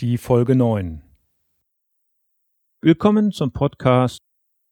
die 0.00 0.18
Folge 0.18 0.56
9. 0.56 1.02
Willkommen 2.82 3.30
zum 3.30 3.52
Podcast 3.52 4.18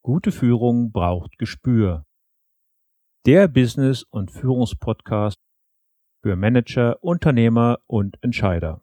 Gute 0.04 0.32
Führung 0.32 0.90
braucht 0.90 1.38
Gespür. 1.38 2.04
Der 3.24 3.46
Business- 3.46 4.02
und 4.02 4.32
Führungspodcast 4.32 5.38
für 6.24 6.34
Manager, 6.34 7.00
Unternehmer 7.04 7.78
und 7.86 8.18
Entscheider. 8.20 8.82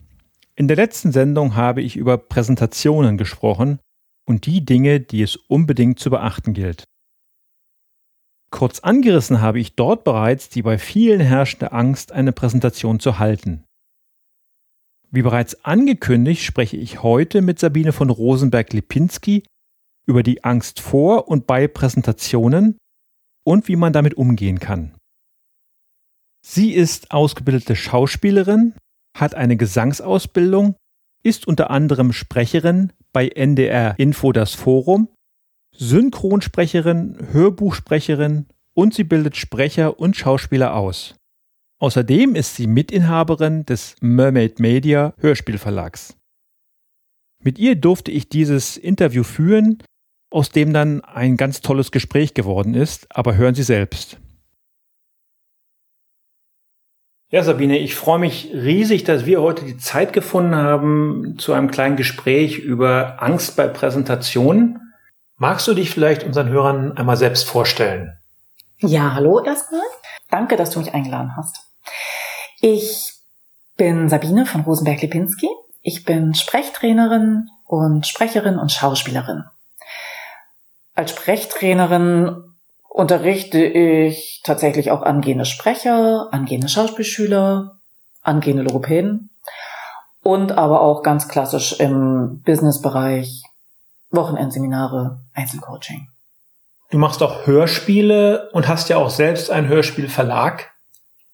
in 0.61 0.67
der 0.67 0.77
letzten 0.77 1.11
Sendung 1.11 1.55
habe 1.55 1.81
ich 1.81 1.95
über 1.95 2.19
Präsentationen 2.19 3.17
gesprochen 3.17 3.79
und 4.27 4.45
die 4.45 4.63
Dinge, 4.63 4.99
die 4.99 5.23
es 5.23 5.35
unbedingt 5.35 5.97
zu 5.97 6.11
beachten 6.11 6.53
gilt. 6.53 6.83
Kurz 8.51 8.79
angerissen 8.81 9.41
habe 9.41 9.59
ich 9.59 9.73
dort 9.73 10.03
bereits 10.03 10.49
die 10.49 10.61
bei 10.61 10.77
vielen 10.77 11.19
herrschende 11.19 11.71
Angst, 11.71 12.11
eine 12.11 12.31
Präsentation 12.31 12.99
zu 12.99 13.17
halten. 13.17 13.63
Wie 15.09 15.23
bereits 15.23 15.65
angekündigt, 15.65 16.43
spreche 16.43 16.77
ich 16.77 17.01
heute 17.01 17.41
mit 17.41 17.57
Sabine 17.57 17.91
von 17.91 18.11
Rosenberg-Lipinski 18.11 19.43
über 20.05 20.21
die 20.21 20.43
Angst 20.43 20.79
vor 20.79 21.27
und 21.27 21.47
bei 21.47 21.67
Präsentationen 21.67 22.77
und 23.43 23.67
wie 23.67 23.77
man 23.77 23.93
damit 23.93 24.13
umgehen 24.13 24.59
kann. 24.59 24.95
Sie 26.45 26.71
ist 26.71 27.09
ausgebildete 27.09 27.75
Schauspielerin, 27.75 28.75
hat 29.15 29.35
eine 29.35 29.57
Gesangsausbildung, 29.57 30.75
ist 31.23 31.47
unter 31.47 31.69
anderem 31.69 32.13
Sprecherin 32.13 32.93
bei 33.13 33.27
NDR 33.27 33.95
Info 33.99 34.31
das 34.31 34.53
Forum, 34.53 35.09
Synchronsprecherin, 35.75 37.27
Hörbuchsprecherin 37.31 38.47
und 38.73 38.93
sie 38.93 39.03
bildet 39.03 39.37
Sprecher 39.37 39.99
und 39.99 40.15
Schauspieler 40.15 40.75
aus. 40.75 41.15
Außerdem 41.79 42.35
ist 42.35 42.55
sie 42.55 42.67
Mitinhaberin 42.67 43.65
des 43.65 43.95
Mermaid 44.01 44.59
Media 44.59 45.13
Hörspielverlags. 45.17 46.15
Mit 47.43 47.57
ihr 47.57 47.75
durfte 47.75 48.11
ich 48.11 48.29
dieses 48.29 48.77
Interview 48.77 49.23
führen, 49.23 49.81
aus 50.29 50.49
dem 50.49 50.73
dann 50.73 51.01
ein 51.01 51.37
ganz 51.37 51.61
tolles 51.61 51.91
Gespräch 51.91 52.33
geworden 52.33 52.75
ist, 52.75 53.07
aber 53.15 53.35
hören 53.35 53.55
Sie 53.55 53.63
selbst. 53.63 54.19
Ja, 57.33 57.43
Sabine, 57.43 57.77
ich 57.77 57.95
freue 57.95 58.19
mich 58.19 58.49
riesig, 58.53 59.05
dass 59.05 59.25
wir 59.25 59.41
heute 59.41 59.63
die 59.63 59.77
Zeit 59.77 60.11
gefunden 60.11 60.53
haben 60.53 61.37
zu 61.39 61.53
einem 61.53 61.71
kleinen 61.71 61.95
Gespräch 61.95 62.59
über 62.59 63.23
Angst 63.23 63.55
bei 63.55 63.67
Präsentationen. 63.67 64.93
Magst 65.37 65.65
du 65.65 65.73
dich 65.73 65.91
vielleicht 65.91 66.25
unseren 66.25 66.49
Hörern 66.49 66.97
einmal 66.97 67.15
selbst 67.15 67.47
vorstellen? 67.47 68.17
Ja, 68.79 69.13
hallo 69.13 69.41
erstmal. 69.41 69.79
Danke, 70.29 70.57
dass 70.57 70.71
du 70.71 70.79
mich 70.79 70.93
eingeladen 70.93 71.37
hast. 71.37 71.57
Ich 72.59 73.13
bin 73.77 74.09
Sabine 74.09 74.45
von 74.45 74.61
Rosenberg-Lipinski. 74.61 75.47
Ich 75.81 76.03
bin 76.03 76.35
Sprechtrainerin 76.35 77.47
und 77.63 78.05
Sprecherin 78.05 78.59
und 78.59 78.73
Schauspielerin. 78.73 79.45
Als 80.95 81.11
Sprechtrainerin 81.11 82.50
unterrichte 82.93 83.63
ich 83.63 84.41
tatsächlich 84.43 84.91
auch 84.91 85.01
angehende 85.01 85.45
Sprecher, 85.45 86.27
angehende 86.31 86.67
Schauspielschüler, 86.67 87.77
angehende 88.21 88.63
Logopäden 88.63 89.29
und 90.23 90.57
aber 90.57 90.81
auch 90.81 91.01
ganz 91.01 91.27
klassisch 91.27 91.79
im 91.79 92.41
Businessbereich 92.45 93.43
Wochenendseminare, 94.11 95.21
Einzelcoaching. 95.33 96.09
Du 96.89 96.97
machst 96.97 97.23
auch 97.23 97.47
Hörspiele 97.47 98.49
und 98.51 98.67
hast 98.67 98.89
ja 98.89 98.97
auch 98.97 99.09
selbst 99.09 99.49
einen 99.49 99.69
Hörspielverlag. 99.69 100.69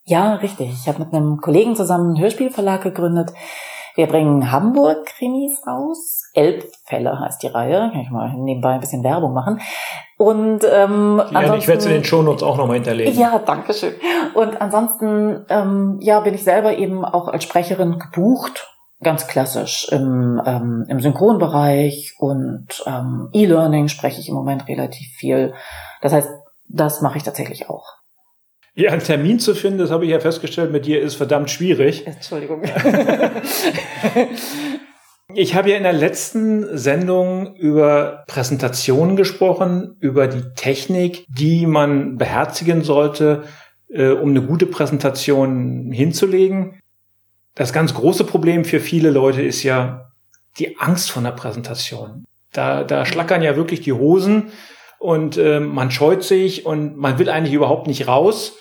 Ja, 0.04 0.36
richtig. 0.36 0.72
Ich 0.72 0.88
habe 0.88 1.00
mit 1.00 1.14
einem 1.14 1.38
Kollegen 1.38 1.76
zusammen 1.76 2.10
einen 2.10 2.22
Hörspielverlag 2.22 2.84
gegründet. 2.84 3.32
Wir 3.98 4.06
bringen 4.06 4.52
Hamburg-Krimis 4.52 5.66
raus. 5.66 6.30
Elbfälle 6.36 7.20
heißt 7.20 7.42
die 7.42 7.48
Reihe. 7.48 7.90
Kann 7.92 8.02
ich 8.02 8.12
mal 8.12 8.32
nebenbei 8.36 8.74
ein 8.74 8.80
bisschen 8.80 9.04
Werbung 9.04 9.34
machen. 9.34 9.60
Und 10.20 10.60
ähm, 10.72 11.20
ja, 11.32 11.56
ich 11.56 11.68
werde 11.68 11.80
es 11.80 11.86
in 11.88 11.94
den 11.94 12.04
Shownotes 12.04 12.44
auch 12.44 12.58
nochmal 12.58 12.76
hinterlegen. 12.76 13.20
Ja, 13.20 13.40
danke 13.40 13.74
schön. 13.74 13.96
Und 14.36 14.62
ansonsten 14.62 15.48
ähm, 15.50 15.98
ja, 16.00 16.20
bin 16.20 16.36
ich 16.36 16.44
selber 16.44 16.78
eben 16.78 17.04
auch 17.04 17.28
als 17.28 17.44
Sprecherin 17.44 17.98
gebucht, 17.98 18.68
ganz 19.02 19.28
klassisch 19.28 19.88
im, 19.92 20.40
ähm, 20.46 20.86
im 20.90 21.00
Synchronbereich 21.00 22.14
und 22.20 22.68
ähm, 22.86 23.30
E-Learning 23.34 23.88
spreche 23.88 24.22
ich 24.22 24.30
im 24.30 24.36
Moment 24.36 24.68
relativ 24.68 25.08
viel. 25.18 25.56
Das 26.04 26.14
heißt, 26.14 26.30
das 26.68 27.02
mache 27.02 27.18
ich 27.18 27.24
tatsächlich 27.24 27.68
auch. 27.68 27.97
Ja, 28.80 28.92
einen 28.92 29.02
Termin 29.02 29.40
zu 29.40 29.56
finden, 29.56 29.80
das 29.80 29.90
habe 29.90 30.06
ich 30.06 30.12
ja 30.12 30.20
festgestellt, 30.20 30.72
mit 30.72 30.86
dir 30.86 31.02
ist 31.02 31.16
verdammt 31.16 31.50
schwierig. 31.50 32.06
Entschuldigung. 32.06 32.62
Ich 35.34 35.56
habe 35.56 35.70
ja 35.70 35.78
in 35.78 35.84
der 35.84 35.94
letzten 35.94 36.78
Sendung 36.78 37.58
über 37.58 38.24
Präsentationen 38.28 39.18
gesprochen, 39.18 39.98
über 40.00 40.28
die 40.28 40.42
Technik, 40.56 41.26
die 41.28 41.68
man 41.68 42.18
beherzigen 42.18 42.82
sollte, 42.82 43.44
äh, 43.90 44.08
um 44.08 44.30
eine 44.30 44.42
gute 44.42 44.66
Präsentation 44.66 45.92
hinzulegen. 45.92 46.80
Das 47.56 47.74
ganz 47.74 47.94
große 47.94 48.24
Problem 48.24 48.64
für 48.64 48.80
viele 48.80 49.12
Leute 49.12 49.42
ist 49.42 49.64
ja 49.64 50.12
die 50.60 50.80
Angst 50.80 51.12
vor 51.12 51.22
einer 51.22 51.34
Präsentation. 51.34 52.24
Da, 52.54 52.86
da 52.86 53.06
schlackern 53.06 53.44
ja 53.44 53.58
wirklich 53.58 53.82
die 53.82 53.94
Hosen 53.94 54.46
und 54.98 55.38
äh, 55.38 55.60
man 55.60 55.92
scheut 55.92 56.24
sich 56.24 56.66
und 56.66 56.96
man 56.96 57.20
will 57.20 57.30
eigentlich 57.30 57.54
überhaupt 57.54 57.88
nicht 57.88 58.08
raus. 58.08 58.58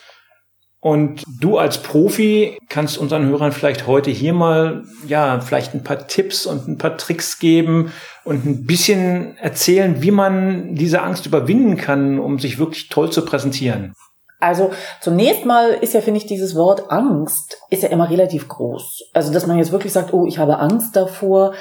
Und 0.80 1.24
du 1.40 1.58
als 1.58 1.78
Profi 1.78 2.58
kannst 2.68 2.98
unseren 2.98 3.26
Hörern 3.26 3.52
vielleicht 3.52 3.86
heute 3.86 4.10
hier 4.10 4.32
mal, 4.32 4.84
ja, 5.06 5.40
vielleicht 5.40 5.74
ein 5.74 5.82
paar 5.82 6.06
Tipps 6.06 6.46
und 6.46 6.68
ein 6.68 6.78
paar 6.78 6.96
Tricks 6.96 7.38
geben 7.38 7.92
und 8.24 8.44
ein 8.44 8.66
bisschen 8.66 9.36
erzählen, 9.38 10.02
wie 10.02 10.10
man 10.10 10.74
diese 10.74 11.02
Angst 11.02 11.26
überwinden 11.26 11.76
kann, 11.76 12.20
um 12.20 12.38
sich 12.38 12.58
wirklich 12.58 12.88
toll 12.88 13.10
zu 13.10 13.24
präsentieren. 13.24 13.94
Also 14.38 14.70
zunächst 15.00 15.46
mal 15.46 15.70
ist 15.70 15.94
ja, 15.94 16.02
finde 16.02 16.18
ich, 16.18 16.26
dieses 16.26 16.54
Wort 16.54 16.90
Angst 16.90 17.58
ist 17.70 17.82
ja 17.82 17.88
immer 17.88 18.10
relativ 18.10 18.48
groß. 18.48 19.10
Also 19.14 19.32
dass 19.32 19.46
man 19.46 19.58
jetzt 19.58 19.72
wirklich 19.72 19.94
sagt, 19.94 20.12
oh, 20.12 20.26
ich 20.26 20.38
habe 20.38 20.58
Angst 20.58 20.94
davor, 20.94 21.54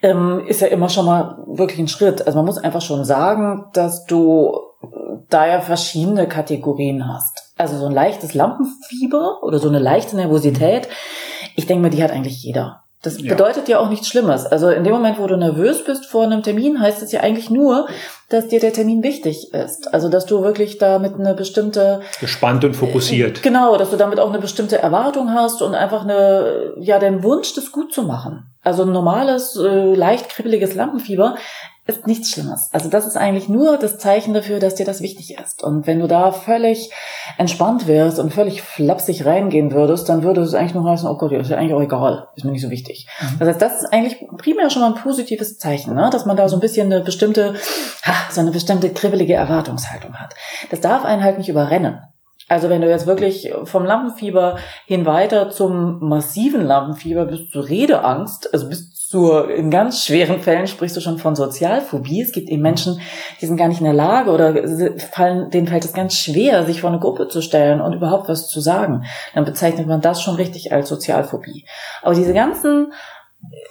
ähm, 0.00 0.44
ist 0.46 0.60
ja 0.60 0.68
immer 0.68 0.88
schon 0.88 1.06
mal 1.06 1.38
wirklich 1.48 1.80
ein 1.80 1.88
Schritt. 1.88 2.24
Also 2.24 2.38
man 2.38 2.46
muss 2.46 2.56
einfach 2.56 2.82
schon 2.82 3.04
sagen, 3.04 3.66
dass 3.72 4.06
du 4.06 4.56
da 5.28 5.46
ja 5.46 5.60
verschiedene 5.60 6.28
Kategorien 6.28 7.06
hast 7.08 7.49
also 7.60 7.78
so 7.78 7.86
ein 7.86 7.92
leichtes 7.92 8.34
Lampenfieber 8.34 9.42
oder 9.42 9.58
so 9.58 9.68
eine 9.68 9.78
leichte 9.78 10.16
Nervosität, 10.16 10.88
ich 11.56 11.66
denke 11.66 11.82
mal, 11.82 11.90
die 11.90 12.02
hat 12.02 12.10
eigentlich 12.10 12.42
jeder. 12.42 12.84
Das 13.02 13.18
ja. 13.18 13.32
bedeutet 13.32 13.66
ja 13.68 13.78
auch 13.78 13.88
nichts 13.88 14.08
Schlimmes. 14.08 14.44
Also 14.44 14.68
in 14.68 14.84
dem 14.84 14.92
Moment, 14.92 15.18
wo 15.18 15.26
du 15.26 15.36
nervös 15.36 15.84
bist 15.84 16.04
vor 16.04 16.24
einem 16.24 16.42
Termin, 16.42 16.80
heißt 16.80 17.02
es 17.02 17.12
ja 17.12 17.20
eigentlich 17.20 17.48
nur, 17.48 17.86
dass 18.28 18.48
dir 18.48 18.60
der 18.60 18.74
Termin 18.74 19.02
wichtig 19.02 19.54
ist. 19.54 19.92
Also 19.94 20.10
dass 20.10 20.26
du 20.26 20.42
wirklich 20.42 20.76
damit 20.76 21.14
eine 21.14 21.32
bestimmte 21.32 22.00
gespannt 22.20 22.62
und 22.62 22.74
fokussiert. 22.74 23.42
Genau, 23.42 23.78
dass 23.78 23.90
du 23.90 23.96
damit 23.96 24.20
auch 24.20 24.28
eine 24.28 24.38
bestimmte 24.38 24.78
Erwartung 24.78 25.32
hast 25.32 25.62
und 25.62 25.74
einfach 25.74 26.02
eine 26.02 26.74
ja 26.78 26.98
den 26.98 27.22
Wunsch, 27.22 27.54
das 27.54 27.72
gut 27.72 27.94
zu 27.94 28.02
machen. 28.02 28.50
Also 28.62 28.82
ein 28.82 28.92
normales 28.92 29.56
äh, 29.56 29.94
leicht 29.94 30.28
kribbeliges 30.28 30.74
Lampenfieber 30.74 31.36
ist 31.90 32.06
nichts 32.06 32.30
Schlimmes. 32.30 32.70
Also 32.72 32.88
das 32.88 33.06
ist 33.06 33.16
eigentlich 33.16 33.48
nur 33.48 33.76
das 33.76 33.98
Zeichen 33.98 34.32
dafür, 34.32 34.60
dass 34.60 34.74
dir 34.74 34.86
das 34.86 35.02
wichtig 35.02 35.36
ist. 35.38 35.62
Und 35.62 35.86
wenn 35.86 36.00
du 36.00 36.06
da 36.06 36.32
völlig 36.32 36.90
entspannt 37.36 37.86
wirst 37.86 38.18
und 38.18 38.32
völlig 38.32 38.62
flapsig 38.62 39.26
reingehen 39.26 39.72
würdest, 39.72 40.08
dann 40.08 40.22
würde 40.22 40.40
es 40.40 40.54
eigentlich 40.54 40.74
nur 40.74 40.90
heißen, 40.90 41.08
oh 41.08 41.16
Gott, 41.16 41.32
ist 41.32 41.50
ja 41.50 41.56
eigentlich 41.56 41.74
auch 41.74 41.82
egal, 41.82 42.28
ist 42.36 42.44
mir 42.44 42.52
nicht 42.52 42.62
so 42.62 42.70
wichtig. 42.70 43.06
Mhm. 43.20 43.38
Das 43.38 43.48
heißt, 43.48 43.62
das 43.62 43.82
ist 43.82 43.92
eigentlich 43.92 44.24
primär 44.38 44.70
schon 44.70 44.82
mal 44.82 44.94
ein 44.94 45.02
positives 45.02 45.58
Zeichen, 45.58 45.94
ne? 45.94 46.08
dass 46.10 46.26
man 46.26 46.36
da 46.36 46.48
so 46.48 46.56
ein 46.56 46.60
bisschen 46.60 46.92
eine 46.92 47.02
bestimmte, 47.02 47.54
ha, 48.04 48.14
so 48.30 48.40
eine 48.40 48.50
bestimmte 48.50 48.90
kribbelige 48.90 49.34
Erwartungshaltung 49.34 50.14
hat. 50.14 50.34
Das 50.70 50.80
darf 50.80 51.04
einen 51.04 51.22
halt 51.22 51.38
nicht 51.38 51.48
überrennen. 51.48 52.00
Also 52.48 52.68
wenn 52.68 52.80
du 52.80 52.88
jetzt 52.88 53.06
wirklich 53.06 53.52
vom 53.62 53.84
Lampenfieber 53.84 54.58
hin 54.84 55.06
weiter 55.06 55.50
zum 55.50 56.00
massiven 56.00 56.66
Lampenfieber 56.66 57.26
bis 57.26 57.48
zur 57.48 57.68
Redeangst, 57.68 58.52
also 58.52 58.68
bis 58.68 58.99
zur, 59.10 59.50
in 59.50 59.72
ganz 59.72 60.04
schweren 60.04 60.38
Fällen 60.38 60.68
sprichst 60.68 60.96
du 60.96 61.00
schon 61.00 61.18
von 61.18 61.34
Sozialphobie. 61.34 62.22
Es 62.22 62.30
gibt 62.30 62.48
eben 62.48 62.62
Menschen, 62.62 63.00
die 63.40 63.46
sind 63.46 63.56
gar 63.56 63.66
nicht 63.66 63.80
in 63.80 63.84
der 63.84 63.92
Lage 63.92 64.30
oder 64.30 64.54
fallen, 65.10 65.50
denen 65.50 65.66
fällt 65.66 65.84
es 65.84 65.92
ganz 65.92 66.14
schwer, 66.14 66.64
sich 66.64 66.82
vor 66.82 66.90
eine 66.90 67.00
Gruppe 67.00 67.26
zu 67.26 67.42
stellen 67.42 67.80
und 67.80 67.92
überhaupt 67.92 68.28
was 68.28 68.46
zu 68.46 68.60
sagen. 68.60 69.04
Dann 69.34 69.44
bezeichnet 69.44 69.88
man 69.88 70.00
das 70.00 70.22
schon 70.22 70.36
richtig 70.36 70.72
als 70.72 70.88
Sozialphobie. 70.88 71.66
Aber 72.02 72.14
diese 72.14 72.32
ganzen 72.32 72.92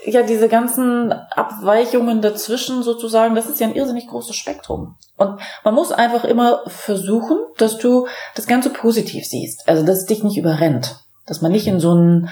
ja, 0.03 0.24
diese 0.24 0.50
ganzen 0.50 1.13
Abweichungen 1.13 2.21
dazwischen 2.21 2.83
sozusagen, 2.83 3.33
das 3.35 3.45
ist 3.45 3.62
ja 3.62 3.68
ein 3.68 3.75
irrsinnig 3.75 4.07
großes 4.07 4.35
Spektrum. 4.35 4.97
Und 5.15 5.39
man 5.63 5.74
muss 5.74 5.94
einfach 5.94 6.25
immer 6.25 6.63
versuchen, 6.68 7.38
dass 7.57 7.77
du 7.77 8.07
das 8.35 8.45
Ganze 8.45 8.71
positiv 8.71 9.25
siehst. 9.25 9.69
Also, 9.69 9.85
dass 9.85 10.00
es 10.00 10.06
dich 10.06 10.21
nicht 10.21 10.38
überrennt. 10.38 10.97
Dass 11.27 11.42
man 11.42 11.53
nicht 11.53 11.68
in 11.68 11.80
so 11.80 11.92
einen 11.92 12.30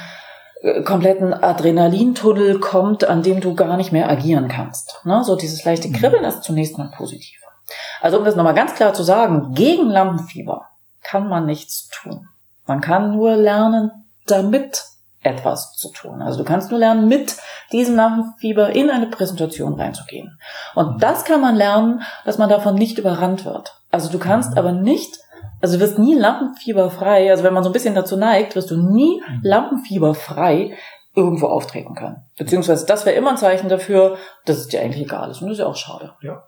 kompletten 0.83 1.33
Adrenalintunnel 1.33 2.59
kommt, 2.59 3.03
an 3.03 3.21
dem 3.23 3.41
du 3.41 3.53
gar 3.53 3.77
nicht 3.77 3.91
mehr 3.91 4.09
agieren 4.09 4.47
kannst. 4.47 5.01
Ne? 5.05 5.23
So 5.23 5.35
dieses 5.35 5.63
leichte 5.65 5.91
Kribbeln 5.91 6.23
ist 6.23 6.43
zunächst 6.43 6.77
mal 6.77 6.91
positiv. 6.95 7.37
Also, 8.01 8.17
um 8.17 8.25
das 8.25 8.35
nochmal 8.35 8.53
ganz 8.53 8.75
klar 8.75 8.93
zu 8.93 9.03
sagen, 9.03 9.53
gegen 9.53 9.89
Lampenfieber 9.89 10.67
kann 11.03 11.27
man 11.27 11.45
nichts 11.45 11.89
tun. 11.89 12.27
Man 12.65 12.81
kann 12.81 13.11
nur 13.11 13.35
lernen, 13.35 13.91
damit 14.25 14.83
etwas 15.21 15.73
zu 15.73 15.91
tun. 15.91 16.21
Also 16.21 16.39
du 16.39 16.43
kannst 16.43 16.71
nur 16.71 16.79
lernen, 16.79 17.07
mit 17.07 17.35
diesem 17.71 17.95
Lampenfieber 17.95 18.69
in 18.69 18.89
eine 18.89 19.07
Präsentation 19.07 19.73
reinzugehen. 19.73 20.39
Und 20.75 20.95
mhm. 20.95 20.99
das 20.99 21.25
kann 21.25 21.41
man 21.41 21.55
lernen, 21.55 22.01
dass 22.25 22.37
man 22.37 22.49
davon 22.49 22.75
nicht 22.75 22.97
überrannt 22.97 23.45
wird. 23.45 23.73
Also 23.91 24.09
du 24.09 24.19
kannst 24.19 24.51
mhm. 24.51 24.57
aber 24.57 24.71
nicht, 24.71 25.17
also 25.61 25.77
du 25.77 25.83
wirst 25.83 25.99
nie 25.99 26.15
lampenfieberfrei, 26.15 27.31
also 27.31 27.43
wenn 27.43 27.53
man 27.53 27.63
so 27.63 27.69
ein 27.69 27.73
bisschen 27.73 27.95
dazu 27.95 28.17
neigt, 28.17 28.55
wirst 28.55 28.71
du 28.71 28.77
nie 28.77 29.21
mhm. 29.21 29.39
lampenfieberfrei 29.43 30.77
irgendwo 31.15 31.47
auftreten 31.47 31.95
können. 31.95 32.17
Beziehungsweise 32.37 32.85
das 32.85 33.05
wäre 33.05 33.15
immer 33.15 33.31
ein 33.31 33.37
Zeichen 33.37 33.69
dafür, 33.69 34.17
dass 34.45 34.57
es 34.57 34.67
dir 34.67 34.81
eigentlich 34.81 35.03
egal 35.03 35.31
ist. 35.31 35.41
Und 35.41 35.47
das 35.47 35.57
ist 35.57 35.61
ja 35.61 35.65
auch 35.65 35.75
schade. 35.75 36.13
Ja. 36.21 36.43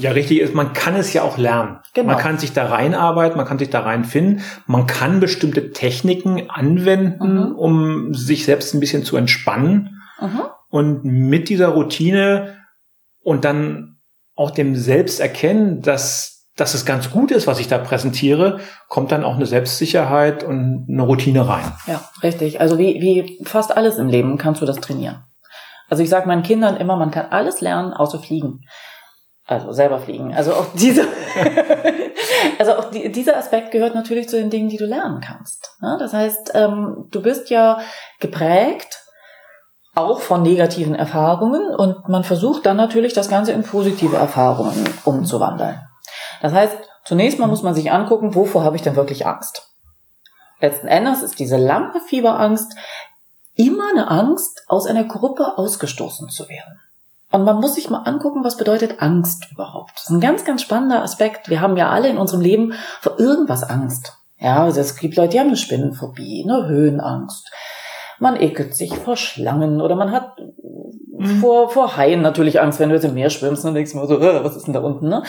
Ja, 0.00 0.12
richtig 0.12 0.40
ist, 0.40 0.54
man 0.54 0.72
kann 0.72 0.94
es 0.94 1.12
ja 1.12 1.22
auch 1.22 1.38
lernen. 1.38 1.80
Genau. 1.94 2.08
Man 2.12 2.18
kann 2.18 2.38
sich 2.38 2.52
da 2.52 2.66
reinarbeiten, 2.66 3.36
man 3.36 3.46
kann 3.46 3.58
sich 3.58 3.70
da 3.70 3.80
reinfinden, 3.80 4.42
man 4.66 4.86
kann 4.86 5.20
bestimmte 5.20 5.72
Techniken 5.72 6.48
anwenden, 6.50 7.50
mhm. 7.50 7.56
um 7.56 8.14
sich 8.14 8.44
selbst 8.44 8.74
ein 8.74 8.80
bisschen 8.80 9.04
zu 9.04 9.16
entspannen. 9.16 10.00
Mhm. 10.20 10.40
Und 10.70 11.04
mit 11.04 11.48
dieser 11.48 11.68
Routine 11.68 12.56
und 13.22 13.44
dann 13.44 13.98
auch 14.34 14.50
dem 14.50 14.76
Selbsterkennen, 14.76 15.82
dass, 15.82 16.37
dass 16.58 16.74
es 16.74 16.84
ganz 16.84 17.10
gut 17.10 17.30
ist, 17.30 17.46
was 17.46 17.60
ich 17.60 17.68
da 17.68 17.78
präsentiere, 17.78 18.58
kommt 18.88 19.12
dann 19.12 19.24
auch 19.24 19.36
eine 19.36 19.46
Selbstsicherheit 19.46 20.42
und 20.42 20.86
eine 20.90 21.02
Routine 21.02 21.48
rein. 21.48 21.72
Ja, 21.86 22.02
richtig. 22.22 22.60
Also 22.60 22.78
wie, 22.78 23.00
wie 23.00 23.44
fast 23.44 23.74
alles 23.76 23.96
im 23.96 24.08
Leben 24.08 24.38
kannst 24.38 24.60
du 24.60 24.66
das 24.66 24.76
trainieren. 24.80 25.24
Also 25.88 26.02
ich 26.02 26.10
sage 26.10 26.26
meinen 26.26 26.42
Kindern 26.42 26.76
immer, 26.76 26.96
man 26.96 27.12
kann 27.12 27.26
alles 27.30 27.60
lernen, 27.60 27.92
außer 27.92 28.18
fliegen. 28.18 28.60
Also 29.46 29.72
selber 29.72 30.00
fliegen. 30.00 30.34
Also 30.34 30.52
auch 30.52 30.66
diese, 30.74 31.06
also 32.58 32.72
auch 32.72 32.90
die, 32.90 33.10
dieser 33.12 33.36
Aspekt 33.36 33.70
gehört 33.70 33.94
natürlich 33.94 34.28
zu 34.28 34.36
den 34.36 34.50
Dingen, 34.50 34.68
die 34.68 34.76
du 34.76 34.84
lernen 34.84 35.20
kannst. 35.20 35.76
Ne? 35.80 35.96
Das 36.00 36.12
heißt, 36.12 36.52
ähm, 36.54 37.06
du 37.10 37.22
bist 37.22 37.50
ja 37.50 37.78
geprägt 38.20 39.04
auch 39.94 40.20
von 40.20 40.42
negativen 40.42 40.94
Erfahrungen 40.94 41.74
und 41.74 42.08
man 42.08 42.22
versucht 42.22 42.66
dann 42.66 42.76
natürlich 42.76 43.14
das 43.14 43.28
Ganze 43.28 43.52
in 43.52 43.64
positive 43.64 44.16
Erfahrungen 44.16 44.84
umzuwandeln. 45.04 45.80
Das 46.40 46.52
heißt, 46.52 46.76
zunächst 47.04 47.38
mal 47.38 47.46
muss 47.46 47.62
man 47.62 47.74
sich 47.74 47.90
angucken, 47.90 48.34
wovor 48.34 48.64
habe 48.64 48.76
ich 48.76 48.82
denn 48.82 48.96
wirklich 48.96 49.26
Angst? 49.26 49.68
Letzten 50.60 50.88
Endes 50.88 51.22
ist 51.22 51.38
diese 51.38 51.56
Lampenfieberangst 51.56 52.74
immer 53.54 53.90
eine 53.90 54.08
Angst, 54.10 54.64
aus 54.68 54.86
einer 54.86 55.04
Gruppe 55.04 55.58
ausgestoßen 55.58 56.28
zu 56.28 56.48
werden. 56.48 56.80
Und 57.30 57.44
man 57.44 57.60
muss 57.60 57.74
sich 57.74 57.90
mal 57.90 58.02
angucken, 58.04 58.42
was 58.42 58.56
bedeutet 58.56 59.02
Angst 59.02 59.48
überhaupt. 59.50 59.92
Das 59.94 60.04
ist 60.04 60.10
ein 60.10 60.20
ganz, 60.20 60.44
ganz 60.44 60.62
spannender 60.62 61.02
Aspekt. 61.02 61.48
Wir 61.50 61.60
haben 61.60 61.76
ja 61.76 61.90
alle 61.90 62.08
in 62.08 62.18
unserem 62.18 62.40
Leben 62.40 62.72
vor 63.00 63.18
irgendwas 63.18 63.64
Angst. 63.64 64.14
Ja, 64.38 64.62
also 64.62 64.80
es 64.80 64.96
gibt 64.96 65.16
Leute, 65.16 65.30
die 65.30 65.40
haben 65.40 65.48
eine 65.48 65.56
Spinnenphobie, 65.56 66.44
eine 66.44 66.66
Höhenangst. 66.66 67.50
Man 68.18 68.40
ekelt 68.40 68.74
sich 68.74 68.94
vor 68.94 69.16
Schlangen 69.16 69.80
oder 69.80 69.96
man 69.96 70.12
hat 70.12 70.36
mhm. 71.18 71.40
vor, 71.40 71.70
vor 71.70 71.96
Haien 71.96 72.22
natürlich 72.22 72.60
Angst, 72.60 72.80
wenn 72.80 72.88
du 72.88 72.94
jetzt 72.94 73.04
im 73.04 73.14
Meer 73.14 73.30
schwimmst 73.30 73.64
und 73.64 73.74
denkst 73.74 73.94
mal 73.94 74.06
so, 74.06 74.18
äh, 74.18 74.44
was 74.44 74.56
ist 74.56 74.66
denn 74.66 74.74
da 74.74 74.80
unten, 74.80 75.08
ne? 75.08 75.22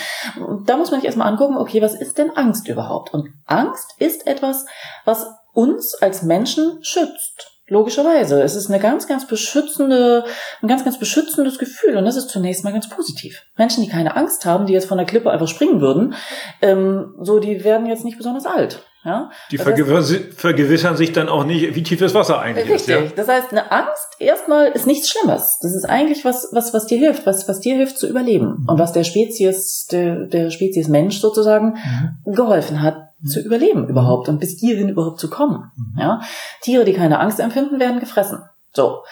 Da 0.66 0.78
muss 0.78 0.92
man 0.92 1.00
sich 1.00 1.06
erstmal 1.06 1.28
angucken, 1.28 1.58
okay, 1.58 1.82
was 1.82 1.96
ist 1.96 2.18
denn 2.18 2.32
Angst 2.32 2.68
überhaupt? 2.68 3.14
Und 3.14 3.30
Angst 3.46 3.96
ist 4.00 4.28
etwas, 4.28 4.66
was 5.06 5.28
uns 5.54 5.96
als 5.96 6.24
Menschen 6.24 6.80
schützt. 6.82 7.60
Logischerweise. 7.70 8.42
Es 8.42 8.56
ist 8.56 8.70
eine 8.70 8.80
ganz, 8.80 9.08
ganz 9.08 9.28
beschützende, 9.28 10.26
ein 10.62 10.68
ganz, 10.68 10.84
ganz 10.84 10.98
beschützendes 10.98 11.60
Gefühl. 11.60 11.98
Und 11.98 12.06
das 12.06 12.16
ist 12.16 12.30
zunächst 12.30 12.64
mal 12.64 12.74
ganz 12.74 12.90
positiv. 12.90 13.44
Menschen, 13.58 13.84
die 13.84 13.90
keine 13.90 14.16
Angst 14.16 14.46
haben, 14.46 14.66
die 14.66 14.74
jetzt 14.74 14.88
von 14.88 14.98
der 14.98 15.06
Klippe 15.06 15.30
einfach 15.30 15.48
springen 15.48 15.80
würden, 15.80 16.16
ähm, 16.64 17.14
so, 17.22 17.40
die 17.40 17.64
werden 17.64 17.86
jetzt 17.86 18.04
nicht 18.04 18.18
besonders 18.18 18.48
alt. 18.48 18.84
Ja? 19.10 19.32
Die 19.50 19.58
vergewissern, 19.58 20.28
vergewissern 20.36 20.96
sich 20.96 21.12
dann 21.12 21.30
auch 21.30 21.44
nicht, 21.44 21.74
wie 21.74 21.82
tief 21.82 22.00
das 22.00 22.14
Wasser 22.14 22.40
eigentlich 22.40 22.70
richtig. 22.70 22.96
ist. 22.96 23.02
Richtig. 23.02 23.18
Ja? 23.18 23.24
Das 23.24 23.28
heißt, 23.28 23.52
eine 23.52 23.72
Angst 23.72 24.08
erstmal 24.20 24.68
ist 24.68 24.86
nichts 24.86 25.10
Schlimmes. 25.10 25.58
Das 25.64 25.74
ist 25.74 25.86
eigentlich 25.86 26.26
was, 26.26 26.50
was, 26.52 26.76
was 26.76 26.86
dir 26.86 27.00
hilft, 27.00 27.26
was, 27.26 27.48
was 27.48 27.60
dir 27.60 27.76
hilft 27.76 27.98
zu 27.98 28.08
überleben. 28.08 28.60
Mhm. 28.60 28.70
Und 28.70 28.80
was 28.80 28.94
der 28.94 29.04
Spezies, 29.04 29.88
der, 29.92 30.28
der 30.28 30.52
Spezies 30.52 30.90
Mensch 30.90 31.20
sozusagen 31.20 31.80
mhm. 32.26 32.34
geholfen 32.34 32.84
hat, 32.84 32.98
zu 33.26 33.42
überleben 33.42 33.88
überhaupt 33.88 34.30
und 34.30 34.40
bis 34.40 34.60
hierhin 34.60 34.90
überhaupt 34.90 35.20
zu 35.20 35.30
kommen. 35.30 35.72
Mhm. 35.76 36.00
Ja? 36.00 36.22
Tiere, 36.62 36.86
die 36.86 36.94
keine 36.94 37.20
Angst 37.20 37.40
empfinden, 37.40 37.80
werden 37.80 38.00
gefressen. 38.00 38.44
So. 38.74 39.04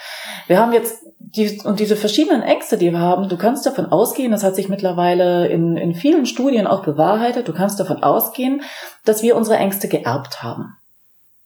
Wir 0.46 0.60
haben 0.60 0.74
jetzt 0.74 1.07
die, 1.36 1.60
und 1.64 1.80
diese 1.80 1.96
verschiedenen 1.96 2.42
Ängste, 2.42 2.78
die 2.78 2.92
wir 2.92 3.00
haben, 3.00 3.28
du 3.28 3.38
kannst 3.38 3.66
davon 3.66 3.88
ausgehen, 3.88 4.32
das 4.32 4.44
hat 4.44 4.56
sich 4.56 4.70
mittlerweile 4.70 5.48
in, 5.48 5.76
in 5.76 5.94
vielen 5.94 6.26
Studien 6.26 6.68
auch 6.68 6.84
bewahrheitet, 6.84 7.48
du 7.48 7.54
kannst 7.54 7.80
davon 7.80 8.02
ausgehen, 8.02 8.62
dass 9.04 9.24
wir 9.24 9.36
unsere 9.36 9.58
Ängste 9.58 9.88
geerbt 9.88 10.42
haben. 10.42 10.76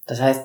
Das 0.06 0.22
heißt, 0.22 0.44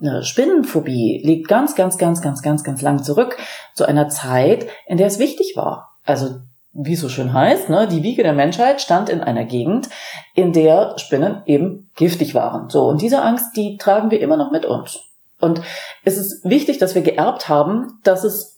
eine 0.00 0.22
Spinnenphobie 0.22 1.20
liegt 1.24 1.48
ganz, 1.48 1.74
ganz, 1.74 1.98
ganz, 1.98 2.22
ganz, 2.22 2.40
ganz, 2.40 2.62
ganz 2.64 2.80
lang 2.80 3.02
zurück 3.02 3.36
zu 3.74 3.84
einer 3.84 4.08
Zeit, 4.08 4.66
in 4.86 4.96
der 4.96 5.08
es 5.08 5.18
wichtig 5.18 5.54
war. 5.56 5.96
Also 6.04 6.36
wie 6.72 6.92
es 6.94 7.00
so 7.00 7.08
schön 7.08 7.32
heißt, 7.32 7.68
ne, 7.68 7.88
die 7.88 8.02
Wiege 8.02 8.22
der 8.22 8.32
Menschheit 8.32 8.80
stand 8.80 9.08
in 9.08 9.20
einer 9.20 9.44
Gegend, 9.44 9.88
in 10.34 10.52
der 10.52 10.94
Spinnen 10.98 11.42
eben 11.46 11.90
giftig 11.96 12.34
waren. 12.34 12.70
So, 12.70 12.86
und 12.86 13.02
diese 13.02 13.22
Angst, 13.22 13.56
die 13.56 13.76
tragen 13.76 14.10
wir 14.10 14.20
immer 14.20 14.36
noch 14.36 14.52
mit 14.52 14.64
uns. 14.64 15.00
Und 15.40 15.60
es 16.04 16.16
ist 16.16 16.44
wichtig, 16.44 16.78
dass 16.78 16.94
wir 16.94 17.02
geerbt 17.02 17.48
haben, 17.48 17.98
dass 18.04 18.24
es 18.24 18.57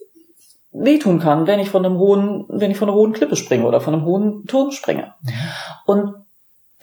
wehtun 0.73 1.19
kann, 1.19 1.47
wenn 1.47 1.59
ich 1.59 1.71
von 1.71 1.85
einem 1.85 1.99
hohen, 1.99 2.45
wenn 2.49 2.71
ich 2.71 2.77
von 2.77 2.89
einer 2.89 2.97
hohen 2.97 3.13
Klippe 3.13 3.37
springe 3.37 3.67
oder 3.67 3.81
von 3.81 3.95
einem 3.95 4.05
hohen 4.05 4.47
Turm 4.47 4.71
springe. 4.71 5.15
Mhm. 5.23 5.33
Und 5.87 6.15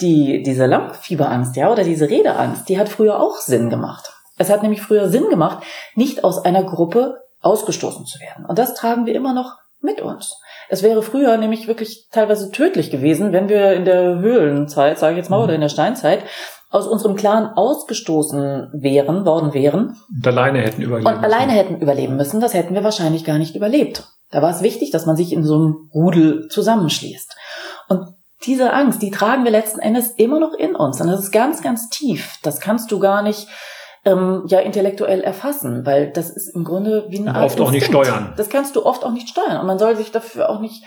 die, 0.02 0.44
diese 0.44 0.66
Lampenfieberangst, 0.66 1.56
ja, 1.56 1.72
oder 1.72 1.84
diese 1.84 2.10
Redeangst, 2.10 2.70
die 2.70 2.78
hat 2.78 2.90
früher 2.90 3.20
auch 3.20 3.38
Sinn 3.38 3.70
gemacht. 3.70 4.14
Es 4.38 4.50
hat 4.50 4.62
nämlich 4.62 4.82
früher 4.82 5.10
Sinn 5.10 5.30
gemacht, 5.30 5.64
nicht 5.96 6.24
aus 6.24 6.44
einer 6.44 6.64
Gruppe 6.64 7.22
ausgestoßen 7.42 8.06
zu 8.06 8.20
werden. 8.20 8.46
Und 8.46 8.60
das 8.60 8.76
tragen 8.76 9.06
wir 9.06 9.16
immer 9.16 9.34
noch 9.34 9.56
mit 9.82 10.02
uns. 10.02 10.40
Es 10.70 10.84
wäre 10.84 11.02
früher 11.02 11.38
nämlich 11.38 11.68
wirklich 11.68 12.08
teilweise 12.12 12.52
tödlich 12.52 12.92
gewesen, 12.92 13.32
wenn 13.32 13.50
wir 13.50 13.74
in 13.74 13.86
der 13.86 14.20
Höhlenzeit, 14.20 15.00
sage 15.00 15.14
ich 15.14 15.18
jetzt 15.18 15.30
mal, 15.30 15.44
oder 15.44 15.56
in 15.56 15.62
der 15.62 15.70
Steinzeit, 15.70 16.24
aus 16.70 16.88
unserem 16.88 17.16
Clan 17.16 17.54
ausgestoßen 17.56 18.70
wären, 18.74 19.26
worden 19.26 19.54
wären. 19.54 19.98
Und 20.14 20.28
alleine 20.28 20.60
hätten 20.60 20.82
überleben 20.82 21.08
Und 21.08 21.24
alleine 21.24 21.54
hätten 21.54 21.80
überleben 21.80 22.18
müssen. 22.18 22.42
Das 22.42 22.54
hätten 22.54 22.74
wir 22.74 22.84
wahrscheinlich 22.84 23.24
gar 23.24 23.38
nicht 23.38 23.56
überlebt. 23.56 24.04
Da 24.32 24.42
war 24.42 24.50
es 24.50 24.62
wichtig, 24.62 24.92
dass 24.92 25.06
man 25.06 25.16
sich 25.16 25.32
in 25.32 25.44
so 25.44 25.56
einem 25.56 25.90
Rudel 25.94 26.48
zusammenschließt. 26.50 27.36
Und 27.88 28.02
diese 28.46 28.74
Angst, 28.74 29.02
die 29.02 29.12
tragen 29.12 29.46
wir 29.46 29.52
letzten 29.52 29.80
Endes 29.80 30.12
immer 30.12 30.40
noch 30.40 30.54
in 30.54 30.76
uns. 30.76 31.00
Und 31.00 31.08
das 31.08 31.22
ist 31.22 31.32
ganz, 31.32 31.62
ganz 31.62 31.90
tief. 31.90 32.38
Das 32.44 32.60
kannst 32.60 32.92
du 32.92 33.00
gar 33.00 33.22
nicht 33.22 33.48
ähm, 34.06 34.44
ja 34.48 34.60
intellektuell 34.60 35.22
erfassen, 35.22 35.86
weil 35.86 36.12
das 36.12 36.30
ist 36.30 36.54
im 36.56 36.64
Grunde 36.64 37.06
wie 37.10 37.20
eine 37.20 37.36
Art 37.36 37.46
oft 37.46 37.60
Instinkt. 37.60 37.68
auch 37.68 37.72
nicht 37.72 37.86
steuern. 37.86 38.34
Das 38.38 38.50
kannst 38.50 38.76
du 38.76 38.86
oft 38.86 39.04
auch 39.04 39.12
nicht 39.12 39.30
steuern 39.30 39.60
und 39.60 39.68
man 39.68 39.80
soll 39.80 39.96
sich 39.96 40.12
dafür 40.12 40.50
auch 40.50 40.60
nicht 40.60 40.84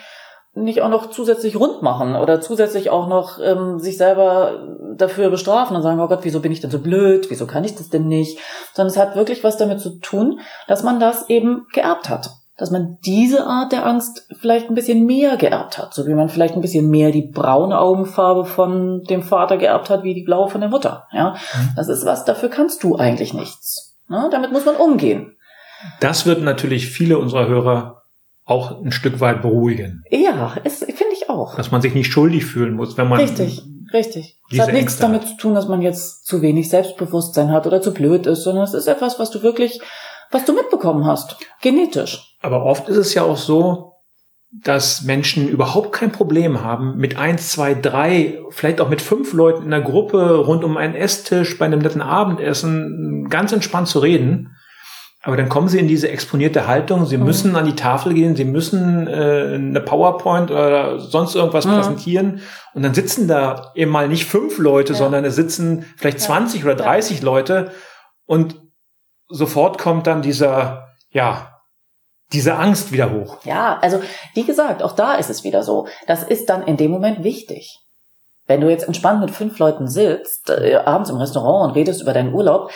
nicht 0.52 0.83
auch 0.83 0.88
noch 0.88 1.11
zusätzlich 1.11 1.59
rund 1.59 1.83
machen 1.83 2.16
oder 2.16 2.40
zusätzlich 2.40 2.90
auch 2.90 3.07
noch 3.07 3.38
ähm, 3.42 3.78
sich 3.78 3.97
selber 3.97 4.69
dafür 4.97 5.30
bestrafen 5.30 5.76
und 5.76 5.83
sagen, 5.83 6.00
oh 6.00 6.09
Gott, 6.09 6.21
wieso 6.23 6.40
bin 6.40 6.52
ich 6.52 6.61
denn 6.61 6.71
so 6.71 6.80
blöd, 6.80 7.30
wieso 7.30 7.47
kann 7.47 7.64
ich 7.64 7.76
das 7.76 7.88
denn 7.88 8.09
nicht? 8.09 8.38
Sondern 8.75 8.92
es 8.92 8.99
hat 8.99 9.14
wirklich 9.14 9.45
was 9.45 9.57
damit 9.57 9.80
zu 9.80 10.00
tun, 10.00 10.40
dass 10.66 10.83
man 10.83 10.99
das 10.99 11.28
eben 11.28 11.66
geerbt 11.73 12.09
hat 12.09 12.30
dass 12.61 12.71
man 12.71 12.99
diese 13.07 13.47
Art 13.47 13.73
der 13.73 13.87
Angst 13.87 14.28
vielleicht 14.38 14.69
ein 14.69 14.75
bisschen 14.75 15.07
mehr 15.07 15.38
geerbt 15.38 15.78
hat, 15.78 15.95
so 15.95 16.07
wie 16.07 16.12
man 16.12 16.28
vielleicht 16.28 16.54
ein 16.54 16.61
bisschen 16.61 16.90
mehr 16.90 17.11
die 17.11 17.26
braune 17.26 17.78
Augenfarbe 17.78 18.45
von 18.45 19.02
dem 19.04 19.23
Vater 19.23 19.57
geerbt 19.57 19.88
hat, 19.88 20.02
wie 20.02 20.12
die 20.12 20.25
blaue 20.25 20.50
von 20.50 20.61
der 20.61 20.69
Mutter. 20.69 21.07
Ja, 21.11 21.30
mhm. 21.30 21.71
das 21.75 21.88
ist 21.88 22.04
was, 22.04 22.26
dafür 22.26 22.50
kannst 22.50 22.83
du 22.85 22.97
eigentlich 22.97 23.33
nichts. 23.33 23.97
Ja, 24.11 24.28
damit 24.28 24.52
muss 24.52 24.66
man 24.66 24.76
umgehen. 24.76 25.37
Das 26.00 26.26
wird 26.26 26.42
natürlich 26.42 26.88
viele 26.88 27.19
unserer 27.19 27.49
Hörer 27.49 28.00
auch 28.50 28.83
ein 28.83 28.92
Stück 28.92 29.21
weit 29.21 29.42
beruhigen. 29.42 30.02
Ja, 30.11 30.57
finde 30.64 31.12
ich 31.12 31.28
auch. 31.30 31.57
Dass 31.57 31.71
man 31.71 31.80
sich 31.80 31.95
nicht 31.95 32.12
schuldig 32.12 32.45
fühlen 32.45 32.75
muss, 32.75 32.97
wenn 32.97 33.09
man 33.09 33.21
Richtig 33.21 33.62
richtig. 33.92 34.38
Es 34.50 34.59
hat 34.59 34.69
nichts 34.69 34.80
Ängste 34.80 35.02
damit 35.02 35.23
hat. 35.23 35.28
zu 35.28 35.37
tun, 35.37 35.54
dass 35.54 35.69
man 35.69 35.83
jetzt 35.83 36.26
zu 36.26 36.42
wenig 36.42 36.69
Selbstbewusstsein 36.69 37.50
hat 37.50 37.66
oder 37.66 37.80
zu 37.80 37.92
blöd 37.92 38.26
ist, 38.26 38.42
sondern 38.42 38.64
es 38.64 38.75
ist 38.75 38.87
etwas, 38.87 39.19
was 39.19 39.30
du 39.30 39.42
wirklich, 39.42 39.80
was 40.30 40.45
du 40.45 40.52
mitbekommen 40.52 41.07
hast. 41.07 41.37
Genetisch. 41.61 42.37
Aber 42.40 42.64
oft 42.64 42.88
ist 42.88 42.97
es 42.97 43.14
ja 43.14 43.23
auch 43.23 43.37
so, 43.37 43.95
dass 44.52 45.02
Menschen 45.02 45.49
überhaupt 45.49 45.92
kein 45.92 46.11
Problem 46.11 46.62
haben, 46.62 46.97
mit 46.97 47.16
eins, 47.16 47.52
zwei, 47.52 47.75
drei, 47.75 48.40
vielleicht 48.50 48.80
auch 48.80 48.88
mit 48.88 49.00
fünf 49.00 49.33
Leuten 49.33 49.62
in 49.62 49.71
der 49.71 49.80
Gruppe 49.80 50.38
rund 50.38 50.64
um 50.64 50.76
einen 50.76 50.95
Esstisch 50.95 51.57
bei 51.57 51.66
einem 51.66 51.80
netten 51.80 52.02
Abendessen 52.02 53.28
ganz 53.28 53.52
entspannt 53.52 53.87
zu 53.87 54.00
reden. 54.00 54.57
Aber 55.23 55.37
dann 55.37 55.50
kommen 55.50 55.69
sie 55.69 55.79
in 55.79 55.87
diese 55.89 56.09
exponierte 56.09 56.67
Haltung, 56.67 57.05
sie 57.05 57.19
Mhm. 57.19 57.25
müssen 57.25 57.57
an 57.57 57.67
die 57.67 57.75
Tafel 57.77 58.15
gehen, 58.15 58.37
sie 58.37 58.45
müssen 58.47 59.07
äh, 59.07 59.53
eine 59.55 59.81
PowerPoint 59.81 60.50
oder 60.50 60.99
sonst 60.99 61.35
irgendwas 61.35 61.67
Mhm. 61.67 61.71
präsentieren 61.75 62.41
und 62.75 62.83
dann 62.83 62.95
sitzen 62.95 63.29
da 63.29 63.71
eben 63.75 63.91
mal 63.91 64.09
nicht 64.09 64.25
fünf 64.25 64.57
Leute, 64.59 64.95
Ja. 64.95 64.99
sondern 64.99 65.25
es 65.27 65.35
sitzen 65.37 65.85
vielleicht 65.99 66.21
Ja. 66.21 66.25
20 66.27 66.65
oder 66.65 66.77
Ja. 66.77 66.85
30 66.85 67.21
Leute 67.21 67.71
und 68.25 68.57
sofort 69.29 69.77
kommt 69.79 70.07
dann 70.07 70.23
dieser, 70.23 70.89
ja, 71.11 71.61
diese 72.33 72.55
Angst 72.55 72.91
wieder 72.93 73.11
hoch. 73.12 73.39
Ja, 73.45 73.79
also 73.83 74.00
wie 74.35 74.45
gesagt, 74.45 74.83
auch 74.83 74.93
da 74.93 75.15
ist 75.15 75.31
es 75.31 75.45
wieder 75.45 75.62
so. 75.62 75.87
Das 76.07 76.23
ist 76.23 76.49
dann 76.49 76.62
in 76.62 76.77
dem 76.79 76.91
Moment 76.93 77.25
wichtig. 77.25 77.79
Wenn 78.47 78.61
du 78.62 78.71
jetzt 78.71 78.87
entspannt 78.87 79.21
mit 79.21 79.31
fünf 79.33 79.59
Leuten 79.59 79.87
sitzt, 79.87 80.49
äh, 80.49 80.77
abends 80.77 81.11
im 81.11 81.17
Restaurant 81.17 81.69
und 81.71 81.77
redest 81.77 82.00
über 82.00 82.12
deinen 82.15 82.33
Urlaub, 82.33 82.71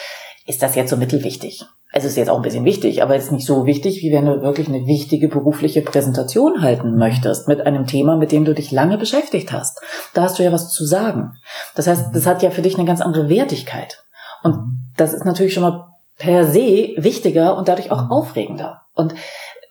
ist 0.46 0.62
das 0.62 0.74
jetzt 0.74 0.90
so 0.90 0.96
mittelwichtig. 0.96 1.64
Also 1.94 2.08
ist 2.08 2.16
jetzt 2.16 2.28
auch 2.28 2.38
ein 2.38 2.42
bisschen 2.42 2.64
wichtig, 2.64 3.04
aber 3.04 3.14
ist 3.14 3.30
nicht 3.30 3.46
so 3.46 3.66
wichtig, 3.66 4.02
wie 4.02 4.12
wenn 4.12 4.26
du 4.26 4.42
wirklich 4.42 4.66
eine 4.66 4.84
wichtige 4.84 5.28
berufliche 5.28 5.80
Präsentation 5.80 6.60
halten 6.60 6.96
möchtest 6.96 7.46
mit 7.46 7.64
einem 7.64 7.86
Thema, 7.86 8.16
mit 8.16 8.32
dem 8.32 8.44
du 8.44 8.52
dich 8.52 8.72
lange 8.72 8.98
beschäftigt 8.98 9.52
hast. 9.52 9.80
Da 10.12 10.22
hast 10.22 10.36
du 10.36 10.42
ja 10.42 10.50
was 10.50 10.72
zu 10.72 10.84
sagen. 10.84 11.36
Das 11.76 11.86
heißt, 11.86 12.06
das 12.12 12.26
hat 12.26 12.42
ja 12.42 12.50
für 12.50 12.62
dich 12.62 12.74
eine 12.76 12.84
ganz 12.84 13.00
andere 13.00 13.28
Wertigkeit. 13.28 14.02
Und 14.42 14.90
das 14.96 15.14
ist 15.14 15.24
natürlich 15.24 15.54
schon 15.54 15.62
mal 15.62 15.86
per 16.18 16.44
se 16.44 16.94
wichtiger 16.96 17.56
und 17.56 17.68
dadurch 17.68 17.92
auch 17.92 18.10
aufregender. 18.10 18.82
Und 18.94 19.14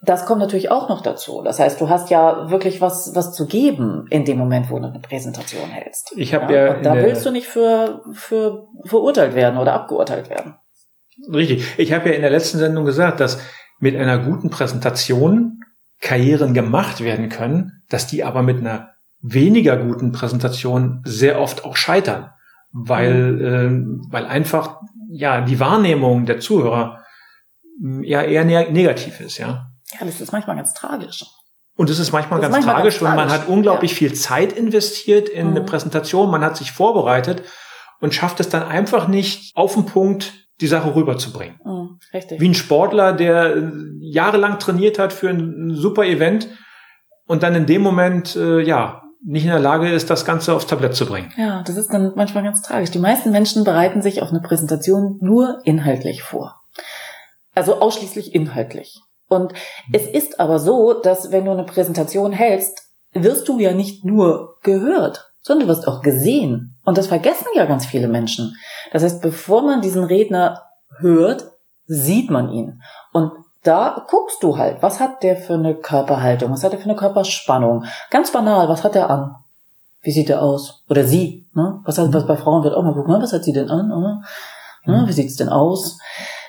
das 0.01 0.25
kommt 0.25 0.39
natürlich 0.39 0.72
auch 0.72 0.88
noch 0.88 1.01
dazu. 1.01 1.42
Das 1.44 1.60
heißt, 1.60 1.82
du 1.82 1.89
hast 1.89 2.10
ja 2.10 2.50
wirklich 2.50 2.80
was, 2.80 3.13
was 3.15 3.34
zu 3.34 3.48
geben 3.48 4.08
in 4.10 4.24
dem 4.24 4.38
Moment, 4.38 4.72
wo 4.72 4.80
du 4.80 4.88
eine 4.88 5.00
Präsentation 5.00 5.70
hältst. 5.70 6.13
Ich 6.15 6.34
habe 6.34 6.53
ja, 6.53 6.74
in 6.75 6.84
da 6.84 6.96
willst 6.96 7.25
du 7.25 7.32
nicht 7.32 7.48
für, 7.48 8.01
für 8.13 8.68
verurteilt 8.86 9.36
werden 9.36 9.60
oder 9.60 9.74
abgeurteilt 9.74 10.30
werden. 10.30 10.56
Richtig. 11.32 11.65
Ich 11.77 11.93
habe 11.93 12.10
ja 12.10 12.15
in 12.15 12.22
der 12.22 12.32
letzten 12.32 12.58
Sendung 12.58 12.86
gesagt, 12.86 13.20
dass 13.20 13.39
mit 13.79 13.96
einer 13.96 14.17
guten 14.20 14.50
Präsentation 14.50 15.60
Karrieren 16.00 16.53
gemacht 16.53 17.01
werden 17.03 17.29
können, 17.29 17.84
dass 17.89 18.08
die 18.08 18.24
aber 18.24 18.41
mit 18.41 18.58
einer 18.60 18.89
weniger 19.22 19.77
guten 19.77 20.12
Präsentation 20.12 21.01
sehr 21.05 21.39
oft 21.39 21.63
auch 21.63 21.77
scheitern, 21.77 22.29
weil, 22.72 23.41
äh, 23.41 24.12
weil 24.12 24.25
einfach 24.25 24.82
ja 25.10 25.41
die 25.41 25.60
Wahrnehmung 25.60 26.25
der 26.25 26.39
Zuhörer 26.39 27.03
mh, 27.79 28.05
ja 28.05 28.22
eher 28.22 28.43
ne 28.43 28.70
negativ 28.72 29.20
ist, 29.22 29.38
ja. 29.38 29.67
Ja, 30.00 30.05
das 30.05 30.20
ist 30.20 30.32
manchmal 30.32 30.55
ganz 30.55 30.74
tragisch. 30.74 31.24
Und 31.75 31.89
es 31.89 32.00
ist 32.00 32.12
manchmal 32.12 32.39
Das 32.39 32.50
ist 32.50 32.53
ganz 32.53 32.65
manchmal 32.65 32.82
tragisch, 32.82 33.00
ganz 33.00 33.10
und 33.12 33.15
man 33.15 33.32
hat 33.32 33.48
unglaublich 33.48 33.96
viel 33.96 34.13
Zeit 34.13 34.51
investiert 34.53 35.29
in 35.29 35.48
eine 35.48 35.62
Mhm. 35.62 35.65
Präsentation, 35.65 36.29
man 36.29 36.43
hat 36.43 36.58
sich 36.58 36.72
vorbereitet 36.72 37.43
und 38.01 38.13
schafft 38.13 38.39
es 38.39 38.50
dann 38.50 38.63
einfach 38.63 39.08
nicht 39.08 39.55
auf 39.55 39.74
den 39.75 39.86
Punkt, 39.86 40.42
die 40.62 40.67
Sache 40.67 40.95
rüberzubringen. 40.95 41.60
Mhm, 41.63 42.00
richtig. 42.13 42.39
Wie 42.39 42.50
ein 42.50 42.53
Sportler, 42.53 43.13
der 43.13 43.55
äh, 43.55 43.72
jahrelang 44.00 44.60
trainiert 44.60 45.00
hat 45.00 45.13
für 45.13 45.29
ein, 45.29 45.67
ein 45.67 45.75
super 45.75 46.05
Event 46.05 46.48
und 47.25 47.43
dann 47.43 47.55
in 47.55 47.65
dem 47.65 47.81
Moment, 47.81 48.36
äh, 48.36 48.62
ja, 48.62 49.03
nicht 49.25 49.45
in 49.45 49.51
der 49.51 49.60
Lage 49.60 49.89
ist, 49.89 50.10
das 50.10 50.25
Ganze 50.25 50.53
aufs 50.53 50.67
Tablett 50.67 50.95
zu 50.95 51.05
bringen. 51.05 51.31
Ja, 51.38 51.63
das 51.63 51.77
ist 51.77 51.93
dann 51.93 52.12
manchmal 52.15 52.43
ganz 52.43 52.62
tragisch. 52.62 52.91
Die 52.91 53.00
meisten 53.00 53.31
Menschen 53.31 53.63
bereiten 53.63 54.01
sich 54.01 54.22
auf 54.22 54.29
eine 54.29 54.41
Präsentation 54.41 55.17
nur 55.22 55.62
inhaltlich 55.63 56.24
vor. 56.24 56.62
Also 57.55 57.79
ausschließlich 57.79 58.36
inhaltlich. 58.36 59.00
Und 59.29 59.53
es 59.93 60.07
ist 60.07 60.39
aber 60.39 60.60
so, 60.60 60.93
dass 60.93 61.31
wenn 61.31 61.45
du 61.45 61.51
eine 61.51 61.63
Präsentation 61.63 62.33
hältst, 62.33 62.89
wirst 63.13 63.48
du 63.48 63.60
ja 63.60 63.74
nicht 63.74 64.03
nur 64.03 64.57
gehört, 64.62 65.32
sondern 65.43 65.67
du 65.67 65.73
wirst 65.73 65.88
auch 65.88 66.01
gesehen. 66.01 66.75
Und 66.83 66.97
das 66.97 67.07
vergessen 67.07 67.47
ja 67.53 67.65
ganz 67.65 67.85
viele 67.85 68.07
Menschen. 68.07 68.57
Das 68.91 69.03
heißt, 69.03 69.21
bevor 69.21 69.62
man 69.62 69.81
diesen 69.81 70.03
Redner 70.03 70.63
hört, 70.97 71.51
sieht 71.85 72.31
man 72.31 72.50
ihn. 72.50 72.81
Und 73.12 73.31
da 73.62 74.05
guckst 74.09 74.41
du 74.41 74.57
halt, 74.57 74.81
was 74.81 75.00
hat 75.00 75.21
der 75.23 75.35
für 75.35 75.53
eine 75.53 75.75
Körperhaltung, 75.75 76.51
was 76.51 76.63
hat 76.63 76.73
er 76.73 76.79
für 76.79 76.89
eine 76.89 76.95
Körperspannung. 76.95 77.85
Ganz 78.09 78.31
banal, 78.31 78.67
was 78.67 78.83
hat 78.83 78.95
er 78.95 79.09
an? 79.09 79.35
Wie 80.01 80.12
sieht 80.12 80.29
er 80.29 80.41
aus? 80.41 80.83
Oder 80.89 81.05
sie, 81.05 81.47
ne? 81.53 81.79
Was, 81.85 81.97
hat, 81.97 82.13
was 82.13 82.27
bei 82.27 82.35
Frauen 82.35 82.63
wird 82.63 82.75
auch 82.75 82.83
mal 82.83 82.93
gucken, 82.93 83.13
ne? 83.13 83.21
was 83.21 83.31
hat 83.31 83.43
sie 83.43 83.53
denn 83.53 83.69
an? 83.69 83.88
Ne? 83.88 84.21
Ne? 84.85 85.03
Wie 85.07 85.13
sieht's 85.13 85.38
denn 85.38 85.47
aus? 85.47 85.97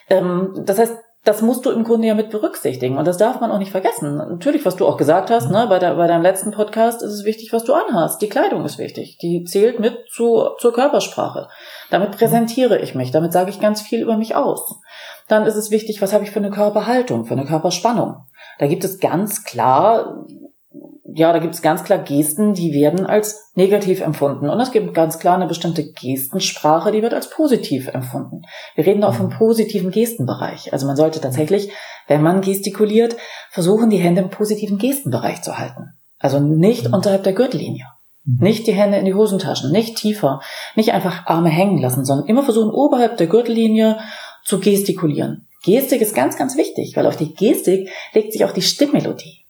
Ähm, 0.08 0.62
das 0.64 0.78
heißt, 0.78 0.94
das 1.24 1.40
musst 1.40 1.64
du 1.64 1.70
im 1.70 1.84
Grunde 1.84 2.06
ja 2.06 2.14
mit 2.14 2.28
berücksichtigen. 2.28 2.98
Und 2.98 3.06
das 3.06 3.16
darf 3.16 3.40
man 3.40 3.50
auch 3.50 3.58
nicht 3.58 3.70
vergessen. 3.70 4.16
Natürlich, 4.16 4.66
was 4.66 4.76
du 4.76 4.86
auch 4.86 4.98
gesagt 4.98 5.30
hast, 5.30 5.50
ne, 5.50 5.66
bei, 5.68 5.78
der, 5.78 5.94
bei 5.94 6.06
deinem 6.06 6.22
letzten 6.22 6.50
Podcast 6.50 7.02
ist 7.02 7.12
es 7.12 7.24
wichtig, 7.24 7.50
was 7.52 7.64
du 7.64 7.72
anhast. 7.72 8.20
Die 8.20 8.28
Kleidung 8.28 8.64
ist 8.66 8.76
wichtig. 8.76 9.16
Die 9.18 9.42
zählt 9.44 9.80
mit 9.80 9.96
zu, 10.10 10.50
zur 10.58 10.74
Körpersprache. 10.74 11.48
Damit 11.90 12.12
präsentiere 12.12 12.78
ich 12.78 12.94
mich. 12.94 13.10
Damit 13.10 13.32
sage 13.32 13.48
ich 13.48 13.58
ganz 13.58 13.80
viel 13.80 14.02
über 14.02 14.18
mich 14.18 14.34
aus. 14.34 14.80
Dann 15.26 15.46
ist 15.46 15.56
es 15.56 15.70
wichtig, 15.70 16.02
was 16.02 16.12
habe 16.12 16.24
ich 16.24 16.30
für 16.30 16.40
eine 16.40 16.50
Körperhaltung, 16.50 17.24
für 17.24 17.34
eine 17.34 17.46
Körperspannung. 17.46 18.16
Da 18.58 18.66
gibt 18.66 18.84
es 18.84 19.00
ganz 19.00 19.44
klar 19.44 20.26
ja, 21.16 21.32
da 21.32 21.38
gibt 21.38 21.54
es 21.54 21.62
ganz 21.62 21.84
klar 21.84 21.98
Gesten, 22.00 22.54
die 22.54 22.72
werden 22.72 23.06
als 23.06 23.52
negativ 23.54 24.00
empfunden. 24.00 24.48
Und 24.48 24.58
es 24.60 24.72
gibt 24.72 24.94
ganz 24.94 25.20
klar 25.20 25.36
eine 25.36 25.46
bestimmte 25.46 25.92
Gestensprache, 25.92 26.90
die 26.90 27.02
wird 27.02 27.14
als 27.14 27.30
positiv 27.30 27.86
empfunden. 27.88 28.42
Wir 28.74 28.84
reden 28.84 29.00
da 29.00 29.08
auch 29.08 29.14
vom 29.14 29.30
positiven 29.30 29.92
Gestenbereich. 29.92 30.72
Also 30.72 30.86
man 30.86 30.96
sollte 30.96 31.20
tatsächlich, 31.20 31.70
wenn 32.08 32.22
man 32.22 32.40
gestikuliert, 32.40 33.16
versuchen, 33.50 33.90
die 33.90 33.98
Hände 33.98 34.22
im 34.22 34.30
positiven 34.30 34.78
Gestenbereich 34.78 35.42
zu 35.42 35.56
halten. 35.56 35.90
Also 36.18 36.40
nicht 36.40 36.92
unterhalb 36.92 37.22
der 37.22 37.32
Gürtellinie. 37.32 37.86
Nicht 38.24 38.66
die 38.66 38.72
Hände 38.72 38.96
in 38.96 39.04
die 39.04 39.14
Hosentaschen, 39.14 39.70
nicht 39.70 39.96
tiefer, 39.96 40.40
nicht 40.74 40.94
einfach 40.94 41.26
Arme 41.26 41.50
hängen 41.50 41.78
lassen, 41.78 42.04
sondern 42.04 42.26
immer 42.26 42.42
versuchen, 42.42 42.70
oberhalb 42.70 43.18
der 43.18 43.28
Gürtellinie 43.28 43.98
zu 44.44 44.58
gestikulieren. 44.58 45.46
Gestik 45.62 46.00
ist 46.00 46.14
ganz, 46.14 46.36
ganz 46.36 46.56
wichtig, 46.56 46.96
weil 46.96 47.06
auf 47.06 47.16
die 47.16 47.34
Gestik 47.34 47.88
legt 48.14 48.32
sich 48.32 48.44
auch 48.44 48.52
die 48.52 48.62
Stimmmelodie. 48.62 49.43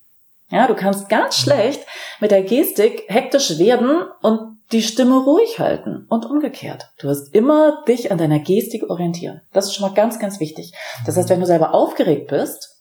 Ja, 0.55 0.69
du 0.69 0.77
kannst 0.77 1.09
ganz 1.09 1.37
schlecht 1.37 1.85
mit 2.21 2.31
der 2.31 2.45
Gestik 2.45 3.03
hektisch 3.09 3.59
werden 3.59 4.05
und 4.23 4.59
die 4.71 4.83
Stimme 4.83 5.17
ruhig 5.17 5.59
halten 5.59 6.07
und 6.09 6.27
umgekehrt. 6.27 6.93
Du 6.99 7.09
wirst 7.09 7.35
immer 7.35 7.83
dich 7.89 8.13
an 8.13 8.19
deiner 8.19 8.39
Gestik 8.39 8.89
orientieren. 8.89 9.41
Das 9.53 9.65
ist 9.65 9.75
schon 9.75 9.89
mal 9.89 9.97
ganz, 9.97 10.21
ganz 10.21 10.39
wichtig. 10.39 10.73
Das 11.07 11.17
heißt, 11.17 11.29
wenn 11.29 11.41
du 11.41 11.47
selber 11.47 11.75
aufgeregt 11.75 12.29
bist 12.29 12.81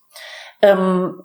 ähm, 0.61 1.23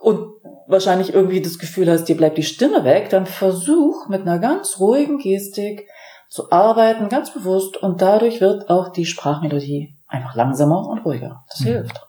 und 0.00 0.32
wahrscheinlich 0.68 1.12
irgendwie 1.12 1.42
das 1.42 1.58
Gefühl 1.58 1.90
hast, 1.90 2.04
dir 2.04 2.16
bleibt 2.16 2.38
die 2.38 2.44
Stimme 2.44 2.82
weg, 2.84 3.10
dann 3.10 3.26
versuch 3.26 4.08
mit 4.08 4.22
einer 4.22 4.38
ganz 4.38 4.80
ruhigen 4.80 5.18
Gestik 5.18 5.86
zu 6.30 6.50
arbeiten, 6.50 7.10
ganz 7.10 7.34
bewusst 7.34 7.76
und 7.76 8.00
dadurch 8.00 8.40
wird 8.40 8.70
auch 8.70 8.88
die 8.88 9.04
Sprachmelodie 9.04 9.98
einfach 10.08 10.34
langsamer 10.34 10.88
und 10.88 11.04
ruhiger. 11.04 11.44
Das 11.50 11.58
hilft. 11.58 12.00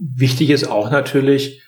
Wichtig 0.00 0.50
ist 0.50 0.70
auch 0.70 0.92
natürlich, 0.92 1.64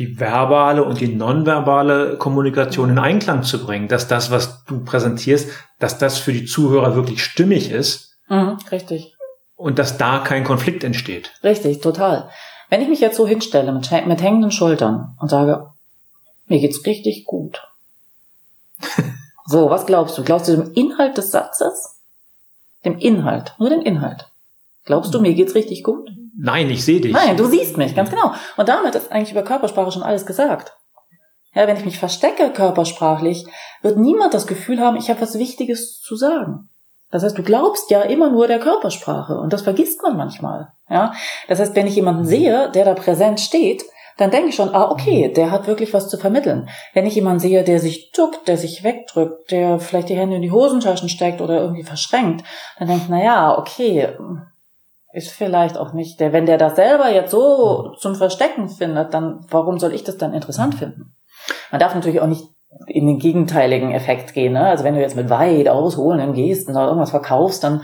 die 0.00 0.18
verbale 0.18 0.82
und 0.82 0.98
die 1.00 1.08
nonverbale 1.14 2.16
Kommunikation 2.16 2.88
in 2.90 2.98
Einklang 2.98 3.42
zu 3.42 3.64
bringen, 3.64 3.86
dass 3.86 4.08
das, 4.08 4.30
was 4.30 4.64
du 4.64 4.82
präsentierst, 4.82 5.50
dass 5.78 5.98
das 5.98 6.18
für 6.18 6.32
die 6.32 6.46
Zuhörer 6.46 6.94
wirklich 6.96 7.22
stimmig 7.22 7.70
ist 7.70 8.16
Mhm, 8.28 8.58
richtig. 8.72 9.14
und 9.56 9.78
dass 9.78 9.98
da 9.98 10.20
kein 10.20 10.42
Konflikt 10.44 10.82
entsteht. 10.84 11.32
Richtig, 11.44 11.80
total. 11.80 12.30
Wenn 12.70 12.80
ich 12.80 12.88
mich 12.88 13.00
jetzt 13.00 13.16
so 13.18 13.26
hinstelle 13.26 13.72
mit, 13.72 13.90
mit 14.06 14.22
hängenden 14.22 14.50
Schultern 14.52 15.16
und 15.20 15.28
sage, 15.28 15.66
mir 16.46 16.60
geht's 16.60 16.86
richtig 16.86 17.24
gut. 17.26 17.60
so, 19.46 19.68
was 19.68 19.84
glaubst 19.86 20.16
du? 20.16 20.24
Glaubst 20.24 20.48
du 20.48 20.56
dem 20.56 20.72
Inhalt 20.72 21.18
des 21.18 21.30
Satzes? 21.30 22.00
Dem 22.84 22.96
Inhalt, 22.98 23.54
nur 23.58 23.68
den 23.68 23.82
Inhalt. 23.82 24.28
Glaubst 24.86 25.12
du, 25.12 25.20
mir 25.20 25.34
geht's 25.34 25.54
richtig 25.54 25.82
gut? 25.82 26.10
Nein, 26.42 26.70
ich 26.70 26.84
sehe 26.84 27.00
dich. 27.00 27.12
Nein, 27.12 27.36
du 27.36 27.44
siehst 27.46 27.76
mich, 27.76 27.94
ganz 27.94 28.10
genau. 28.10 28.32
Und 28.56 28.68
damit 28.68 28.94
ist 28.94 29.12
eigentlich 29.12 29.32
über 29.32 29.42
Körpersprache 29.42 29.92
schon 29.92 30.02
alles 30.02 30.24
gesagt. 30.24 30.72
Ja, 31.54 31.66
wenn 31.66 31.76
ich 31.76 31.84
mich 31.84 31.98
verstecke 31.98 32.50
körpersprachlich, 32.50 33.44
wird 33.82 33.98
niemand 33.98 34.34
das 34.34 34.46
Gefühl 34.46 34.80
haben, 34.80 34.96
ich 34.96 35.10
habe 35.10 35.20
was 35.20 35.38
Wichtiges 35.38 36.00
zu 36.00 36.16
sagen. 36.16 36.70
Das 37.10 37.24
heißt, 37.24 37.36
du 37.36 37.42
glaubst 37.42 37.90
ja 37.90 38.02
immer 38.02 38.30
nur 38.30 38.46
der 38.46 38.60
Körpersprache 38.60 39.34
und 39.38 39.52
das 39.52 39.62
vergisst 39.62 40.00
man 40.02 40.16
manchmal. 40.16 40.68
Ja, 40.88 41.12
das 41.48 41.58
heißt, 41.58 41.74
wenn 41.74 41.88
ich 41.88 41.96
jemanden 41.96 42.24
sehe, 42.24 42.70
der 42.70 42.84
da 42.84 42.94
präsent 42.94 43.40
steht, 43.40 43.84
dann 44.16 44.30
denke 44.30 44.50
ich 44.50 44.54
schon, 44.54 44.74
ah, 44.74 44.90
okay, 44.90 45.32
der 45.32 45.50
hat 45.50 45.66
wirklich 45.66 45.92
was 45.92 46.08
zu 46.08 46.18
vermitteln. 46.18 46.68
Wenn 46.92 47.06
ich 47.06 47.14
jemanden 47.14 47.40
sehe, 47.40 47.64
der 47.64 47.80
sich 47.80 48.12
duckt, 48.12 48.46
der 48.48 48.56
sich 48.56 48.84
wegdrückt, 48.84 49.50
der 49.50 49.80
vielleicht 49.80 50.08
die 50.08 50.16
Hände 50.16 50.36
in 50.36 50.42
die 50.42 50.52
Hosentaschen 50.52 51.08
steckt 51.08 51.40
oder 51.40 51.60
irgendwie 51.60 51.84
verschränkt, 51.84 52.44
dann 52.78 52.88
denke 52.88 53.04
ich, 53.04 53.08
na 53.08 53.24
ja, 53.24 53.58
okay, 53.58 54.08
ist 55.12 55.30
vielleicht 55.30 55.76
auch 55.76 55.92
nicht 55.92 56.20
der, 56.20 56.32
wenn 56.32 56.46
der 56.46 56.58
das 56.58 56.76
selber 56.76 57.10
jetzt 57.10 57.30
so 57.30 57.94
zum 57.98 58.14
Verstecken 58.14 58.68
findet, 58.68 59.12
dann 59.14 59.44
warum 59.50 59.78
soll 59.78 59.92
ich 59.92 60.04
das 60.04 60.18
dann 60.18 60.34
interessant 60.34 60.76
finden? 60.76 61.16
Man 61.70 61.80
darf 61.80 61.94
natürlich 61.94 62.20
auch 62.20 62.26
nicht 62.26 62.44
in 62.86 63.06
den 63.06 63.18
gegenteiligen 63.18 63.92
Effekt 63.92 64.32
gehen. 64.32 64.52
Ne? 64.52 64.66
Also 64.66 64.84
wenn 64.84 64.94
du 64.94 65.00
jetzt 65.00 65.16
mit 65.16 65.28
weit 65.28 65.68
ausholenden 65.68 66.34
Gesten 66.34 66.72
oder 66.72 66.86
irgendwas 66.86 67.10
verkaufst, 67.10 67.64
dann 67.64 67.82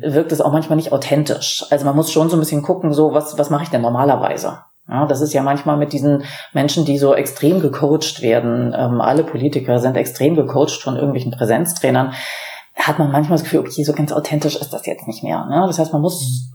mhm. 0.00 0.14
wirkt 0.14 0.32
es 0.32 0.40
auch 0.40 0.52
manchmal 0.52 0.76
nicht 0.76 0.92
authentisch. 0.92 1.64
Also 1.70 1.84
man 1.84 1.94
muss 1.94 2.10
schon 2.10 2.28
so 2.28 2.36
ein 2.36 2.40
bisschen 2.40 2.62
gucken, 2.62 2.92
so 2.92 3.14
was, 3.14 3.38
was 3.38 3.50
mache 3.50 3.64
ich 3.64 3.70
denn 3.70 3.82
normalerweise? 3.82 4.58
Ja, 4.88 5.06
das 5.06 5.20
ist 5.20 5.34
ja 5.34 5.42
manchmal 5.42 5.76
mit 5.76 5.92
diesen 5.92 6.24
Menschen, 6.54 6.86
die 6.86 6.98
so 6.98 7.14
extrem 7.14 7.60
gecoacht 7.60 8.22
werden. 8.22 8.74
Ähm, 8.76 9.00
alle 9.02 9.22
Politiker 9.22 9.78
sind 9.78 9.96
extrem 9.96 10.34
gecoacht 10.34 10.82
von 10.82 10.96
irgendwelchen 10.96 11.30
Präsenztrainern. 11.30 12.14
Hat 12.78 12.98
man 12.98 13.10
manchmal 13.10 13.38
das 13.38 13.44
Gefühl, 13.44 13.60
okay, 13.60 13.82
so 13.82 13.92
ganz 13.92 14.12
authentisch 14.12 14.56
ist 14.56 14.72
das 14.72 14.86
jetzt 14.86 15.06
nicht 15.06 15.22
mehr. 15.22 15.44
Ne? 15.46 15.64
Das 15.66 15.78
heißt, 15.78 15.92
man 15.92 16.02
muss 16.02 16.48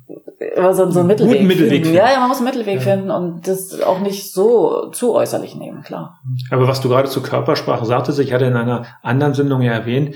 so, 0.56 0.92
so 0.92 1.00
einen 1.00 1.08
Mittelweg, 1.08 1.36
Guten 1.36 1.48
Mittelweg 1.48 1.84
finden. 1.84 1.98
Ja, 1.98 2.12
ja, 2.12 2.20
man 2.20 2.30
muss 2.30 2.38
einen 2.38 2.48
Mittelweg 2.48 2.76
ja. 2.76 2.82
finden 2.82 3.12
und 3.12 3.48
das 3.48 3.82
auch 3.82 4.00
nicht 4.00 4.32
so 4.32 4.90
zu 4.92 5.14
äußerlich 5.14 5.56
nehmen, 5.56 5.84
klar. 5.84 6.20
Aber 6.50 6.68
was 6.68 6.82
du 6.82 6.90
gerade 6.90 7.10
zur 7.10 7.24
Körpersprache 7.24 7.86
sagtest, 7.86 8.20
ich 8.20 8.34
hatte 8.34 8.46
in 8.46 8.56
einer 8.56 8.86
anderen 9.02 9.34
Sendung 9.34 9.62
ja 9.62 9.74
erwähnt, 9.74 10.16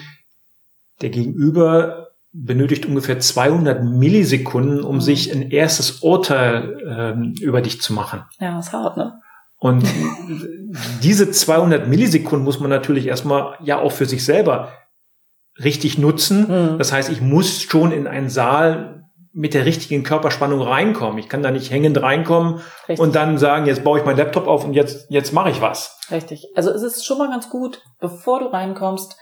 der 1.02 1.10
Gegenüber 1.10 2.08
benötigt 2.32 2.86
ungefähr 2.86 3.20
200 3.20 3.84
Millisekunden, 3.84 4.84
um 4.84 4.96
mhm. 4.96 5.02
sich 5.02 5.34
ein 5.34 5.50
erstes 5.50 6.00
Urteil 6.02 6.78
ähm, 6.88 7.36
über 7.42 7.62
dich 7.62 7.82
zu 7.82 7.94
machen. 7.94 8.24
Ja, 8.40 8.60
ist 8.60 8.74
hart, 8.74 8.98
ne? 8.98 9.20
Und 9.60 9.86
diese 11.04 11.32
200 11.32 11.88
Millisekunden 11.88 12.46
muss 12.46 12.60
man 12.60 12.70
natürlich 12.70 13.08
erstmal 13.08 13.56
ja 13.64 13.80
auch 13.80 13.92
für 13.92 14.06
sich 14.06 14.24
selber 14.24 14.70
richtig 15.64 15.98
nutzen. 15.98 16.74
Mhm. 16.74 16.78
Das 16.78 16.92
heißt, 16.92 17.10
ich 17.10 17.22
muss 17.22 17.62
schon 17.62 17.92
in 17.92 18.08
einen 18.08 18.30
Saal 18.30 18.98
mit 19.38 19.54
der 19.54 19.66
richtigen 19.66 20.04
Körperspannung 20.04 20.62
reinkommen. 20.62 21.20
Ich 21.20 21.30
kann 21.30 21.44
da 21.44 21.52
nicht 21.52 21.70
hängend 21.70 22.02
reinkommen 22.02 22.62
Richtig. 22.90 23.00
und 23.00 23.14
dann 23.14 23.38
sagen, 23.38 23.68
jetzt 23.68 23.84
baue 23.84 24.00
ich 24.00 24.06
meinen 24.06 24.18
Laptop 24.18 24.48
auf 24.48 24.66
und 24.66 24.74
jetzt, 24.74 25.12
jetzt 25.12 25.32
mache 25.32 25.52
ich 25.52 25.62
was. 25.62 26.00
Richtig. 26.10 26.48
Also 26.56 26.72
es 26.72 26.82
ist 26.82 27.06
schon 27.06 27.20
mal 27.20 27.30
ganz 27.30 27.48
gut, 27.50 27.84
bevor 28.00 28.40
du 28.40 28.48
reinkommst, 28.48 29.16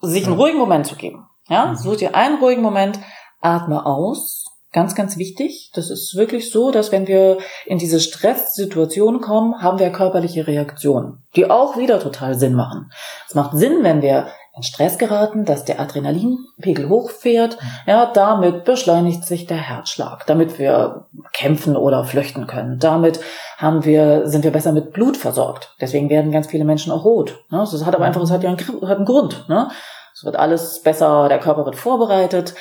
sich 0.00 0.26
einen 0.26 0.34
ruhigen 0.34 0.58
Moment 0.58 0.86
zu 0.86 0.96
geben. 0.96 1.28
Ja, 1.48 1.66
mhm. 1.66 1.76
such 1.76 1.98
dir 1.98 2.16
einen 2.16 2.38
ruhigen 2.38 2.62
Moment, 2.62 2.98
atme 3.40 3.86
aus. 3.86 4.46
Ganz, 4.72 4.94
ganz 4.94 5.16
wichtig. 5.16 5.70
Das 5.74 5.90
ist 5.90 6.14
wirklich 6.16 6.50
so, 6.50 6.70
dass 6.70 6.90
wenn 6.90 7.06
wir 7.06 7.38
in 7.66 7.78
diese 7.78 8.00
Stresssituation 8.00 9.20
kommen, 9.20 9.62
haben 9.62 9.78
wir 9.78 9.90
körperliche 9.90 10.46
Reaktionen, 10.46 11.24
die 11.34 11.50
auch 11.50 11.76
wieder 11.76 12.00
total 12.00 12.36
Sinn 12.36 12.54
machen. 12.54 12.90
Es 13.28 13.34
macht 13.34 13.56
Sinn, 13.56 13.82
wenn 13.82 14.00
wir 14.00 14.28
in 14.56 14.62
Stress 14.62 14.98
geraten, 14.98 15.44
dass 15.44 15.64
der 15.64 15.80
Adrenalinpegel 15.80 16.88
hochfährt. 16.88 17.56
Ja, 17.86 18.10
damit 18.12 18.64
beschleunigt 18.64 19.24
sich 19.24 19.46
der 19.46 19.56
Herzschlag, 19.56 20.26
damit 20.26 20.58
wir 20.58 21.06
kämpfen 21.32 21.76
oder 21.76 22.04
flüchten 22.04 22.46
können. 22.46 22.78
Damit 22.78 23.20
haben 23.58 23.84
wir, 23.84 24.26
sind 24.26 24.44
wir 24.44 24.50
besser 24.50 24.72
mit 24.72 24.92
Blut 24.92 25.16
versorgt. 25.16 25.74
Deswegen 25.80 26.10
werden 26.10 26.32
ganz 26.32 26.48
viele 26.48 26.64
Menschen 26.64 26.92
auch 26.92 27.04
rot. 27.04 27.44
Das 27.50 27.84
hat 27.84 27.94
aber 27.94 28.04
einfach, 28.04 28.22
es 28.22 28.30
hat 28.30 28.42
ja 28.42 28.50
einen, 28.50 28.58
hat 28.58 28.96
einen 28.96 29.06
Grund. 29.06 29.48
Ne? 29.48 29.70
Es 30.14 30.24
wird 30.24 30.36
alles 30.36 30.82
besser, 30.82 31.28
der 31.28 31.38
Körper 31.38 31.64
wird 31.64 31.76
vorbereitet. 31.76 32.54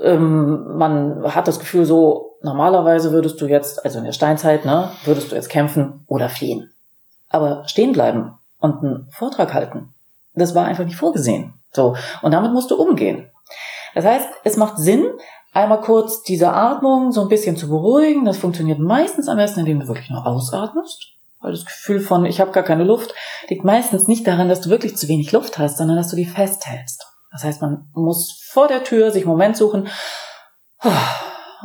Ähm, 0.00 0.76
man 0.76 1.34
hat 1.34 1.48
das 1.48 1.58
Gefühl 1.58 1.84
so, 1.84 2.36
normalerweise 2.42 3.12
würdest 3.12 3.40
du 3.40 3.46
jetzt, 3.46 3.84
also 3.84 3.98
in 3.98 4.04
der 4.04 4.12
Steinzeit, 4.12 4.64
ne, 4.64 4.90
würdest 5.04 5.30
du 5.30 5.36
jetzt 5.36 5.48
kämpfen 5.48 6.04
oder 6.06 6.28
fliehen. 6.28 6.70
Aber 7.28 7.66
stehen 7.66 7.92
bleiben 7.92 8.34
und 8.60 8.84
einen 8.84 9.08
Vortrag 9.10 9.54
halten, 9.54 9.94
das 10.34 10.54
war 10.54 10.66
einfach 10.66 10.84
nicht 10.84 10.96
vorgesehen. 10.96 11.54
So. 11.72 11.96
Und 12.22 12.32
damit 12.32 12.52
musst 12.52 12.70
du 12.70 12.76
umgehen. 12.76 13.30
Das 13.94 14.04
heißt, 14.04 14.28
es 14.44 14.56
macht 14.56 14.78
Sinn, 14.78 15.10
einmal 15.52 15.80
kurz 15.80 16.22
diese 16.22 16.52
Atmung 16.52 17.12
so 17.12 17.22
ein 17.22 17.28
bisschen 17.28 17.56
zu 17.56 17.68
beruhigen. 17.68 18.24
Das 18.24 18.38
funktioniert 18.38 18.78
meistens 18.78 19.28
am 19.28 19.36
besten, 19.36 19.60
indem 19.60 19.80
du 19.80 19.88
wirklich 19.88 20.10
nur 20.10 20.26
ausatmest. 20.26 21.08
Weil 21.40 21.52
das 21.52 21.64
Gefühl 21.64 22.00
von, 22.00 22.24
ich 22.24 22.40
habe 22.40 22.52
gar 22.52 22.62
keine 22.62 22.84
Luft, 22.84 23.14
liegt 23.48 23.64
meistens 23.64 24.06
nicht 24.06 24.26
daran, 24.26 24.48
dass 24.48 24.60
du 24.60 24.70
wirklich 24.70 24.96
zu 24.96 25.08
wenig 25.08 25.32
Luft 25.32 25.58
hast, 25.58 25.76
sondern 25.76 25.96
dass 25.96 26.08
du 26.08 26.16
die 26.16 26.24
festhältst. 26.24 27.04
Das 27.32 27.44
heißt, 27.44 27.62
man 27.62 27.88
muss 27.94 28.46
vor 28.50 28.68
der 28.68 28.84
Tür 28.84 29.10
sich 29.10 29.22
einen 29.22 29.30
Moment 29.30 29.56
suchen, 29.56 29.88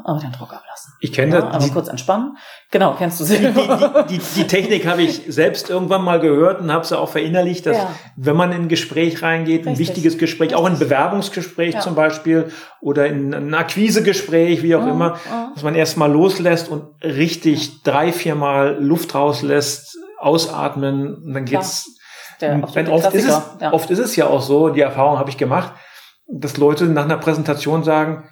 aber 0.04 0.20
den 0.20 0.32
Druck 0.32 0.54
ablassen. 0.54 0.94
Ich 1.00 1.14
kenne 1.14 1.36
ja, 1.36 1.42
das. 1.42 1.56
Aber 1.56 1.74
kurz 1.74 1.88
entspannen. 1.88 2.38
Genau, 2.72 2.96
kennst 2.98 3.20
du 3.20 3.24
sie. 3.24 3.38
Die, 3.38 3.54
die, 3.54 4.18
die, 4.18 4.22
die, 4.36 4.48
Technik 4.48 4.86
habe 4.86 5.02
ich 5.02 5.24
selbst 5.28 5.70
irgendwann 5.70 6.04
mal 6.04 6.20
gehört 6.20 6.62
und 6.62 6.72
habe 6.72 6.86
sie 6.86 6.98
auch 6.98 7.10
verinnerlicht, 7.10 7.66
dass 7.66 7.78
ja. 7.78 7.90
wenn 8.16 8.36
man 8.36 8.52
in 8.52 8.64
ein 8.64 8.68
Gespräch 8.68 9.22
reingeht, 9.22 9.60
Richtig. 9.60 9.74
ein 9.74 9.80
wichtiges 9.80 10.18
Gespräch, 10.18 10.56
auch 10.56 10.66
ein 10.66 10.80
Bewerbungsgespräch 10.80 11.76
ja. 11.76 11.80
zum 11.80 11.96
Beispiel 11.96 12.52
oder 12.82 13.08
in 13.08 13.34
ein 13.34 13.54
Akquisegespräch, 13.54 14.64
wie 14.64 14.76
auch 14.76 14.84
mhm. 14.84 14.90
immer, 14.90 15.10
mhm. 15.12 15.54
dass 15.54 15.64
man 15.64 15.76
erstmal 15.76 16.12
loslässt 16.12 16.70
und 16.70 16.84
richtig 17.04 17.84
drei, 17.84 18.12
viermal 18.12 18.78
Luft 18.80 19.16
rauslässt, 19.16 19.98
ausatmen 20.20 21.16
und 21.16 21.34
dann 21.34 21.46
geht's. 21.46 21.94
Der, 22.40 22.64
oft, 22.64 23.16
ist 23.16 23.28
es, 23.28 23.42
oft 23.72 23.90
ist 23.90 23.98
es 23.98 24.16
ja 24.16 24.28
auch 24.28 24.44
so, 24.44 24.70
die 24.70 24.82
Erfahrung 24.82 25.18
habe 25.18 25.32
ich 25.32 25.38
gemacht, 25.38 25.74
dass 26.28 26.58
Leute 26.58 26.86
nach 26.86 27.06
einer 27.06 27.18
Präsentation 27.18 27.84
sagen, 27.84 28.30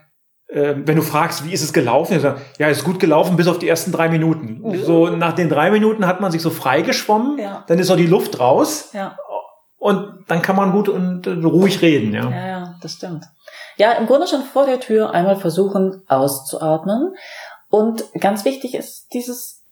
wenn 0.48 0.96
du 0.96 1.02
fragst, 1.02 1.44
wie 1.46 1.54
ist 1.54 1.64
es 1.64 1.74
gelaufen, 1.74 2.20
sagen, 2.20 2.40
ja, 2.60 2.68
ist 2.68 2.84
gut 2.84 3.00
gelaufen 3.00 3.36
bis 3.36 3.48
auf 3.48 3.58
die 3.58 3.68
ersten 3.68 3.92
drei 3.92 4.10
Minuten. 4.10 4.62
Mhm. 4.62 4.84
So 4.84 5.08
nach 5.08 5.34
den 5.34 5.50
drei 5.50 5.72
Minuten 5.72 6.06
hat 6.06 6.22
man 6.22 6.32
sich 6.32 6.42
so 6.42 6.50
freigeschwommen, 6.50 7.40
ja. 7.40 7.64
dann 7.68 7.80
ist 7.80 7.90
auch 7.90 7.98
die 7.98 8.06
Luft 8.06 8.40
raus 8.40 8.90
ja. 8.94 9.18
und 9.80 10.24
dann 10.28 10.42
kann 10.42 10.56
man 10.56 10.72
gut 10.72 10.88
und 10.88 11.28
ruhig 11.28 11.82
reden. 11.82 12.14
Ja. 12.14 12.30
ja, 12.30 12.48
ja, 12.48 12.76
das 12.82 12.94
stimmt. 12.94 13.26
Ja, 13.78 13.94
im 13.94 14.06
Grunde 14.06 14.28
schon 14.28 14.44
vor 14.44 14.66
der 14.66 14.80
Tür 14.80 15.12
einmal 15.12 15.36
versuchen 15.36 16.04
auszuatmen 16.08 17.16
und 17.70 18.06
ganz 18.20 18.46
wichtig 18.46 18.76
ist 18.76 19.08
dieses 19.14 19.64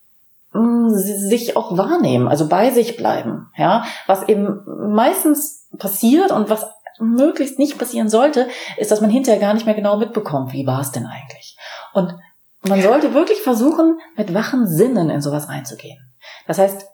mm, 0.52 0.88
sich 0.90 1.56
auch 1.56 1.78
wahrnehmen, 1.78 2.28
also 2.28 2.48
bei 2.48 2.70
sich 2.70 2.96
bleiben, 2.96 3.50
ja, 3.56 3.84
was 4.06 4.28
eben 4.28 4.62
meistens 4.66 5.68
passiert 5.78 6.32
und 6.32 6.50
was 6.50 6.66
möglichst 6.98 7.58
nicht 7.58 7.78
passieren 7.78 8.08
sollte, 8.08 8.48
ist, 8.76 8.90
dass 8.90 9.00
man 9.00 9.10
hinterher 9.10 9.40
gar 9.40 9.54
nicht 9.54 9.66
mehr 9.66 9.74
genau 9.74 9.96
mitbekommt, 9.96 10.52
wie 10.52 10.66
war 10.66 10.80
es 10.80 10.92
denn 10.92 11.06
eigentlich. 11.06 11.56
Und 11.92 12.14
man 12.62 12.80
sollte 12.80 13.14
wirklich 13.14 13.40
versuchen, 13.42 13.98
mit 14.16 14.32
wachen 14.32 14.66
Sinnen 14.66 15.10
in 15.10 15.20
sowas 15.20 15.48
reinzugehen. 15.48 15.98
Das 16.46 16.58
heißt, 16.58 16.86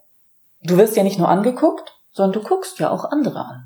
du 0.63 0.77
wirst 0.77 0.97
ja 0.97 1.03
nicht 1.03 1.19
nur 1.19 1.29
angeguckt, 1.29 1.95
sondern 2.13 2.41
du 2.41 2.49
guckst 2.49 2.79
ja 2.79 2.91
auch 2.91 3.05
andere 3.05 3.39
an. 3.39 3.65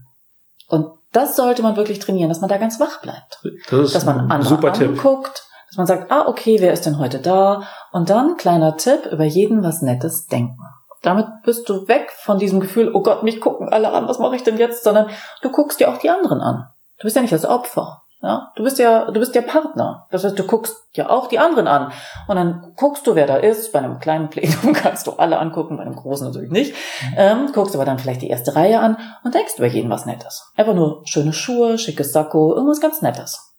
Und 0.68 0.98
das 1.12 1.36
sollte 1.36 1.62
man 1.62 1.76
wirklich 1.76 1.98
trainieren, 1.98 2.28
dass 2.28 2.40
man 2.40 2.50
da 2.50 2.58
ganz 2.58 2.80
wach 2.80 3.00
bleibt. 3.00 3.40
Das 3.70 3.80
ist 3.80 3.94
dass 3.94 4.04
man 4.04 4.30
andere 4.30 4.48
super 4.48 4.72
anguckt, 4.72 5.36
Tipp. 5.36 5.44
dass 5.68 5.76
man 5.76 5.86
sagt, 5.86 6.10
ah, 6.10 6.26
okay, 6.26 6.56
wer 6.60 6.72
ist 6.72 6.86
denn 6.86 6.98
heute 6.98 7.20
da? 7.20 7.62
Und 7.92 8.10
dann, 8.10 8.36
kleiner 8.36 8.76
Tipp, 8.76 9.06
über 9.10 9.24
jeden 9.24 9.62
was 9.62 9.82
Nettes 9.82 10.26
denken. 10.26 10.58
Damit 11.04 11.26
bist 11.44 11.68
du 11.68 11.86
weg 11.86 12.10
von 12.16 12.38
diesem 12.38 12.60
Gefühl, 12.60 12.90
oh 12.94 13.02
Gott, 13.02 13.22
mich 13.22 13.40
gucken 13.40 13.68
alle 13.68 13.92
an, 13.92 14.08
was 14.08 14.18
mache 14.18 14.36
ich 14.36 14.42
denn 14.42 14.56
jetzt, 14.56 14.84
sondern 14.84 15.10
du 15.42 15.50
guckst 15.50 15.78
dir 15.78 15.90
auch 15.90 15.98
die 15.98 16.10
anderen 16.10 16.40
an. 16.40 16.66
Du 16.98 17.04
bist 17.04 17.14
ja 17.14 17.22
nicht 17.22 17.34
das 17.34 17.44
Opfer. 17.44 18.04
Ja, 18.22 18.52
du 18.56 18.64
bist 18.64 18.78
ja, 18.78 19.10
du 19.10 19.20
bist 19.20 19.34
der 19.34 19.42
Partner. 19.42 20.06
Das 20.10 20.24
heißt, 20.24 20.38
du 20.38 20.44
guckst 20.44 20.74
ja 20.94 21.10
auch 21.10 21.26
die 21.26 21.38
anderen 21.38 21.68
an. 21.68 21.92
Und 22.26 22.36
dann 22.36 22.72
guckst 22.74 23.06
du, 23.06 23.14
wer 23.14 23.26
da 23.26 23.36
ist. 23.36 23.70
Bei 23.70 23.80
einem 23.80 23.98
kleinen 23.98 24.30
Plenum 24.30 24.72
kannst 24.74 25.06
du 25.06 25.12
alle 25.12 25.38
angucken, 25.38 25.76
bei 25.76 25.82
einem 25.82 25.94
großen 25.94 26.26
natürlich 26.26 26.50
nicht. 26.50 26.74
Ähm, 27.18 27.50
guckst 27.52 27.74
aber 27.74 27.84
dann 27.84 27.98
vielleicht 27.98 28.22
die 28.22 28.30
erste 28.30 28.56
Reihe 28.56 28.80
an 28.80 28.96
und 29.24 29.34
denkst 29.34 29.58
über 29.58 29.66
jeden 29.66 29.90
was 29.90 30.06
Nettes. 30.06 30.50
Einfach 30.56 30.74
nur 30.74 31.02
schöne 31.04 31.34
Schuhe, 31.34 31.76
schickes 31.76 32.14
Sakko, 32.14 32.54
irgendwas 32.54 32.80
ganz 32.80 33.02
Nettes. 33.02 33.53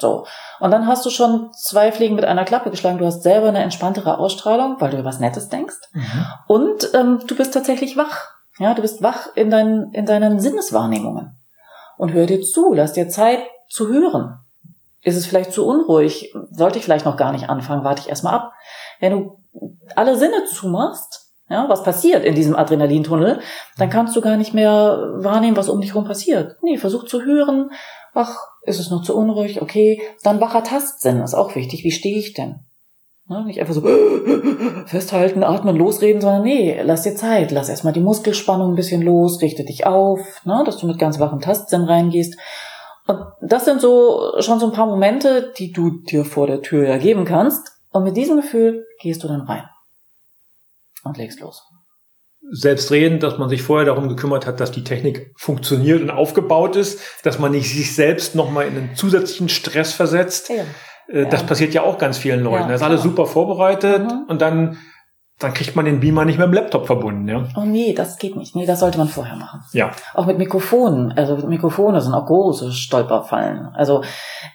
So. 0.00 0.26
Und 0.58 0.70
dann 0.70 0.86
hast 0.86 1.04
du 1.04 1.10
schon 1.10 1.50
zwei 1.52 1.92
Fliegen 1.92 2.14
mit 2.14 2.24
einer 2.24 2.44
Klappe 2.44 2.70
geschlagen. 2.70 2.98
Du 2.98 3.06
hast 3.06 3.22
selber 3.22 3.48
eine 3.48 3.62
entspanntere 3.62 4.18
Ausstrahlung, 4.18 4.76
weil 4.78 4.90
du 4.90 4.98
über 4.98 5.08
was 5.08 5.20
Nettes 5.20 5.48
denkst. 5.48 5.76
Mhm. 5.92 6.26
Und 6.48 6.90
ähm, 6.94 7.20
du 7.26 7.36
bist 7.36 7.52
tatsächlich 7.54 7.96
wach. 7.96 8.28
Ja, 8.58 8.74
du 8.74 8.82
bist 8.82 9.02
wach 9.02 9.28
in, 9.34 9.50
deinen 9.50 9.92
in 9.92 10.06
deinen 10.06 10.40
Sinneswahrnehmungen. 10.40 11.36
Und 11.96 12.12
hör 12.12 12.26
dir 12.26 12.42
zu, 12.42 12.72
lass 12.72 12.94
dir 12.94 13.08
Zeit 13.08 13.40
zu 13.68 13.88
hören. 13.88 14.38
Ist 15.02 15.16
es 15.16 15.26
vielleicht 15.26 15.52
zu 15.52 15.66
unruhig? 15.66 16.34
Sollte 16.50 16.78
ich 16.78 16.84
vielleicht 16.84 17.04
noch 17.04 17.16
gar 17.16 17.32
nicht 17.32 17.48
anfangen? 17.48 17.84
Warte 17.84 18.02
ich 18.02 18.08
erstmal 18.08 18.34
ab. 18.34 18.52
Wenn 19.00 19.12
du 19.12 19.38
alle 19.96 20.16
Sinne 20.16 20.44
zumachst, 20.44 21.30
ja, 21.48 21.68
was 21.68 21.82
passiert 21.82 22.24
in 22.24 22.34
diesem 22.34 22.54
Adrenalintunnel, 22.54 23.40
dann 23.76 23.90
kannst 23.90 24.14
du 24.14 24.20
gar 24.20 24.36
nicht 24.36 24.54
mehr 24.54 25.14
wahrnehmen, 25.16 25.56
was 25.56 25.68
um 25.68 25.80
dich 25.80 25.90
herum 25.90 26.06
passiert. 26.06 26.56
Nee, 26.62 26.78
versuch 26.78 27.06
zu 27.06 27.22
hören, 27.22 27.70
ach, 28.14 28.36
ist 28.62 28.78
es 28.78 28.90
noch 28.90 29.02
zu 29.02 29.16
unruhig? 29.16 29.62
Okay. 29.62 30.00
Dann 30.22 30.40
wacher 30.40 30.62
Tastsinn 30.62 31.20
ist 31.20 31.34
auch 31.34 31.54
wichtig. 31.54 31.84
Wie 31.84 31.90
stehe 31.90 32.18
ich 32.18 32.34
denn? 32.34 32.60
Ne? 33.26 33.44
Nicht 33.44 33.60
einfach 33.60 33.74
so 33.74 33.82
festhalten, 34.86 35.44
atmen, 35.44 35.76
losreden, 35.76 36.20
sondern 36.20 36.42
nee, 36.42 36.80
lass 36.82 37.02
dir 37.02 37.14
Zeit. 37.14 37.50
Lass 37.52 37.68
erstmal 37.68 37.92
die 37.92 38.00
Muskelspannung 38.00 38.72
ein 38.72 38.76
bisschen 38.76 39.02
los, 39.02 39.40
richte 39.40 39.64
dich 39.64 39.86
auf, 39.86 40.44
ne? 40.44 40.62
dass 40.66 40.78
du 40.78 40.86
mit 40.86 40.98
ganz 40.98 41.20
wachem 41.20 41.40
Tastsinn 41.40 41.84
reingehst. 41.84 42.36
Und 43.06 43.20
das 43.40 43.64
sind 43.64 43.80
so 43.80 44.40
schon 44.40 44.60
so 44.60 44.66
ein 44.66 44.72
paar 44.72 44.86
Momente, 44.86 45.52
die 45.56 45.72
du 45.72 46.02
dir 46.02 46.24
vor 46.24 46.46
der 46.46 46.62
Tür 46.62 46.88
ja 46.88 46.98
geben 46.98 47.24
kannst. 47.24 47.72
Und 47.92 48.04
mit 48.04 48.16
diesem 48.16 48.36
Gefühl 48.36 48.86
gehst 49.00 49.24
du 49.24 49.28
dann 49.28 49.40
rein 49.42 49.64
und 51.02 51.16
legst 51.16 51.40
los 51.40 51.69
selbstredend, 52.50 53.22
dass 53.22 53.38
man 53.38 53.48
sich 53.48 53.62
vorher 53.62 53.86
darum 53.86 54.08
gekümmert 54.08 54.46
hat, 54.46 54.60
dass 54.60 54.72
die 54.72 54.84
Technik 54.84 55.32
funktioniert 55.36 56.02
und 56.02 56.10
aufgebaut 56.10 56.76
ist, 56.76 57.00
dass 57.22 57.38
man 57.38 57.52
nicht 57.52 57.70
sich 57.70 57.94
selbst 57.94 58.34
nochmal 58.34 58.66
in 58.66 58.76
einen 58.76 58.94
zusätzlichen 58.94 59.48
Stress 59.48 59.92
versetzt. 59.92 60.50
Ja. 60.50 60.64
Äh, 61.08 61.26
das 61.28 61.42
ja. 61.42 61.46
passiert 61.46 61.74
ja 61.74 61.82
auch 61.82 61.98
ganz 61.98 62.18
vielen 62.18 62.42
Leuten. 62.42 62.64
Ja, 62.64 62.68
das 62.68 62.80
ist 62.80 62.86
alles 62.86 63.02
super 63.02 63.26
vorbereitet 63.26 64.02
mhm. 64.02 64.24
und 64.28 64.42
dann 64.42 64.78
dann 65.40 65.54
kriegt 65.54 65.74
man 65.74 65.86
den 65.86 66.00
Beamer 66.00 66.26
nicht 66.26 66.38
mit 66.38 66.46
dem 66.46 66.52
Laptop 66.52 66.86
verbunden, 66.86 67.26
ja? 67.26 67.44
Oh 67.56 67.64
nee, 67.64 67.94
das 67.94 68.18
geht 68.18 68.36
nicht. 68.36 68.54
Nee, 68.54 68.66
das 68.66 68.80
sollte 68.80 68.98
man 68.98 69.08
vorher 69.08 69.36
machen. 69.36 69.62
Ja. 69.72 69.90
Auch 70.14 70.26
mit 70.26 70.36
Mikrofonen. 70.36 71.12
Also 71.16 71.36
Mikrofone 71.46 72.02
sind 72.02 72.12
auch 72.12 72.26
große 72.26 72.72
Stolperfallen. 72.72 73.70
Also 73.74 74.02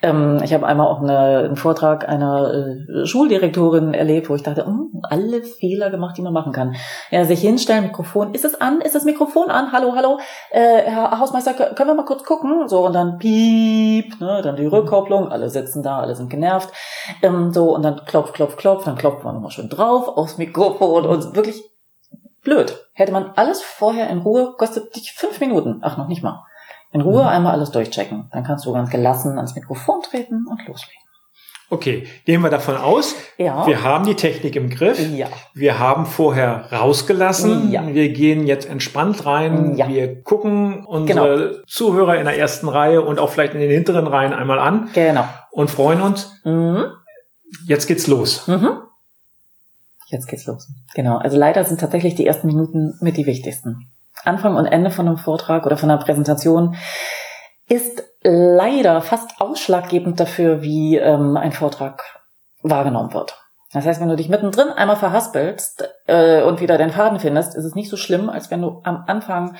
ähm, 0.03 0.39
ich 0.43 0.53
habe 0.53 0.67
einmal 0.67 0.87
auch 0.87 1.01
eine, 1.01 1.39
einen 1.39 1.55
Vortrag 1.55 2.07
einer 2.07 2.53
äh, 2.53 3.05
Schuldirektorin 3.07 3.95
erlebt, 3.95 4.29
wo 4.29 4.35
ich 4.35 4.43
dachte, 4.43 4.63
hm, 4.63 5.01
alle 5.09 5.41
Fehler 5.41 5.89
gemacht, 5.89 6.17
die 6.17 6.21
man 6.21 6.33
machen 6.33 6.53
kann. 6.53 6.75
Ja, 7.09 7.25
sich 7.25 7.41
hinstellen, 7.41 7.85
Mikrofon, 7.85 8.35
ist 8.35 8.45
es 8.45 8.61
an? 8.61 8.79
Ist 8.81 8.93
das 8.93 9.05
Mikrofon 9.05 9.49
an? 9.49 9.71
Hallo, 9.71 9.93
hallo, 9.95 10.19
äh, 10.51 10.83
Herr 10.83 11.19
Hausmeister, 11.19 11.53
können 11.53 11.89
wir 11.89 11.95
mal 11.95 12.05
kurz 12.05 12.23
gucken? 12.23 12.67
So, 12.67 12.85
und 12.85 12.93
dann 12.93 13.17
piep, 13.17 14.21
ne, 14.21 14.41
dann 14.43 14.55
die 14.55 14.67
Rückkopplung, 14.67 15.31
alle 15.31 15.49
sitzen 15.49 15.81
da, 15.81 15.97
alle 15.97 16.15
sind 16.15 16.29
genervt. 16.29 16.69
Ähm, 17.23 17.51
so, 17.51 17.73
und 17.73 17.81
dann 17.81 18.05
klopf, 18.05 18.33
klopf, 18.33 18.55
klopf, 18.55 18.83
dann 18.85 18.95
klopft 18.95 19.23
man 19.23 19.33
nochmal 19.33 19.51
schön 19.51 19.67
drauf 19.67 20.15
aufs 20.15 20.37
Mikrofon 20.37 20.74
Mikrofon 20.75 21.05
und 21.05 21.35
wirklich 21.35 21.63
blöd. 22.43 22.87
Hätte 22.93 23.11
man 23.11 23.31
alles 23.35 23.61
vorher 23.61 24.09
in 24.09 24.19
Ruhe, 24.19 24.55
kostet 24.57 24.95
dich 24.95 25.11
fünf 25.11 25.39
Minuten. 25.39 25.79
Ach, 25.81 25.97
noch 25.97 26.07
nicht 26.07 26.23
mal. 26.23 26.43
In 26.91 27.01
Ruhe 27.01 27.23
mhm. 27.23 27.27
einmal 27.27 27.53
alles 27.53 27.71
durchchecken. 27.71 28.29
Dann 28.31 28.43
kannst 28.43 28.65
du 28.65 28.73
ganz 28.73 28.89
gelassen 28.89 29.37
ans 29.37 29.55
Mikrofon 29.55 30.01
treten 30.01 30.45
und 30.47 30.65
loslegen. 30.67 31.01
Okay, 31.67 32.05
gehen 32.25 32.43
wir 32.43 32.51
davon 32.51 32.77
aus, 32.77 33.15
ja. 33.37 33.65
wir 33.65 33.81
haben 33.81 34.05
die 34.05 34.13
Technik 34.13 34.55
im 34.55 34.69
Griff. 34.69 34.99
Ja. 34.99 35.25
Wir 35.55 35.79
haben 35.79 36.05
vorher 36.05 36.71
rausgelassen. 36.71 37.71
Ja. 37.71 37.87
Wir 37.87 38.09
gehen 38.09 38.45
jetzt 38.45 38.69
entspannt 38.69 39.25
rein. 39.25 39.75
Ja. 39.75 39.87
Wir 39.87 40.21
gucken 40.21 40.85
unsere 40.85 41.37
genau. 41.37 41.63
Zuhörer 41.65 42.17
in 42.17 42.25
der 42.25 42.37
ersten 42.37 42.69
Reihe 42.69 43.01
und 43.01 43.19
auch 43.19 43.31
vielleicht 43.31 43.55
in 43.55 43.61
den 43.61 43.71
hinteren 43.71 44.05
Reihen 44.05 44.31
einmal 44.31 44.59
an. 44.59 44.89
Genau. 44.93 45.25
Und 45.49 45.71
freuen 45.71 46.01
uns. 46.01 46.39
Mhm. 46.43 46.85
Jetzt 47.65 47.87
geht's 47.87 48.05
los. 48.05 48.47
Mhm. 48.47 48.83
Jetzt 50.07 50.27
geht's 50.27 50.45
los. 50.45 50.67
Genau. 50.93 51.17
Also 51.17 51.37
leider 51.37 51.63
sind 51.63 51.79
tatsächlich 51.79 52.15
die 52.15 52.25
ersten 52.25 52.47
Minuten 52.47 52.97
mit 53.01 53.17
die 53.17 53.25
wichtigsten. 53.25 53.91
Anfang 54.23 54.55
und 54.55 54.65
Ende 54.65 54.91
von 54.91 55.07
einem 55.07 55.17
Vortrag 55.17 55.65
oder 55.65 55.77
von 55.77 55.89
einer 55.89 56.01
Präsentation 56.01 56.75
ist 57.67 58.03
leider 58.21 59.01
fast 59.01 59.41
ausschlaggebend 59.41 60.19
dafür, 60.19 60.61
wie 60.61 60.97
ähm, 60.97 61.37
ein 61.37 61.51
Vortrag 61.51 62.03
wahrgenommen 62.61 63.13
wird. 63.13 63.37
Das 63.73 63.85
heißt, 63.85 63.99
wenn 63.99 64.09
du 64.09 64.15
dich 64.15 64.29
mittendrin 64.29 64.69
einmal 64.69 64.95
verhaspelst 64.95 65.89
äh, 66.07 66.41
und 66.43 66.61
wieder 66.61 66.77
den 66.77 66.91
Faden 66.91 67.19
findest, 67.19 67.55
ist 67.55 67.65
es 67.65 67.75
nicht 67.75 67.89
so 67.89 67.97
schlimm, 67.97 68.29
als 68.29 68.49
wenn 68.49 68.61
du 68.61 68.81
am 68.83 69.03
Anfang 69.07 69.57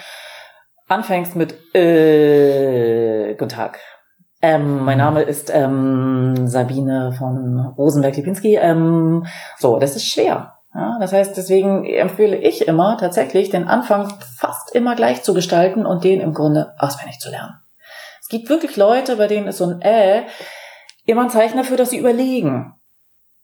anfängst 0.88 1.36
mit 1.36 1.76
äh, 1.76 3.34
Guten 3.34 3.50
Tag. 3.50 3.80
Ähm, 4.48 4.86
mein 4.86 5.00
Name 5.00 5.24
ist 5.24 5.50
ähm, 5.52 6.48
Sabine 6.48 7.14
von 7.18 7.74
Rosenberg-Lipinski. 7.80 8.58
Ähm, 8.58 9.26
so, 9.58 9.80
das 9.80 9.96
ist 9.96 10.06
schwer. 10.06 10.54
Ja, 10.72 10.98
das 11.00 11.14
heißt, 11.14 11.36
deswegen 11.36 11.84
empfehle 11.84 12.38
ich 12.38 12.68
immer 12.68 12.96
tatsächlich, 13.00 13.50
den 13.50 13.68
Anfang 13.68 14.14
fast 14.38 14.76
immer 14.76 14.96
gleich 14.96 15.24
zu 15.24 15.34
gestalten 15.34 15.88
und 15.88 16.04
den 16.04 16.22
im 16.22 16.36
Grunde 16.36 16.76
auswendig 16.78 17.18
zu 17.18 17.32
lernen. 17.32 17.56
Es 18.22 18.28
gibt 18.28 18.48
wirklich 18.48 18.78
Leute, 18.78 19.16
bei 19.16 19.26
denen 19.26 19.48
ist 19.48 19.58
so 19.58 19.66
ein 19.66 19.82
Äh 19.82 20.26
immer 21.08 21.24
ein 21.24 21.32
Zeichen 21.32 21.58
dafür, 21.58 21.78
dass 21.78 21.90
sie 21.90 21.98
überlegen. 21.98 22.76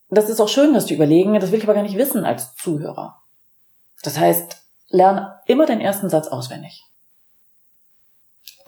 Das 0.09 0.29
ist 0.29 0.39
auch 0.39 0.49
schön, 0.49 0.75
dass 0.75 0.85
die 0.85 0.93
überlegen, 0.93 1.33
das 1.39 1.51
will 1.51 1.57
ich 1.57 1.65
aber 1.65 1.73
gar 1.73 1.83
nicht 1.83 1.97
wissen 1.97 2.25
als 2.25 2.53
Zuhörer. 2.53 3.17
Das 4.03 4.19
heißt, 4.19 4.57
lerne 4.89 5.39
immer 5.47 5.65
den 5.65 5.81
ersten 5.81 6.09
Satz 6.09 6.27
auswendig. 6.27 6.83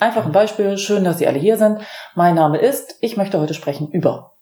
Einfach 0.03 0.25
ein 0.25 0.33
Beispiel. 0.33 0.77
Schön, 0.77 1.05
dass 1.05 1.19
Sie 1.19 1.27
alle 1.27 1.39
hier 1.39 1.57
sind. 1.57 1.79
Mein 2.13 2.35
Name 2.35 2.57
ist, 2.57 2.97
ich 2.99 3.15
möchte 3.15 3.39
heute 3.39 3.53
sprechen 3.53 3.87
über. 3.89 4.33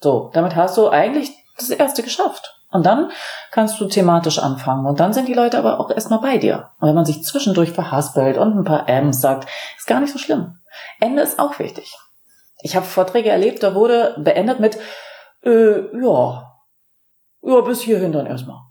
So, 0.00 0.30
damit 0.32 0.56
hast 0.56 0.78
du 0.78 0.88
eigentlich 0.88 1.30
das 1.58 1.68
erste 1.68 2.02
geschafft. 2.02 2.56
Und 2.70 2.86
dann 2.86 3.10
kannst 3.50 3.78
du 3.78 3.84
thematisch 3.86 4.38
anfangen. 4.38 4.86
Und 4.86 4.98
dann 4.98 5.12
sind 5.12 5.28
die 5.28 5.34
Leute 5.34 5.58
aber 5.58 5.78
auch 5.78 5.90
erstmal 5.90 6.20
bei 6.20 6.38
dir. 6.38 6.70
Und 6.80 6.88
wenn 6.88 6.94
man 6.94 7.04
sich 7.04 7.22
zwischendurch 7.22 7.72
verhaspelt 7.72 8.38
und 8.38 8.56
ein 8.56 8.64
paar 8.64 8.88
M's 8.88 9.20
sagt, 9.20 9.46
ist 9.76 9.86
gar 9.86 10.00
nicht 10.00 10.10
so 10.10 10.18
schlimm. 10.18 10.56
Ende 11.00 11.20
ist 11.20 11.38
auch 11.38 11.58
wichtig. 11.58 11.98
Ich 12.62 12.74
habe 12.74 12.86
Vorträge 12.86 13.28
erlebt, 13.28 13.62
da 13.62 13.74
wurde 13.74 14.14
beendet 14.16 14.58
mit, 14.58 14.78
äh, 15.44 15.80
ja, 16.00 16.50
ja, 17.42 17.60
bis 17.60 17.82
hierhin 17.82 18.12
dann 18.12 18.24
erstmal. 18.24 18.69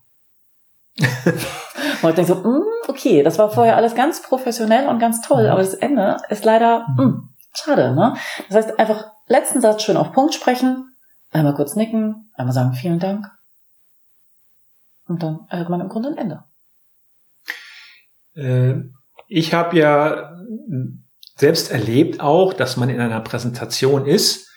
Und 2.01 2.09
ich 2.09 2.15
denke 2.15 2.33
so, 2.33 2.35
mm, 2.35 2.63
okay, 2.87 3.23
das 3.23 3.37
war 3.37 3.51
vorher 3.51 3.75
alles 3.75 3.95
ganz 3.95 4.21
professionell 4.21 4.87
und 4.87 4.99
ganz 4.99 5.21
toll, 5.21 5.47
aber 5.47 5.61
das 5.61 5.73
Ende 5.73 6.17
ist 6.29 6.45
leider 6.45 6.87
mm, 6.97 7.29
schade. 7.53 7.93
Ne? 7.93 8.15
Das 8.49 8.57
heißt, 8.57 8.79
einfach 8.79 9.11
letzten 9.27 9.61
Satz 9.61 9.83
schön 9.83 9.97
auf 9.97 10.11
Punkt 10.11 10.33
sprechen, 10.33 10.95
einmal 11.31 11.55
kurz 11.55 11.75
nicken, 11.75 12.31
einmal 12.35 12.53
sagen 12.53 12.73
vielen 12.73 12.99
Dank 12.99 13.25
und 15.09 15.23
dann 15.23 15.47
hat 15.49 15.69
man 15.69 15.81
im 15.81 15.89
Grunde 15.89 16.09
ein 16.09 16.17
Ende. 16.17 16.43
Äh, 18.35 18.83
ich 19.27 19.53
habe 19.53 19.77
ja 19.77 20.31
selbst 21.35 21.71
erlebt 21.71 22.21
auch, 22.21 22.53
dass 22.53 22.77
man 22.77 22.89
in 22.89 23.01
einer 23.01 23.19
Präsentation 23.21 24.05
ist 24.05 24.48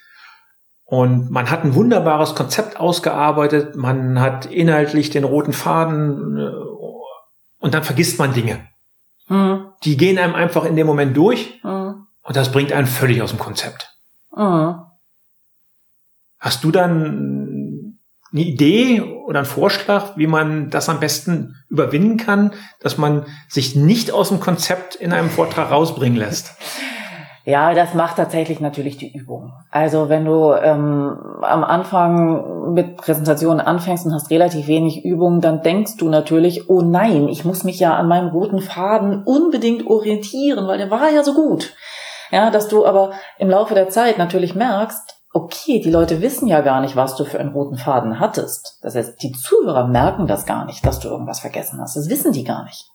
und 0.93 1.31
man 1.31 1.51
hat 1.51 1.65
ein 1.65 1.75
wunderbares 1.75 2.35
Konzept 2.35 2.79
ausgearbeitet, 2.79 3.77
man 3.77 4.21
hat 4.21 4.45
inhaltlich 4.45 5.09
den 5.09 5.25
roten 5.25 5.55
Faden 5.55 6.37
äh, 6.37 6.51
und 7.61 7.73
dann 7.73 7.83
vergisst 7.83 8.19
man 8.19 8.35
Dinge. 8.35 8.61
Mhm. 9.27 9.69
Die 9.85 9.97
gehen 9.97 10.19
einem 10.19 10.35
einfach 10.35 10.67
in 10.67 10.77
dem 10.77 10.87
Moment 10.87 11.17
durch 11.17 11.61
mhm. 11.65 12.09
und 12.21 12.37
das 12.37 12.53
bringt 12.53 12.75
einen 12.75 12.87
völlig 12.87 13.23
aus 13.23 13.31
dem 13.31 13.39
Konzept. 13.39 13.91
Mhm. 14.37 14.83
Hast 16.39 16.63
du 16.63 16.71
dann 16.71 17.99
eine 18.31 18.43
Idee 18.43 19.01
oder 19.01 19.39
einen 19.39 19.47
Vorschlag, 19.47 20.19
wie 20.19 20.27
man 20.27 20.69
das 20.69 20.91
am 20.91 21.01
besten 21.01 21.57
überwinden 21.71 22.19
kann, 22.19 22.53
dass 22.81 22.99
man 22.99 23.25
sich 23.49 23.75
nicht 23.75 24.11
aus 24.11 24.29
dem 24.29 24.41
Konzept 24.41 24.95
in 24.97 25.15
einem 25.15 25.31
Vortrag 25.31 25.71
rausbringen 25.71 26.19
lässt? 26.19 26.51
Ja, 27.45 27.75
das 27.75 27.95
macht 27.95 28.17
tatsächlich 28.17 28.61
natürlich 28.61 28.99
die 28.99 29.13
Übung. 29.13 29.53
Also 29.71 30.09
wenn 30.09 30.25
du 30.25 30.53
ähm, 30.53 31.17
am 31.43 31.65
Anfang 31.65 32.73
mit 32.73 32.97
Präsentationen 32.97 33.61
anfängst 33.61 34.07
und 34.07 34.15
hast 34.15 34.31
relativ 34.31 34.69
wenig 34.69 35.05
Übung, 35.05 35.41
dann 35.41 35.63
denkst 35.63 35.97
du 35.97 36.09
natürlich, 36.09 36.71
oh 36.71 36.83
nein, 36.83 37.29
ich 37.29 37.45
muss 37.45 37.65
mich 37.65 37.81
ja 37.81 37.97
an 37.97 38.07
meinem 38.07 38.29
roten 38.29 38.61
Faden 38.61 39.25
unbedingt 39.25 39.87
orientieren, 39.89 40.69
weil 40.69 40.79
der 40.79 40.91
war 40.91 41.11
ja 41.11 41.25
so 41.25 41.35
gut. 41.35 41.75
Ja, 42.31 42.51
dass 42.51 42.69
du 42.69 42.87
aber 42.87 43.11
im 43.39 43.51
Laufe 43.51 43.75
der 43.75 43.89
Zeit 43.89 44.19
natürlich 44.19 44.55
merkst, 44.55 45.23
okay, 45.33 45.81
die 45.81 45.91
Leute 45.91 46.21
wissen 46.21 46.47
ja 46.47 46.61
gar 46.61 46.81
nicht, 46.81 46.95
was 46.95 47.17
du 47.17 47.25
für 47.25 47.41
einen 47.41 47.53
roten 47.53 47.77
Faden 47.77 48.21
hattest. 48.21 48.79
Das 48.83 48.95
heißt, 48.95 49.21
die 49.23 49.33
Zuhörer 49.33 49.89
merken 49.89 50.27
das 50.27 50.47
gar 50.47 50.65
nicht, 50.65 50.87
dass 50.87 51.01
du 51.01 51.09
irgendwas 51.09 51.41
vergessen 51.41 51.81
hast. 51.81 51.97
Das 51.97 52.09
wissen 52.09 52.33
die 52.33 52.45
gar 52.45 52.65
nicht. 52.65 52.92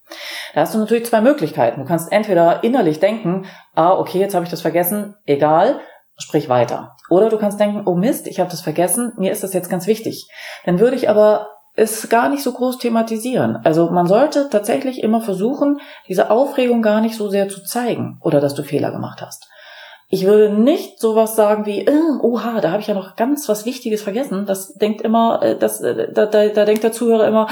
Da 0.54 0.62
hast 0.62 0.74
du 0.74 0.80
natürlich 0.80 1.06
zwei 1.06 1.22
Möglichkeiten. 1.22 1.82
Du 1.82 1.88
kannst 1.88 2.12
entweder 2.12 2.64
innerlich 2.64 3.00
denken, 3.00 3.46
ah, 3.76 3.94
okay, 3.94 4.20
jetzt 4.20 4.34
habe 4.34 4.46
ich 4.46 4.52
das 4.52 4.62
vergessen, 4.62 5.16
egal, 5.26 5.80
sprich 6.18 6.50
weiter. 6.50 6.96
Oder 7.10 7.30
du 7.30 7.38
kannst 7.38 7.60
denken, 7.60 7.84
oh 7.86 7.96
Mist, 7.96 8.28
ich 8.28 8.40
habe 8.40 8.50
das 8.50 8.62
vergessen, 8.62 9.14
mir 9.18 9.32
ist 9.32 9.44
das 9.44 9.54
jetzt 9.54 9.70
ganz 9.70 9.88
wichtig. 9.88 10.30
Dann 10.66 10.80
würde 10.80 10.96
ich 10.96 11.10
aber 11.10 11.48
es 11.76 12.10
gar 12.10 12.28
nicht 12.28 12.44
so 12.44 12.52
groß 12.52 12.80
thematisieren. 12.80 13.58
Also 13.64 13.92
man 13.92 14.08
sollte 14.08 14.50
tatsächlich 14.50 15.04
immer 15.04 15.22
versuchen, 15.22 15.80
diese 16.08 16.32
Aufregung 16.32 16.82
gar 16.82 17.02
nicht 17.02 17.16
so 17.16 17.30
sehr 17.30 17.50
zu 17.50 17.64
zeigen 17.64 18.20
oder 18.22 18.42
dass 18.42 18.56
du 18.56 18.64
Fehler 18.64 18.92
gemacht 18.92 19.22
hast. 19.22 19.48
Ich 20.10 20.26
würde 20.26 20.54
nicht 20.54 21.00
sowas 21.00 21.36
sagen 21.36 21.66
wie, 21.66 21.86
äh, 21.86 22.20
oha, 22.22 22.62
da 22.62 22.72
habe 22.72 22.82
ich 22.82 22.88
ja 22.88 22.94
noch 22.94 23.16
ganz 23.16 23.48
was 23.50 23.66
Wichtiges 23.66 24.02
vergessen. 24.02 24.46
Das 24.46 24.74
denkt 24.76 25.02
immer, 25.02 25.44
äh, 25.44 25.58
das, 25.58 25.82
äh, 25.82 26.12
da, 26.14 26.26
da, 26.26 26.48
da 26.48 26.66
denkt 26.66 26.84
der 26.84 26.94
Zuhörer 26.94 27.28
immer, 27.28 27.48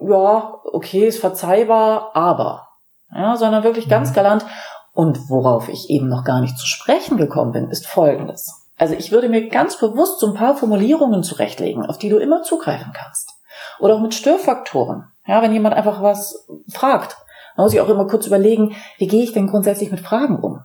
ja, 0.00 0.60
okay, 0.72 1.06
ist 1.06 1.20
verzeihbar, 1.20 2.10
aber. 2.14 2.68
Ja, 3.14 3.36
sondern 3.36 3.64
wirklich 3.64 3.88
ganz 3.88 4.10
mhm. 4.10 4.14
galant. 4.14 4.46
Und 4.92 5.28
worauf 5.28 5.68
ich 5.68 5.90
eben 5.90 6.08
noch 6.08 6.24
gar 6.24 6.40
nicht 6.40 6.58
zu 6.58 6.66
sprechen 6.66 7.16
gekommen 7.16 7.52
bin, 7.52 7.70
ist 7.70 7.86
Folgendes. 7.86 8.66
Also 8.78 8.94
ich 8.94 9.12
würde 9.12 9.28
mir 9.28 9.48
ganz 9.48 9.78
bewusst 9.78 10.20
so 10.20 10.28
ein 10.28 10.34
paar 10.34 10.56
Formulierungen 10.56 11.22
zurechtlegen, 11.22 11.84
auf 11.84 11.98
die 11.98 12.08
du 12.08 12.18
immer 12.18 12.42
zugreifen 12.42 12.92
kannst. 12.94 13.30
Oder 13.78 13.94
auch 13.94 14.00
mit 14.00 14.14
Störfaktoren. 14.14 15.04
Ja, 15.26 15.42
wenn 15.42 15.52
jemand 15.52 15.74
einfach 15.74 16.02
was 16.02 16.46
fragt, 16.72 17.16
dann 17.56 17.64
muss 17.64 17.72
ich 17.72 17.80
auch 17.80 17.88
immer 17.88 18.06
kurz 18.06 18.26
überlegen, 18.26 18.76
wie 18.98 19.06
gehe 19.06 19.22
ich 19.22 19.32
denn 19.32 19.46
grundsätzlich 19.48 19.90
mit 19.90 20.00
Fragen 20.00 20.38
um? 20.38 20.60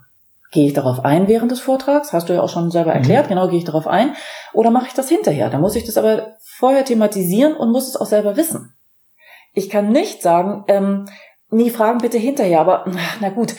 Gehe 0.52 0.68
ich 0.68 0.74
darauf 0.74 1.06
ein 1.06 1.30
während 1.30 1.52
des 1.52 1.62
Vortrags? 1.62 2.12
Hast 2.12 2.28
du 2.28 2.34
ja 2.34 2.42
auch 2.42 2.50
schon 2.50 2.72
selber 2.72 2.92
erklärt. 2.92 3.26
Mhm. 3.26 3.30
Genau, 3.30 3.48
gehe 3.48 3.60
ich 3.60 3.64
darauf 3.64 3.88
ein? 3.88 4.16
Oder 4.52 4.70
mache 4.70 4.88
ich 4.88 4.94
das 4.94 5.08
hinterher? 5.08 5.50
Da 5.50 5.58
muss 5.58 5.76
ich 5.76 5.86
das 5.86 5.98
aber 5.98 6.36
vorher 6.42 6.84
thematisieren 6.84 7.56
und 7.56 7.72
muss 7.72 7.88
es 7.88 7.96
auch 7.96 8.06
selber 8.06 8.36
wissen. 8.36 8.74
Ich 9.54 9.70
kann 9.70 9.92
nicht 9.92 10.22
sagen, 10.22 10.64
ähm, 10.68 11.06
nee, 11.50 11.70
Fragen 11.70 12.00
bitte 12.00 12.18
hinterher, 12.18 12.62
aber 12.62 12.86
na 13.20 13.30
gut, 13.30 13.56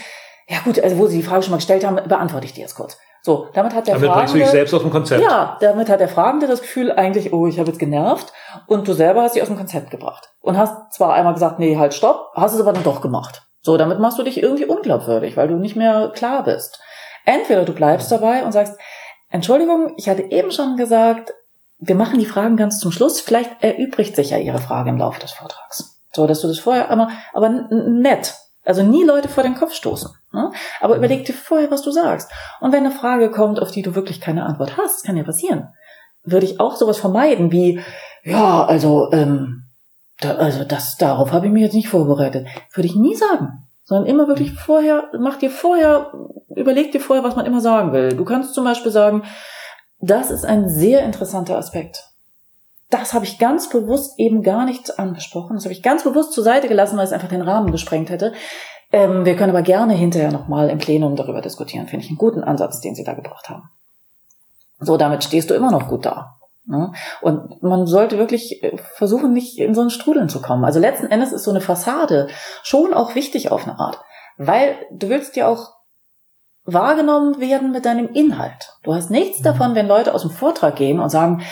ja 0.48 0.59
gut, 0.64 0.78
also 0.81 0.98
wo 0.98 1.07
Sie 1.07 1.18
die 1.18 1.22
Frage 1.22 1.42
schon 1.42 1.52
mal 1.52 1.59
gestellt 1.59 1.87
haben, 1.87 1.96
beantworte 2.09 2.46
ich 2.46 2.52
die 2.52 2.61
jetzt 2.61 2.74
kurz. 2.74 2.98
So, 3.24 3.46
damit 3.55 3.72
hat 3.74 3.87
der 3.87 3.94
damit 3.94 4.11
Fragende... 4.11 4.38
Damit 4.40 4.50
selbst 4.50 4.74
aus 4.74 4.83
dem 4.83 4.90
Konzept. 4.90 5.22
Ja, 5.22 5.57
damit 5.61 5.88
hat 5.88 6.00
der 6.00 6.09
Fragende 6.09 6.48
das 6.48 6.61
Gefühl 6.61 6.90
eigentlich, 6.90 7.33
oh, 7.33 7.46
ich 7.46 7.61
habe 7.61 7.68
jetzt 7.68 7.78
genervt 7.78 8.33
und 8.66 8.88
du 8.88 8.94
selber 8.94 9.22
hast 9.22 9.37
dich 9.37 9.42
aus 9.42 9.48
dem 9.48 9.57
Konzept 9.57 9.90
gebracht. 9.90 10.33
Und 10.40 10.59
hast 10.59 10.92
zwar 10.92 11.14
einmal 11.14 11.35
gesagt, 11.35 11.61
nee, 11.61 11.76
halt, 11.76 11.94
stopp, 11.94 12.33
hast 12.35 12.55
es 12.55 12.61
aber 12.61 12.72
dann 12.72 12.83
doch 12.83 13.00
gemacht. 13.00 13.46
So, 13.61 13.76
damit 13.76 14.00
machst 14.00 14.18
du 14.18 14.24
dich 14.24 14.42
irgendwie 14.42 14.64
unglaubwürdig, 14.64 15.37
weil 15.37 15.46
du 15.46 15.55
nicht 15.55 15.76
mehr 15.76 16.11
klar 16.12 16.42
bist. 16.42 16.83
Entweder 17.24 17.64
du 17.64 17.72
bleibst 17.72 18.11
dabei 18.11 18.42
und 18.42 18.50
sagst, 18.50 18.76
Entschuldigung, 19.31 19.94
ich 19.96 20.09
hatte 20.09 20.22
eben 20.22 20.50
schon 20.50 20.76
gesagt, 20.76 21.33
wir 21.84 21.96
machen 21.96 22.20
die 22.20 22.26
Fragen 22.26 22.56
ganz 22.56 22.78
zum 22.78 22.92
Schluss. 22.92 23.20
Vielleicht 23.20 23.62
erübrigt 23.62 24.14
sich 24.14 24.30
ja 24.30 24.38
Ihre 24.38 24.58
Frage 24.58 24.90
im 24.90 24.98
Laufe 24.98 25.20
des 25.20 25.32
Vortrags. 25.32 26.00
So, 26.12 26.26
dass 26.28 26.40
du 26.40 26.46
das 26.46 26.60
vorher, 26.60 26.90
aber, 26.90 27.08
aber 27.32 27.48
nett. 27.48 28.34
Also 28.64 28.84
nie 28.84 29.02
Leute 29.02 29.28
vor 29.28 29.42
den 29.42 29.56
Kopf 29.56 29.74
stoßen. 29.74 30.10
Ne? 30.32 30.52
Aber 30.80 30.96
überleg 30.96 31.24
dir 31.24 31.32
vorher, 31.32 31.72
was 31.72 31.82
du 31.82 31.90
sagst. 31.90 32.30
Und 32.60 32.72
wenn 32.72 32.86
eine 32.86 32.94
Frage 32.94 33.32
kommt, 33.32 33.60
auf 33.60 33.72
die 33.72 33.82
du 33.82 33.96
wirklich 33.96 34.20
keine 34.20 34.46
Antwort 34.46 34.76
hast, 34.76 35.04
kann 35.04 35.16
ja 35.16 35.24
passieren, 35.24 35.70
würde 36.22 36.46
ich 36.46 36.60
auch 36.60 36.76
sowas 36.76 36.98
vermeiden 36.98 37.50
wie, 37.50 37.80
ja, 38.22 38.64
also, 38.64 39.10
ähm, 39.10 39.64
da, 40.20 40.36
also 40.36 40.62
das, 40.62 40.96
darauf 40.96 41.32
habe 41.32 41.46
ich 41.46 41.52
mich 41.52 41.62
jetzt 41.62 41.74
nicht 41.74 41.88
vorbereitet. 41.88 42.46
Würde 42.72 42.86
ich 42.86 42.94
nie 42.94 43.16
sagen. 43.16 43.66
Sondern 43.82 44.06
immer 44.06 44.28
wirklich 44.28 44.52
vorher, 44.52 45.10
mach 45.18 45.36
dir 45.36 45.50
vorher, 45.50 46.12
überleg 46.54 46.92
dir 46.92 47.00
vorher, 47.00 47.24
was 47.24 47.34
man 47.34 47.46
immer 47.46 47.60
sagen 47.60 47.92
will. 47.92 48.10
Du 48.10 48.24
kannst 48.24 48.54
zum 48.54 48.62
Beispiel 48.62 48.92
sagen, 48.92 49.24
das 50.02 50.30
ist 50.30 50.44
ein 50.44 50.68
sehr 50.68 51.04
interessanter 51.04 51.56
Aspekt. 51.56 52.10
Das 52.90 53.14
habe 53.14 53.24
ich 53.24 53.38
ganz 53.38 53.70
bewusst 53.70 54.18
eben 54.18 54.42
gar 54.42 54.66
nicht 54.66 54.98
angesprochen. 54.98 55.54
Das 55.54 55.64
habe 55.64 55.72
ich 55.72 55.82
ganz 55.82 56.02
bewusst 56.02 56.32
zur 56.32 56.44
Seite 56.44 56.68
gelassen, 56.68 56.98
weil 56.98 57.06
es 57.06 57.12
einfach 57.12 57.28
den 57.28 57.40
Rahmen 57.40 57.70
gesprengt 57.70 58.10
hätte. 58.10 58.34
Ähm, 58.90 59.24
wir 59.24 59.36
können 59.36 59.50
aber 59.50 59.62
gerne 59.62 59.94
hinterher 59.94 60.32
nochmal 60.32 60.68
im 60.68 60.78
Plenum 60.78 61.16
darüber 61.16 61.40
diskutieren. 61.40 61.86
Finde 61.86 62.04
ich 62.04 62.10
einen 62.10 62.18
guten 62.18 62.42
Ansatz, 62.42 62.80
den 62.80 62.96
Sie 62.96 63.04
da 63.04 63.14
gebracht 63.14 63.48
haben. 63.48 63.70
So, 64.80 64.96
damit 64.96 65.22
stehst 65.22 65.48
du 65.48 65.54
immer 65.54 65.70
noch 65.70 65.88
gut 65.88 66.04
da. 66.04 66.36
Ne? 66.66 66.92
Und 67.20 67.62
man 67.62 67.86
sollte 67.86 68.18
wirklich 68.18 68.62
äh, 68.62 68.76
versuchen, 68.96 69.32
nicht 69.32 69.56
in 69.58 69.74
so 69.74 69.80
einen 69.82 69.90
Strudeln 69.90 70.28
zu 70.28 70.42
kommen. 70.42 70.64
Also 70.64 70.80
letzten 70.80 71.06
Endes 71.06 71.32
ist 71.32 71.44
so 71.44 71.50
eine 71.52 71.60
Fassade 71.60 72.26
schon 72.64 72.92
auch 72.92 73.14
wichtig 73.14 73.52
auf 73.52 73.66
eine 73.66 73.78
Art. 73.78 74.00
Weil 74.36 74.74
du 74.90 75.08
willst 75.08 75.36
ja 75.36 75.46
auch 75.46 75.74
wahrgenommen 76.64 77.40
werden 77.40 77.72
mit 77.72 77.85
deinem 77.85 78.09
Inhalt. 78.12 78.72
Du 78.83 78.94
hast 78.94 79.11
nichts 79.11 79.40
mhm. 79.40 79.44
davon, 79.44 79.75
wenn 79.75 79.88
Leute 79.88 80.14
aus 80.14 80.22
dem 80.22 80.31
Vortrag 80.31 80.77
gehen 80.77 81.01
und 81.01 81.11
sagen, 81.11 81.42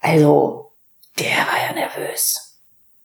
also, 0.00 0.72
der 1.18 1.26
war 1.26 1.68
ja 1.68 1.74
nervös. 1.74 2.60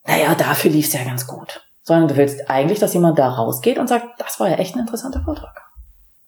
Naja, 0.06 0.36
dafür 0.36 0.72
lief 0.72 0.88
es 0.88 0.94
ja 0.94 1.04
ganz 1.04 1.26
gut. 1.28 1.62
Sondern 1.84 2.08
du 2.08 2.16
willst 2.16 2.50
eigentlich, 2.50 2.80
dass 2.80 2.94
jemand 2.94 3.18
da 3.18 3.30
rausgeht 3.30 3.80
und 3.80 3.88
sagt, 3.88 4.06
das 4.20 4.40
war 4.40 4.50
ja 4.50 4.58
echt 4.58 4.76
ein 4.76 4.82
interessanter 4.82 5.22
Vortrag. 5.24 5.72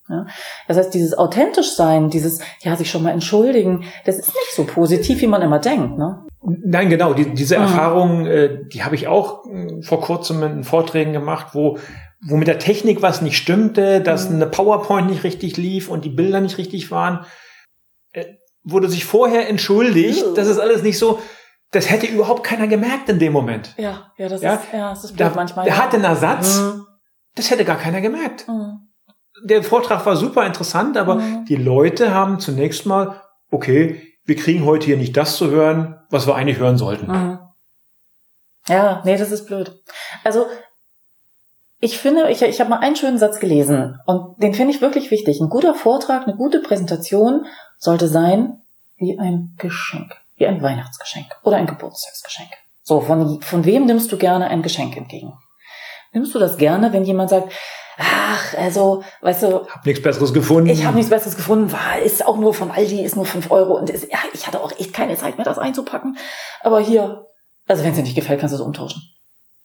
Ja? 0.09 0.25
Das 0.67 0.77
heißt, 0.77 0.93
dieses 0.93 1.17
authentisch 1.17 1.75
sein, 1.75 2.09
dieses, 2.09 2.39
ja, 2.61 2.75
sich 2.75 2.89
schon 2.89 3.03
mal 3.03 3.11
entschuldigen, 3.11 3.85
das 4.05 4.17
ist 4.17 4.27
nicht 4.27 4.55
so 4.55 4.65
positiv, 4.65 5.21
wie 5.21 5.27
man 5.27 5.41
immer 5.41 5.59
denkt. 5.59 5.97
Ne? 5.97 6.25
Nein, 6.41 6.89
genau. 6.89 7.13
Die, 7.13 7.33
diese 7.33 7.57
mhm. 7.57 7.63
Erfahrung, 7.63 8.25
äh, 8.25 8.65
die 8.67 8.83
habe 8.83 8.95
ich 8.95 9.07
auch 9.07 9.45
äh, 9.45 9.81
vor 9.81 10.01
kurzem 10.01 10.43
in 10.43 10.63
Vorträgen 10.63 11.13
gemacht, 11.13 11.47
wo 11.53 11.77
wo 12.25 12.37
mit 12.37 12.47
der 12.47 12.59
Technik 12.59 13.01
was 13.01 13.21
nicht 13.21 13.37
stimmte, 13.37 14.01
dass 14.01 14.29
mhm. 14.29 14.35
eine 14.35 14.47
PowerPoint 14.47 15.09
nicht 15.09 15.23
richtig 15.23 15.57
lief 15.57 15.89
und 15.89 16.05
die 16.05 16.09
Bilder 16.09 16.41
nicht 16.41 16.57
richtig 16.57 16.91
waren, 16.91 17.25
äh, 18.11 18.25
wurde 18.63 18.89
sich 18.89 19.05
vorher 19.05 19.49
entschuldigt, 19.49 20.23
das 20.35 20.47
ist 20.47 20.59
alles 20.59 20.83
nicht 20.83 20.97
so, 20.97 21.19
das 21.71 21.89
hätte 21.89 22.05
überhaupt 22.05 22.43
keiner 22.43 22.67
gemerkt 22.67 23.09
in 23.09 23.19
dem 23.19 23.33
Moment. 23.33 23.73
Ja, 23.77 24.11
ja, 24.17 24.29
das 24.29 24.41
ja? 24.41 24.53
ist, 24.55 24.63
ja, 24.71 24.89
das 24.89 25.03
ist 25.03 25.17
blöd 25.17 25.31
da, 25.31 25.33
manchmal. 25.35 25.65
Der 25.65 25.75
ja. 25.75 25.81
hatte 25.81 25.97
einen 25.97 26.05
Ersatz, 26.05 26.59
mhm. 26.59 26.85
das 27.35 27.51
hätte 27.51 27.65
gar 27.65 27.77
keiner 27.77 28.01
gemerkt. 28.01 28.47
Mhm 28.47 28.83
der 29.43 29.63
Vortrag 29.63 30.05
war 30.05 30.15
super 30.15 30.45
interessant, 30.45 30.97
aber 30.97 31.15
mhm. 31.15 31.45
die 31.45 31.55
Leute 31.55 32.13
haben 32.13 32.39
zunächst 32.39 32.85
mal, 32.85 33.21
okay, 33.51 34.01
wir 34.25 34.35
kriegen 34.35 34.65
heute 34.65 34.85
hier 34.85 34.97
nicht 34.97 35.17
das 35.17 35.35
zu 35.35 35.49
hören, 35.49 35.99
was 36.09 36.27
wir 36.27 36.35
eigentlich 36.35 36.59
hören 36.59 36.77
sollten. 36.77 37.11
Mhm. 37.11 37.39
Ja, 38.67 39.01
nee, 39.03 39.17
das 39.17 39.31
ist 39.31 39.45
blöd. 39.45 39.83
Also 40.23 40.45
ich 41.83 41.97
finde, 41.97 42.31
ich, 42.31 42.41
ich 42.41 42.61
habe 42.61 42.69
mal 42.69 42.79
einen 42.79 42.95
schönen 42.95 43.17
Satz 43.17 43.41
gelesen 43.41 43.99
und 44.05 44.41
den 44.41 44.53
finde 44.53 44.73
ich 44.73 44.79
wirklich 44.79 45.11
wichtig. 45.11 45.41
Ein 45.41 45.49
guter 45.49 45.75
Vortrag, 45.75 46.23
eine 46.23 46.37
gute 46.37 46.61
Präsentation 46.61 47.45
sollte 47.77 48.07
sein 48.07 48.61
wie 48.95 49.19
ein 49.19 49.53
Geschenk, 49.57 50.15
wie 50.37 50.47
ein 50.47 50.61
Weihnachtsgeschenk 50.61 51.25
oder 51.43 51.57
ein 51.57 51.65
Geburtstagsgeschenk. 51.65 52.51
So, 52.83 53.01
von, 53.01 53.41
von 53.41 53.65
wem 53.65 53.85
nimmst 53.85 54.09
du 54.13 54.17
gerne 54.17 54.47
ein 54.47 54.61
Geschenk 54.61 54.95
entgegen? 54.95 55.33
Nimmst 56.13 56.33
du 56.33 56.39
das 56.39 56.55
gerne, 56.55 56.93
wenn 56.93 57.03
jemand 57.03 57.31
sagt, 57.31 57.51
ach, 57.97 58.53
also, 58.57 59.03
weißt 59.19 59.43
du. 59.43 59.67
Hab 59.67 59.85
nichts 59.85 60.01
Besseres 60.01 60.33
gefunden. 60.33 60.69
Ich 60.69 60.85
habe 60.85 60.95
nichts 60.95 61.09
Besseres 61.09 61.35
gefunden, 61.35 61.69
war, 61.73 61.99
ist 61.99 62.25
auch 62.25 62.37
nur 62.37 62.53
vom 62.53 62.71
Aldi, 62.71 63.03
ist 63.03 63.17
nur 63.17 63.25
fünf 63.25 63.51
Euro 63.51 63.77
und 63.77 63.89
ist, 63.89 64.09
ja, 64.09 64.19
ich 64.31 64.47
hatte 64.47 64.63
auch 64.63 64.71
echt 64.71 64.93
keine 64.93 65.17
Zeit 65.17 65.35
mehr, 65.35 65.43
das 65.43 65.59
einzupacken. 65.59 66.17
Aber 66.61 66.79
hier, 66.79 67.25
also 67.67 67.83
wenn 67.83 67.89
es 67.89 67.97
dir 67.97 68.03
nicht 68.03 68.15
gefällt, 68.15 68.39
kannst 68.39 68.53
du 68.53 68.57
es 68.57 68.65
umtauschen. 68.65 69.01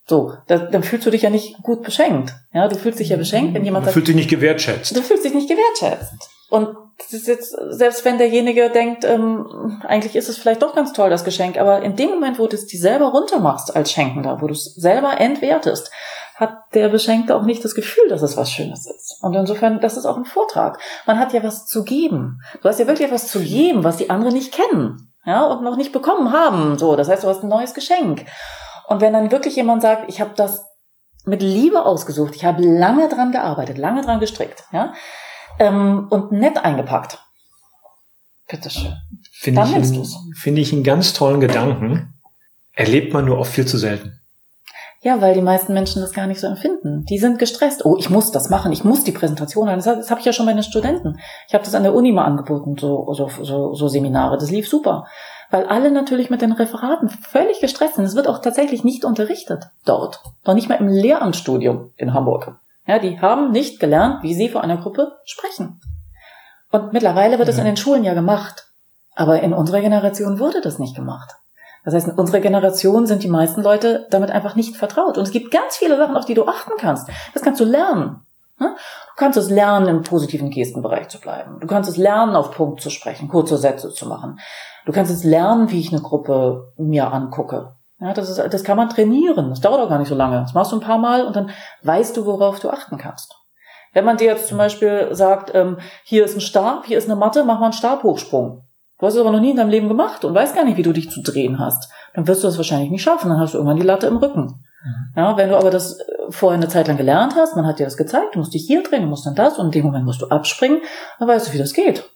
So, 0.09 0.33
da, 0.47 0.59
dann 0.59 0.83
fühlst 0.83 1.07
du 1.07 1.11
dich 1.11 1.23
ja 1.23 1.31
nicht 1.31 1.62
gut 1.62 1.83
beschenkt. 1.83 2.33
Ja, 2.55 2.66
du 2.66 2.77
fühlst 2.77 2.99
dich 2.99 3.11
ja 3.11 3.18
beschenkt, 3.18 3.55
wenn 3.55 3.64
jemand 3.64 3.85
du 3.85 3.88
sagt. 3.88 3.94
Fühlst 3.94 4.09
dich 4.09 4.16
nicht 4.16 4.31
gewertschätzt. 4.31 4.97
Du 4.97 5.03
fühlst 5.03 5.25
dich 5.25 5.35
nicht 5.35 5.49
gewertschätzt. 5.49 6.14
Und 6.49 6.75
das 6.97 7.12
ist 7.12 7.29
jetzt, 7.29 7.55
selbst 7.68 8.05
wenn 8.07 8.16
derjenige 8.16 8.71
denkt, 8.71 9.05
ähm, 9.05 9.83
eigentlich 9.87 10.16
ist 10.16 10.31
es 10.31 10.38
vielleicht 10.38 10.62
doch 10.62 10.75
ganz 10.75 10.94
toll, 10.94 11.11
das 11.11 11.25
Geschenk, 11.25 11.59
aber 11.59 11.83
in 11.83 11.94
dem 11.94 12.09
Moment, 12.09 12.38
wo 12.38 12.47
du 12.47 12.57
es 12.57 12.66
dir 12.66 12.81
selber 12.81 13.09
runtermachst 13.09 13.77
als 13.77 13.92
Schenkender, 13.92 14.40
wo 14.40 14.47
du 14.47 14.55
es 14.55 14.75
selber 14.75 15.21
entwertest, 15.21 15.90
hat 16.37 16.57
der 16.73 16.88
Beschenkte 16.88 17.37
auch 17.37 17.42
nicht 17.42 17.62
das 17.64 17.75
Gefühl, 17.75 18.09
dass 18.09 18.23
es 18.23 18.37
was 18.37 18.51
Schönes 18.51 18.87
ist. 18.87 19.18
Und 19.21 19.35
insofern, 19.35 19.81
das 19.81 19.97
ist 19.97 20.07
auch 20.07 20.16
ein 20.16 20.25
Vortrag. 20.25 20.79
Man 21.05 21.18
hat 21.18 21.35
ja 21.35 21.42
was 21.42 21.66
zu 21.66 21.85
geben. 21.85 22.40
Du 22.62 22.68
hast 22.68 22.81
ja 22.81 22.87
wirklich 22.87 23.09
etwas 23.09 23.29
zu 23.29 23.40
geben, 23.40 23.85
was 23.85 23.99
die 23.99 24.09
anderen 24.09 24.35
nicht 24.35 24.55
kennen. 24.55 25.12
Ja, 25.27 25.44
und 25.44 25.62
noch 25.62 25.77
nicht 25.77 25.92
bekommen 25.92 26.33
haben. 26.33 26.79
So, 26.79 26.97
das 26.97 27.09
heißt, 27.09 27.25
du 27.25 27.29
hast 27.29 27.42
ein 27.42 27.49
neues 27.49 27.75
Geschenk. 27.75 28.25
Und 28.88 29.03
wenn 29.03 29.12
dann 29.12 29.31
wirklich 29.31 29.55
jemand 29.55 29.83
sagt, 29.83 30.09
ich 30.09 30.20
habe 30.20 30.33
das 30.35 30.64
mit 31.27 31.42
Liebe 31.42 31.85
ausgesucht, 31.85 32.35
ich 32.35 32.46
habe 32.46 32.62
lange 32.62 33.09
dran 33.09 33.33
gearbeitet, 33.33 33.77
lange 33.77 34.01
dran 34.01 34.18
gestrickt, 34.18 34.64
ja, 34.72 34.94
ähm, 35.59 36.07
und 36.09 36.33
nett 36.33 36.57
eingepackt. 36.57 37.18
Bitteschön. 38.48 38.96
Finde 39.31 39.62
ich, 39.62 40.40
finde 40.40 40.61
ich 40.62 40.72
einen 40.72 40.85
ganz 40.85 41.12
tollen 41.12 41.40
Gedanken. 41.40 42.14
Erlebt 42.72 43.12
man 43.12 43.27
nur 43.27 43.38
oft 43.38 43.53
viel 43.53 43.66
zu 43.66 43.77
selten. 43.77 44.18
Ja, 45.03 45.20
weil 45.20 45.35
die 45.35 45.42
meisten 45.42 45.74
Menschen 45.74 46.01
das 46.01 46.12
gar 46.12 46.27
nicht 46.27 46.40
so 46.40 46.46
empfinden. 46.46 47.05
Die 47.05 47.18
sind 47.18 47.38
gestresst. 47.38 47.85
Oh, 47.85 47.96
ich 47.98 48.09
muss 48.09 48.33
das 48.33 48.48
machen, 48.48 48.72
ich 48.72 48.85
muss 48.85 49.05
die 49.05 49.12
Präsentation 49.12 49.68
haben. 49.68 49.77
Das, 49.77 49.85
das 49.85 50.11
habe 50.11 50.20
ich 50.20 50.27
ja 50.27 50.33
schon 50.33 50.46
bei 50.46 50.55
den 50.55 50.62
Studenten. 50.62 51.18
Ich 51.46 51.55
habe 51.55 51.64
das 51.64 51.74
an 51.74 51.83
der 51.83 51.94
Uni 51.94 52.11
mal 52.11 52.24
angeboten, 52.24 52.77
so, 52.79 53.12
so, 53.12 53.29
so, 53.29 53.74
so 53.74 53.88
Seminare. 53.88 54.38
Das 54.38 54.51
lief 54.51 54.66
super. 54.66 55.07
Weil 55.51 55.67
alle 55.67 55.91
natürlich 55.91 56.31
mit 56.31 56.43
den 56.43 56.53
Referaten 56.53 57.09
völlig 57.09 57.61
gestresst 57.61 57.95
sind. 57.95 58.05
Es 58.05 58.15
wird 58.15 58.29
auch 58.29 58.41
tatsächlich 58.41 58.85
nicht 58.85 59.05
unterrichtet 59.05 59.71
dort. 59.85 60.21
Noch 60.45 60.55
nicht 60.55 60.69
mal 60.69 60.77
im 60.77 60.89
Lehramtsstudium 60.89 61.93
in 61.97 62.13
Hamburg. 62.13 62.57
Ja, 62.87 62.99
die 62.99 63.21
haben 63.21 63.51
nicht 63.51 63.81
gelernt, 63.81 64.23
wie 64.23 64.35
sie 64.35 64.49
vor 64.49 64.63
einer 64.63 64.77
Gruppe 64.77 65.19
sprechen. 65.25 65.81
Und 66.71 66.93
mittlerweile 66.93 67.39
wird 67.39 67.49
es 67.49 67.59
in 67.59 67.65
den 67.65 67.77
Schulen 67.77 68.05
ja 68.05 68.15
gemacht. 68.15 68.67
Aber 69.15 69.41
in 69.41 69.53
unserer 69.53 69.81
Generation 69.81 70.39
wurde 70.39 70.61
das 70.61 70.79
nicht 70.79 70.95
gemacht. 70.95 71.35
Das 71.85 71.95
heißt, 71.95 72.09
in 72.09 72.15
unserer 72.15 72.41
Generation 72.41 73.07
sind 73.07 73.23
die 73.23 73.29
meisten 73.29 73.63
Leute 73.63 74.07
damit 74.11 74.31
einfach 74.31 74.55
nicht 74.55 74.77
vertraut. 74.77 75.17
Und 75.17 75.25
es 75.25 75.31
gibt 75.31 75.51
ganz 75.51 75.77
viele 75.77 75.97
Sachen, 75.97 76.17
auf 76.17 76.27
die 76.27 76.35
du 76.35 76.47
achten 76.47 76.73
kannst. 76.79 77.09
Das 77.33 77.43
kannst 77.43 77.61
du 77.61 77.65
lernen. 77.65 78.21
Du 78.59 78.67
kannst 79.17 79.39
es 79.39 79.51
lernen, 79.51 79.89
im 79.89 80.03
positiven 80.03 80.51
Gestenbereich 80.51 81.09
zu 81.09 81.21
bleiben. 81.21 81.61
Du 81.61 81.67
kannst 81.67 81.89
es 81.89 81.97
lernen, 81.97 82.35
auf 82.35 82.51
Punkt 82.51 82.81
zu 82.81 82.91
sprechen, 82.91 83.29
kurze 83.29 83.57
Sätze 83.57 83.91
zu 83.91 84.07
machen. 84.07 84.39
Du 84.88 84.94
kannst 84.94 85.12
es 85.12 85.22
lernen, 85.22 85.70
wie 85.70 85.81
ich 85.81 85.92
eine 85.92 86.01
Gruppe 86.01 86.72
mir 86.79 87.12
angucke. 87.12 87.74
Ja, 88.01 88.14
das, 88.14 88.31
ist, 88.31 88.38
das 88.38 88.64
kann 88.64 88.79
man 88.79 88.88
trainieren. 88.88 89.51
Das 89.51 89.61
dauert 89.61 89.83
auch 89.83 89.90
gar 89.90 89.98
nicht 89.98 90.09
so 90.09 90.14
lange. 90.14 90.40
Das 90.40 90.55
machst 90.55 90.72
du 90.72 90.77
ein 90.77 90.81
paar 90.81 90.96
Mal 90.96 91.27
und 91.27 91.37
dann 91.37 91.51
weißt 91.83 92.16
du, 92.16 92.24
worauf 92.24 92.59
du 92.59 92.70
achten 92.70 92.96
kannst. 92.96 93.35
Wenn 93.92 94.07
man 94.07 94.16
dir 94.16 94.29
jetzt 94.29 94.48
zum 94.48 94.57
Beispiel 94.57 95.09
sagt, 95.11 95.55
ähm, 95.55 95.77
hier 96.05 96.24
ist 96.24 96.35
ein 96.35 96.40
Stab, 96.40 96.87
hier 96.87 96.96
ist 96.96 97.05
eine 97.05 97.16
Matte, 97.16 97.44
mach 97.44 97.59
mal 97.59 97.66
einen 97.66 97.74
Stabhochsprung. 97.74 98.62
Du 98.98 99.07
hast 99.07 99.12
es 99.12 99.20
aber 99.20 99.31
noch 99.31 99.40
nie 99.40 99.51
in 99.51 99.59
deinem 99.59 99.68
Leben 99.68 99.88
gemacht 99.88 100.24
und 100.24 100.35
weißt 100.35 100.55
gar 100.55 100.64
nicht, 100.64 100.79
wie 100.79 100.83
du 100.83 100.94
dich 100.94 101.11
zu 101.11 101.20
drehen 101.20 101.59
hast. 101.59 101.92
Dann 102.14 102.27
wirst 102.27 102.42
du 102.42 102.46
das 102.46 102.57
wahrscheinlich 102.57 102.90
nicht 102.90 103.03
schaffen. 103.03 103.29
Dann 103.29 103.40
hast 103.40 103.53
du 103.53 103.59
irgendwann 103.59 103.77
die 103.77 103.87
Latte 103.87 104.07
im 104.07 104.16
Rücken. 104.16 104.64
Mhm. 104.83 105.12
Ja, 105.16 105.37
wenn 105.37 105.51
du 105.51 105.59
aber 105.59 105.70
das 105.70 106.01
äh, 106.01 106.05
vorher 106.31 106.57
eine 106.57 106.68
Zeit 106.68 106.88
lang 106.88 106.96
gelernt 106.96 107.35
hast, 107.37 107.57
man 107.57 107.66
hat 107.66 107.79
dir 107.79 107.85
das 107.85 107.98
gezeigt, 107.98 108.37
du 108.37 108.38
musst 108.38 108.55
dich 108.55 108.64
hier 108.66 108.83
drehen, 108.83 109.03
du 109.03 109.09
musst 109.09 109.27
dann 109.27 109.35
das 109.35 109.59
und 109.59 109.66
in 109.66 109.72
dem 109.72 109.85
Moment 109.85 110.07
musst 110.07 110.22
du 110.22 110.29
abspringen, 110.29 110.81
dann 111.18 111.29
weißt 111.29 111.48
du, 111.48 111.53
wie 111.53 111.59
das 111.59 111.74
geht. 111.74 112.09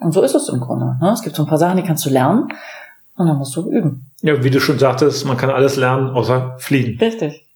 Und 0.00 0.12
so 0.12 0.22
ist 0.22 0.34
es 0.34 0.48
im 0.48 0.60
Grunde. 0.60 0.96
Ne? 1.00 1.10
Es 1.10 1.22
gibt 1.22 1.36
so 1.36 1.44
ein 1.44 1.48
paar 1.48 1.58
Sachen, 1.58 1.76
die 1.76 1.82
kannst 1.82 2.04
du 2.06 2.10
lernen 2.10 2.48
und 3.16 3.26
dann 3.26 3.36
musst 3.36 3.54
du 3.54 3.70
üben. 3.70 4.10
Ja, 4.22 4.42
wie 4.42 4.50
du 4.50 4.60
schon 4.60 4.78
sagtest, 4.78 5.26
man 5.26 5.36
kann 5.36 5.50
alles 5.50 5.76
lernen, 5.76 6.10
außer 6.10 6.56
fliegen. 6.58 6.98
Richtig. 6.98 7.46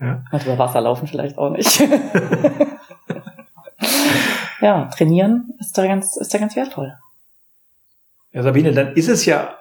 Ja. 0.00 0.24
Und 0.32 0.44
über 0.44 0.58
Wasser 0.58 0.80
laufen 0.80 1.06
vielleicht 1.06 1.38
auch 1.38 1.50
nicht. 1.50 1.80
ja, 4.60 4.86
trainieren 4.86 5.54
ist 5.60 5.78
da 5.78 5.86
ganz, 5.86 6.16
ist 6.16 6.34
da 6.34 6.38
ganz 6.38 6.56
wertvoll. 6.56 6.94
Ja, 8.32 8.42
Sabine, 8.42 8.72
dann 8.72 8.94
ist 8.94 9.08
es 9.08 9.24
ja 9.24 9.54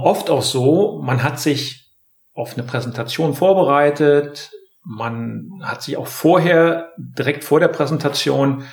oft 0.00 0.28
auch 0.30 0.42
so, 0.42 1.00
man 1.00 1.22
hat 1.22 1.38
sich 1.38 1.92
auf 2.34 2.54
eine 2.54 2.64
Präsentation 2.64 3.34
vorbereitet, 3.34 4.50
man 4.82 5.62
hat 5.62 5.82
sich 5.82 5.96
auch 5.96 6.08
vorher, 6.08 6.90
direkt 6.98 7.44
vor 7.44 7.60
der 7.60 7.68
Präsentation, 7.68 8.64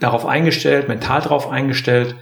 darauf 0.00 0.26
eingestellt, 0.26 0.88
mental 0.88 1.22
darauf 1.22 1.48
eingestellt, 1.48 2.16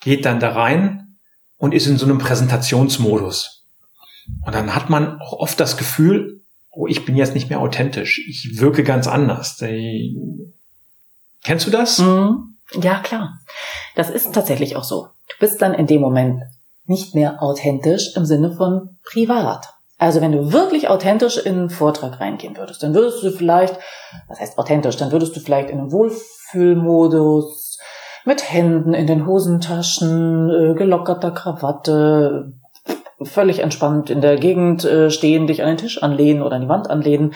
geht 0.00 0.24
dann 0.24 0.40
da 0.40 0.52
rein 0.52 1.16
und 1.56 1.74
ist 1.74 1.86
in 1.86 1.98
so 1.98 2.06
einem 2.06 2.18
Präsentationsmodus. 2.18 3.66
Und 4.44 4.54
dann 4.54 4.74
hat 4.74 4.90
man 4.90 5.20
auch 5.20 5.34
oft 5.34 5.58
das 5.60 5.76
Gefühl, 5.76 6.42
oh, 6.70 6.86
ich 6.86 7.04
bin 7.04 7.16
jetzt 7.16 7.34
nicht 7.34 7.50
mehr 7.50 7.60
authentisch, 7.60 8.20
ich 8.26 8.60
wirke 8.60 8.84
ganz 8.84 9.06
anders. 9.06 9.62
Kennst 11.42 11.66
du 11.66 11.70
das? 11.70 11.98
Mhm. 11.98 12.56
Ja, 12.80 13.00
klar. 13.00 13.38
Das 13.96 14.10
ist 14.10 14.32
tatsächlich 14.32 14.76
auch 14.76 14.84
so. 14.84 15.08
Du 15.28 15.36
bist 15.40 15.60
dann 15.60 15.74
in 15.74 15.86
dem 15.86 16.00
Moment 16.00 16.42
nicht 16.84 17.14
mehr 17.14 17.42
authentisch 17.42 18.14
im 18.16 18.24
Sinne 18.24 18.54
von 18.54 18.98
privat. 19.04 19.68
Also 20.00 20.20
wenn 20.22 20.32
du 20.32 20.50
wirklich 20.50 20.88
authentisch 20.88 21.36
in 21.36 21.58
einen 21.58 21.68
Vortrag 21.68 22.20
reingehen 22.20 22.56
würdest, 22.56 22.82
dann 22.82 22.94
würdest 22.94 23.22
du 23.22 23.30
vielleicht, 23.30 23.78
was 24.28 24.40
heißt 24.40 24.58
authentisch, 24.58 24.96
dann 24.96 25.12
würdest 25.12 25.36
du 25.36 25.40
vielleicht 25.40 25.68
in 25.68 25.78
einem 25.78 25.92
Wohlfühlmodus 25.92 27.78
mit 28.24 28.50
Händen 28.50 28.94
in 28.94 29.06
den 29.06 29.26
Hosentaschen, 29.26 30.48
äh, 30.48 30.74
gelockerter 30.74 31.32
Krawatte, 31.32 32.54
völlig 33.20 33.58
entspannt 33.58 34.08
in 34.08 34.22
der 34.22 34.36
Gegend 34.36 34.86
äh, 34.86 35.10
stehen, 35.10 35.46
dich 35.46 35.62
an 35.62 35.68
den 35.68 35.76
Tisch 35.76 36.02
anlehnen 36.02 36.42
oder 36.42 36.56
an 36.56 36.62
die 36.62 36.68
Wand 36.70 36.88
anlehnen, 36.88 37.34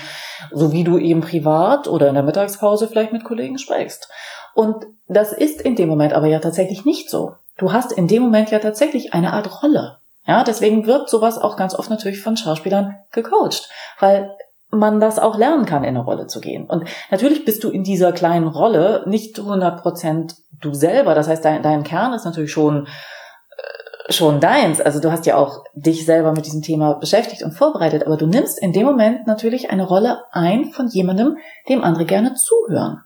so 0.50 0.72
wie 0.72 0.84
du 0.84 0.96
eben 0.96 1.20
privat 1.20 1.86
oder 1.86 2.08
in 2.08 2.14
der 2.14 2.22
Mittagspause 2.22 2.88
vielleicht 2.88 3.12
mit 3.12 3.24
Kollegen 3.24 3.58
sprichst. 3.58 4.08
Und 4.54 4.86
das 5.06 5.34
ist 5.34 5.60
in 5.60 5.76
dem 5.76 5.90
Moment 5.90 6.14
aber 6.14 6.28
ja 6.28 6.38
tatsächlich 6.38 6.86
nicht 6.86 7.10
so. 7.10 7.32
Du 7.58 7.74
hast 7.74 7.92
in 7.92 8.08
dem 8.08 8.22
Moment 8.22 8.50
ja 8.50 8.58
tatsächlich 8.58 9.12
eine 9.12 9.34
Art 9.34 9.62
Rolle. 9.62 9.98
Ja, 10.26 10.42
deswegen 10.42 10.86
wird 10.86 11.10
sowas 11.10 11.38
auch 11.38 11.56
ganz 11.56 11.74
oft 11.74 11.90
natürlich 11.90 12.20
von 12.20 12.36
Schauspielern 12.36 12.96
gecoacht, 13.12 13.68
weil 14.00 14.34
man 14.70 15.00
das 15.00 15.18
auch 15.18 15.38
lernen 15.38 15.66
kann, 15.66 15.84
in 15.84 15.90
eine 15.90 16.04
Rolle 16.04 16.26
zu 16.26 16.40
gehen. 16.40 16.66
Und 16.66 16.88
natürlich 17.10 17.44
bist 17.44 17.62
du 17.62 17.70
in 17.70 17.84
dieser 17.84 18.12
kleinen 18.12 18.48
Rolle 18.48 19.04
nicht 19.06 19.38
100 19.38 19.80
Prozent 19.80 20.34
du 20.60 20.74
selber. 20.74 21.14
Das 21.14 21.28
heißt, 21.28 21.44
dein, 21.44 21.62
dein 21.62 21.84
Kern 21.84 22.12
ist 22.12 22.24
natürlich 22.24 22.52
schon 22.52 22.86
äh, 22.86 24.12
schon 24.12 24.40
deins. 24.40 24.80
Also 24.80 25.00
du 25.00 25.12
hast 25.12 25.26
ja 25.26 25.36
auch 25.36 25.62
dich 25.74 26.04
selber 26.04 26.32
mit 26.32 26.46
diesem 26.46 26.62
Thema 26.62 26.94
beschäftigt 26.94 27.42
und 27.42 27.52
vorbereitet, 27.52 28.06
aber 28.06 28.16
du 28.16 28.26
nimmst 28.26 28.60
in 28.60 28.72
dem 28.72 28.86
Moment 28.86 29.26
natürlich 29.26 29.70
eine 29.70 29.86
Rolle 29.86 30.22
ein 30.32 30.72
von 30.72 30.88
jemandem, 30.88 31.36
dem 31.68 31.84
andere 31.84 32.04
gerne 32.04 32.34
zuhören. 32.34 33.02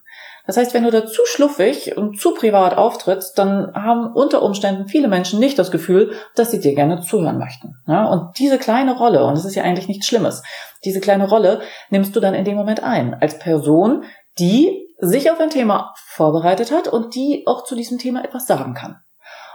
Das 0.49 0.57
heißt, 0.57 0.73
wenn 0.73 0.85
du 0.85 0.91
da 0.91 1.05
zu 1.05 1.21
schluffig 1.27 1.99
und 1.99 2.19
zu 2.19 2.33
privat 2.33 2.75
auftrittst, 2.75 3.39
dann 3.39 3.71
haben 3.75 4.11
unter 4.15 4.41
Umständen 4.41 4.89
viele 4.89 5.07
Menschen 5.07 5.39
nicht 5.41 5.59
das 5.59 5.71
Gefühl, 5.71 6.15
dass 6.37 6.51
sie 6.51 6.59
dir 6.59 6.75
gerne 6.75 7.03
zuhören 7.03 7.37
möchten. 7.37 7.75
Ja, 7.87 8.07
und 8.07 8.39
diese 8.39 8.57
kleine 8.57 8.97
Rolle, 8.97 9.25
und 9.25 9.37
das 9.37 9.45
ist 9.45 9.57
ja 9.57 9.63
eigentlich 9.63 9.89
nichts 9.89 10.07
Schlimmes, 10.07 10.43
diese 10.87 11.01
kleine 11.01 11.29
Rolle 11.29 11.61
nimmst 11.91 12.17
du 12.17 12.21
dann 12.21 12.33
in 12.33 12.47
dem 12.47 12.57
Moment 12.57 12.83
ein, 12.83 13.13
als 13.13 13.39
Person, 13.39 14.05
die 14.39 14.89
sich 15.01 15.31
auf 15.31 15.39
ein 15.39 15.51
Thema 15.51 15.93
vorbereitet 16.07 16.73
hat 16.73 16.89
und 16.89 17.15
die 17.15 17.45
auch 17.47 17.65
zu 17.65 17.75
diesem 17.75 17.99
Thema 17.99 18.25
etwas 18.25 18.47
sagen 18.47 18.73
kann. 18.73 18.97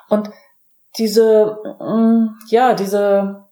Und 0.10 0.30
diese, 1.00 1.58
mm, 1.80 2.38
ja, 2.50 2.76
diese 2.76 3.46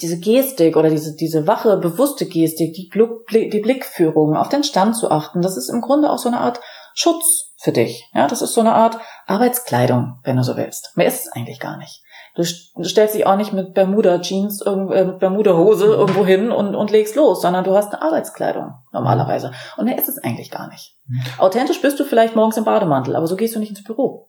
diese 0.00 0.18
Gestik 0.18 0.76
oder 0.76 0.90
diese, 0.90 1.16
diese 1.16 1.46
wache, 1.46 1.76
bewusste 1.76 2.26
Gestik, 2.26 2.74
die, 2.74 2.88
die 2.88 3.60
Blickführung, 3.60 4.36
auf 4.36 4.48
den 4.48 4.64
Stand 4.64 4.96
zu 4.96 5.10
achten, 5.10 5.42
das 5.42 5.56
ist 5.56 5.68
im 5.68 5.80
Grunde 5.80 6.10
auch 6.10 6.18
so 6.18 6.28
eine 6.28 6.40
Art 6.40 6.60
Schutz 6.94 7.52
für 7.60 7.72
dich. 7.72 8.08
Ja, 8.14 8.26
das 8.26 8.42
ist 8.42 8.54
so 8.54 8.60
eine 8.60 8.74
Art 8.74 8.98
Arbeitskleidung, 9.26 10.20
wenn 10.24 10.36
du 10.36 10.42
so 10.42 10.56
willst. 10.56 10.96
Mehr 10.96 11.06
ist 11.06 11.26
es 11.26 11.32
eigentlich 11.32 11.60
gar 11.60 11.76
nicht. 11.76 12.02
Du, 12.34 12.44
stellst 12.44 13.16
dich 13.16 13.26
auch 13.26 13.36
nicht 13.36 13.52
mit 13.52 13.74
Bermuda-Jeans, 13.74 14.62
äh, 14.62 15.04
mit 15.04 15.18
Bermuda-Hose 15.18 15.86
irgendwo 15.86 16.24
hin 16.24 16.52
und, 16.52 16.76
und 16.76 16.90
legst 16.92 17.16
los, 17.16 17.42
sondern 17.42 17.64
du 17.64 17.74
hast 17.74 17.92
eine 17.92 18.00
Arbeitskleidung 18.00 18.74
normalerweise. 18.92 19.50
Und 19.76 19.86
mehr 19.86 19.98
ist 19.98 20.08
es 20.08 20.18
eigentlich 20.18 20.50
gar 20.50 20.68
nicht. 20.68 20.94
Mhm. 21.08 21.20
Authentisch 21.38 21.82
bist 21.82 21.98
du 21.98 22.04
vielleicht 22.04 22.36
morgens 22.36 22.56
im 22.56 22.64
Bademantel, 22.64 23.16
aber 23.16 23.26
so 23.26 23.34
gehst 23.34 23.56
du 23.56 23.58
nicht 23.58 23.70
ins 23.70 23.82
Büro. 23.82 24.28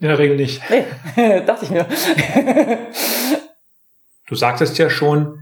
In 0.00 0.08
der 0.08 0.18
Regel 0.18 0.36
nicht. 0.36 0.60
Nee, 0.70 1.40
dachte 1.46 1.66
ich 1.66 1.70
mir. 1.70 1.86
Du 4.26 4.34
sagtest 4.34 4.78
ja 4.78 4.88
schon, 4.90 5.40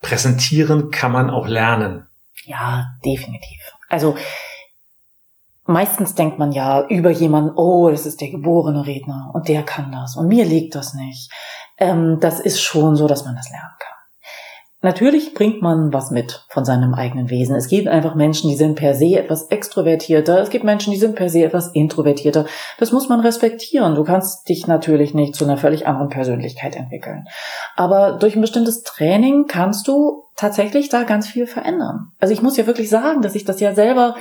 präsentieren 0.00 0.90
kann 0.90 1.12
man 1.12 1.30
auch 1.30 1.46
lernen. 1.46 2.06
Ja, 2.44 2.86
definitiv. 3.04 3.60
Also 3.88 4.16
meistens 5.66 6.14
denkt 6.14 6.38
man 6.38 6.52
ja 6.52 6.86
über 6.88 7.10
jemanden, 7.10 7.56
oh, 7.56 7.90
das 7.90 8.06
ist 8.06 8.20
der 8.20 8.30
geborene 8.30 8.86
Redner 8.86 9.30
und 9.32 9.48
der 9.48 9.62
kann 9.62 9.92
das 9.92 10.16
und 10.16 10.28
mir 10.28 10.44
liegt 10.44 10.74
das 10.74 10.94
nicht. 10.94 11.30
Ähm, 11.78 12.18
das 12.20 12.40
ist 12.40 12.60
schon 12.60 12.96
so, 12.96 13.08
dass 13.08 13.24
man 13.24 13.34
das 13.34 13.50
lernen 13.50 13.74
kann. 13.78 13.93
Natürlich 14.84 15.32
bringt 15.32 15.62
man 15.62 15.94
was 15.94 16.10
mit 16.10 16.44
von 16.50 16.66
seinem 16.66 16.92
eigenen 16.92 17.30
Wesen. 17.30 17.56
Es 17.56 17.68
gibt 17.68 17.88
einfach 17.88 18.14
Menschen, 18.14 18.50
die 18.50 18.54
sind 18.54 18.74
per 18.74 18.94
se 18.94 19.18
etwas 19.18 19.44
extrovertierter. 19.44 20.42
Es 20.42 20.50
gibt 20.50 20.62
Menschen, 20.62 20.92
die 20.92 20.98
sind 20.98 21.14
per 21.16 21.30
se 21.30 21.42
etwas 21.42 21.68
introvertierter. 21.68 22.44
Das 22.78 22.92
muss 22.92 23.08
man 23.08 23.20
respektieren. 23.20 23.94
Du 23.94 24.04
kannst 24.04 24.46
dich 24.46 24.66
natürlich 24.66 25.14
nicht 25.14 25.36
zu 25.36 25.46
einer 25.46 25.56
völlig 25.56 25.86
anderen 25.86 26.10
Persönlichkeit 26.10 26.76
entwickeln. 26.76 27.24
Aber 27.76 28.18
durch 28.18 28.36
ein 28.36 28.42
bestimmtes 28.42 28.82
Training 28.82 29.46
kannst 29.48 29.88
du 29.88 30.24
tatsächlich 30.36 30.90
da 30.90 31.04
ganz 31.04 31.28
viel 31.28 31.46
verändern. 31.46 32.12
Also 32.20 32.34
ich 32.34 32.42
muss 32.42 32.58
ja 32.58 32.66
wirklich 32.66 32.90
sagen, 32.90 33.22
dass 33.22 33.34
ich 33.34 33.46
das 33.46 33.60
ja 33.60 33.74
selber 33.74 34.16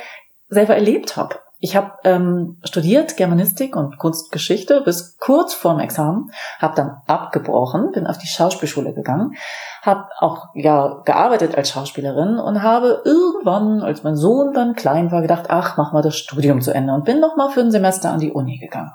selber 0.48 0.76
erlebt 0.76 1.18
habe. 1.18 1.36
Ich 1.64 1.78
habe 1.78 1.94
ähm, 2.04 2.58
studiert 2.66 3.16
Germanistik 3.16 3.78
und 3.78 3.98
Kunstgeschichte 3.98 4.82
bis 4.82 5.18
kurz 5.18 5.54
vorm 5.54 5.80
Examen, 5.80 6.30
habe 6.60 6.76
dann 6.76 6.98
abgebrochen, 7.08 7.92
bin 7.94 8.06
auf 8.06 8.18
die 8.18 8.28
Schauspielschule 8.28 8.94
gegangen, 8.94 9.38
habe 9.82 10.10
auch 10.20 10.48
ja 10.56 11.02
gearbeitet 11.06 11.56
als 11.56 11.70
Schauspielerin 11.70 12.38
und 12.38 12.64
habe 12.64 13.02
irgendwann, 13.06 13.82
als 13.82 14.04
mein 14.04 14.18
Sohn 14.18 14.52
dann 14.52 14.76
klein 14.76 15.10
war, 15.14 15.22
gedacht, 15.22 15.46
ach, 15.48 15.78
mach 15.78 15.94
mal 15.94 16.02
das 16.02 16.18
Studium 16.18 16.60
zu 16.60 16.74
Ende 16.74 16.94
und 16.94 17.06
bin 17.06 17.22
noch 17.22 17.38
mal 17.38 17.50
für 17.50 17.62
ein 17.62 17.72
Semester 17.72 18.12
an 18.12 18.20
die 18.20 18.34
Uni 18.34 18.58
gegangen. 18.58 18.92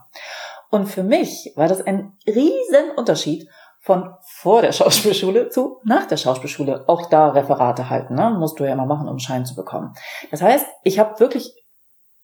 Und 0.69 0.91
für 0.91 1.05
mich 1.05 1.55
war 1.57 1.69
das 1.69 1.81
ein 1.87 2.19
riesen 2.27 2.91
Unterschied 2.97 3.49
von 3.81 4.13
vor 4.21 4.61
der 4.61 4.73
Schauspielschule 4.73 5.49
zu 5.49 5.79
nach 5.85 6.05
der 6.05 6.19
Schauspielschule. 6.19 6.85
Auch 6.87 7.09
da 7.09 7.31
Referate 7.31 7.89
halten, 7.89 8.15
ne? 8.15 8.37
musst 8.39 8.61
du 8.61 8.65
ja 8.65 8.75
immer 8.75 8.85
machen, 8.85 9.09
um 9.09 9.19
Schein 9.19 9.47
zu 9.47 9.55
bekommen. 9.55 9.95
Das 10.31 10.43
heißt, 10.43 10.67
ich 10.85 10.99
habe 10.99 11.19
wirklich 11.19 11.55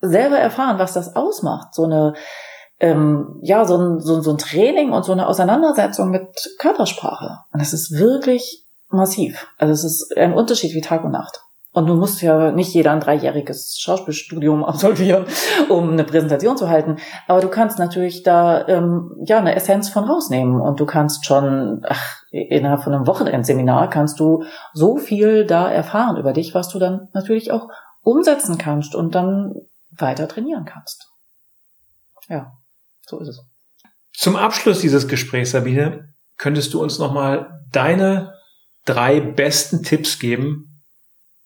selber 0.08 0.38
erfahren, 0.38 0.78
was 0.78 0.92
das 0.92 1.16
ausmacht. 1.16 1.74
So 1.74 1.84
eine, 1.84 2.14
ähm, 2.80 3.38
ja, 3.42 3.64
so 3.64 3.76
ein, 3.76 4.00
so, 4.00 4.20
so 4.20 4.32
ein 4.32 4.38
Training 4.38 4.92
und 4.92 5.04
so 5.04 5.12
eine 5.12 5.26
Auseinandersetzung 5.26 6.10
mit 6.10 6.28
Körpersprache. 6.58 7.38
Und 7.52 7.60
das 7.60 7.72
ist 7.72 7.92
wirklich 7.92 8.66
massiv. 8.88 9.46
Also 9.58 9.72
es 9.72 9.84
ist 9.84 10.16
ein 10.16 10.34
Unterschied 10.34 10.74
wie 10.74 10.80
Tag 10.80 11.04
und 11.04 11.12
Nacht. 11.12 11.40
Und 11.74 11.88
du 11.88 11.96
musst 11.96 12.22
ja 12.22 12.52
nicht 12.52 12.72
jeder 12.72 12.92
ein 12.92 13.00
dreijähriges 13.00 13.78
Schauspielstudium 13.80 14.64
absolvieren, 14.64 15.26
um 15.68 15.90
eine 15.90 16.04
Präsentation 16.04 16.56
zu 16.56 16.68
halten. 16.68 16.98
Aber 17.26 17.40
du 17.40 17.48
kannst 17.48 17.80
natürlich 17.80 18.22
da 18.22 18.66
ähm, 18.68 19.10
ja 19.26 19.38
eine 19.38 19.56
Essenz 19.56 19.88
von 19.88 20.04
rausnehmen. 20.04 20.60
Und 20.60 20.78
du 20.78 20.86
kannst 20.86 21.26
schon, 21.26 21.82
ach, 21.88 22.22
innerhalb 22.30 22.84
von 22.84 22.94
einem 22.94 23.08
Wochenendseminar 23.08 23.90
kannst 23.90 24.20
du 24.20 24.44
so 24.72 24.96
viel 24.96 25.46
da 25.46 25.68
erfahren 25.68 26.16
über 26.16 26.32
dich, 26.32 26.54
was 26.54 26.68
du 26.68 26.78
dann 26.78 27.08
natürlich 27.12 27.50
auch 27.50 27.68
umsetzen 28.02 28.56
kannst 28.56 28.94
und 28.94 29.14
dann 29.16 29.54
weiter 29.98 30.28
trainieren 30.28 30.64
kannst. 30.64 31.08
Ja, 32.28 32.52
so 33.06 33.20
ist 33.20 33.28
es. 33.28 33.40
Zum 34.12 34.36
Abschluss 34.36 34.80
dieses 34.80 35.08
Gesprächs, 35.08 35.50
Sabine, 35.50 36.14
könntest 36.36 36.72
du 36.72 36.82
uns 36.82 36.98
nochmal 36.98 37.62
deine 37.72 38.34
drei 38.84 39.20
besten 39.20 39.82
Tipps 39.82 40.18
geben, 40.18 40.82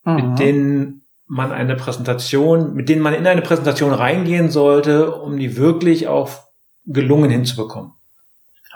mhm. 0.04 0.14
mit 0.14 0.38
denen 0.38 1.06
man 1.26 1.52
eine 1.52 1.76
Präsentation, 1.76 2.74
mit 2.74 2.88
denen 2.88 3.02
man 3.02 3.14
in 3.14 3.26
eine 3.26 3.42
Präsentation 3.42 3.92
reingehen 3.92 4.50
sollte, 4.50 5.14
um 5.14 5.36
die 5.36 5.56
wirklich 5.56 6.08
auch 6.08 6.30
gelungen 6.86 7.30
hinzubekommen? 7.30 7.92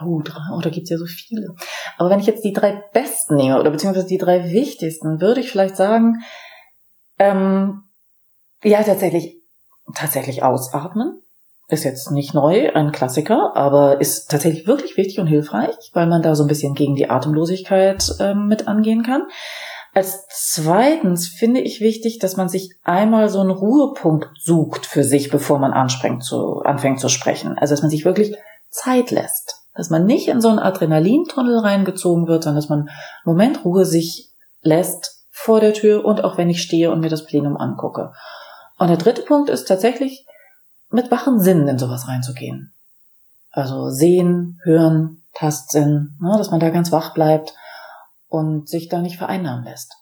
Oh, 0.04 0.20
drei, 0.22 0.40
oh, 0.52 0.60
da 0.60 0.70
gibt's 0.70 0.90
ja 0.90 0.98
so 0.98 1.06
viele. 1.06 1.54
Aber 1.96 2.10
wenn 2.10 2.20
ich 2.20 2.26
jetzt 2.26 2.44
die 2.44 2.52
drei 2.52 2.82
besten 2.92 3.36
nehme, 3.36 3.60
oder 3.60 3.70
beziehungsweise 3.70 4.06
die 4.06 4.18
drei 4.18 4.50
wichtigsten, 4.50 5.20
würde 5.20 5.40
ich 5.40 5.50
vielleicht 5.50 5.76
sagen, 5.76 6.22
ähm, 7.18 7.84
ja, 8.64 8.82
tatsächlich 8.82 9.41
tatsächlich 9.94 10.42
ausatmen. 10.42 11.22
Ist 11.68 11.84
jetzt 11.84 12.10
nicht 12.10 12.34
neu, 12.34 12.72
ein 12.74 12.92
Klassiker, 12.92 13.56
aber 13.56 14.00
ist 14.00 14.30
tatsächlich 14.30 14.66
wirklich 14.66 14.96
wichtig 14.96 15.20
und 15.20 15.26
hilfreich, 15.26 15.74
weil 15.94 16.06
man 16.06 16.22
da 16.22 16.34
so 16.34 16.44
ein 16.44 16.48
bisschen 16.48 16.74
gegen 16.74 16.96
die 16.96 17.08
Atemlosigkeit 17.08 18.04
äh, 18.18 18.34
mit 18.34 18.68
angehen 18.68 19.02
kann. 19.02 19.22
Als 19.94 20.26
zweitens 20.30 21.28
finde 21.28 21.60
ich 21.60 21.80
wichtig, 21.80 22.18
dass 22.18 22.36
man 22.36 22.48
sich 22.48 22.70
einmal 22.82 23.28
so 23.28 23.40
einen 23.40 23.50
Ruhepunkt 23.50 24.28
sucht 24.40 24.86
für 24.86 25.04
sich, 25.04 25.30
bevor 25.30 25.58
man 25.58 25.72
zu, 26.20 26.60
anfängt 26.60 26.98
zu 26.98 27.08
sprechen. 27.08 27.58
Also, 27.58 27.74
dass 27.74 27.82
man 27.82 27.90
sich 27.90 28.04
wirklich 28.04 28.34
Zeit 28.70 29.10
lässt. 29.10 29.60
Dass 29.74 29.90
man 29.90 30.04
nicht 30.04 30.28
in 30.28 30.40
so 30.40 30.48
einen 30.48 30.58
Adrenalintunnel 30.58 31.58
reingezogen 31.58 32.26
wird, 32.26 32.42
sondern 32.42 32.60
dass 32.60 32.70
man 32.70 32.80
einen 32.80 32.90
Moment 33.24 33.64
Ruhe 33.64 33.84
sich 33.84 34.30
lässt 34.62 35.26
vor 35.30 35.60
der 35.60 35.74
Tür 35.74 36.04
und 36.04 36.24
auch 36.24 36.38
wenn 36.38 36.50
ich 36.50 36.62
stehe 36.62 36.90
und 36.90 37.00
mir 37.00 37.08
das 37.08 37.26
Plenum 37.26 37.56
angucke. 37.56 38.12
Und 38.82 38.88
der 38.88 38.96
dritte 38.96 39.22
Punkt 39.22 39.48
ist 39.48 39.66
tatsächlich, 39.66 40.26
mit 40.90 41.12
wachen 41.12 41.38
Sinnen 41.38 41.68
in 41.68 41.78
sowas 41.78 42.08
reinzugehen. 42.08 42.74
Also 43.52 43.90
sehen, 43.90 44.58
hören, 44.64 45.22
Tastsinn, 45.34 46.18
ne, 46.20 46.34
dass 46.36 46.50
man 46.50 46.58
da 46.58 46.70
ganz 46.70 46.90
wach 46.90 47.14
bleibt 47.14 47.54
und 48.26 48.68
sich 48.68 48.88
da 48.88 49.00
nicht 49.00 49.18
vereinnahmen 49.18 49.64
lässt. 49.64 49.94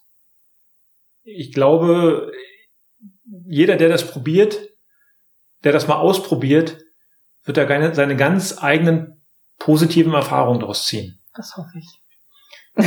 Ich 1.25 1.53
glaube, 1.53 2.33
jeder, 3.47 3.77
der 3.77 3.91
das 3.91 4.11
probiert, 4.11 4.59
der 5.63 5.73
das 5.73 5.87
mal 5.87 5.99
ausprobiert, 5.99 6.79
wird 7.45 7.59
da 7.59 7.93
seine 7.93 8.17
ganz 8.17 8.63
eigenen 8.63 9.23
positiven 9.59 10.15
Erfahrungen 10.15 10.61
daraus 10.61 10.87
ziehen. 10.87 11.23
Das 11.35 11.55
hoffe 11.55 11.77
ich. 11.77 12.87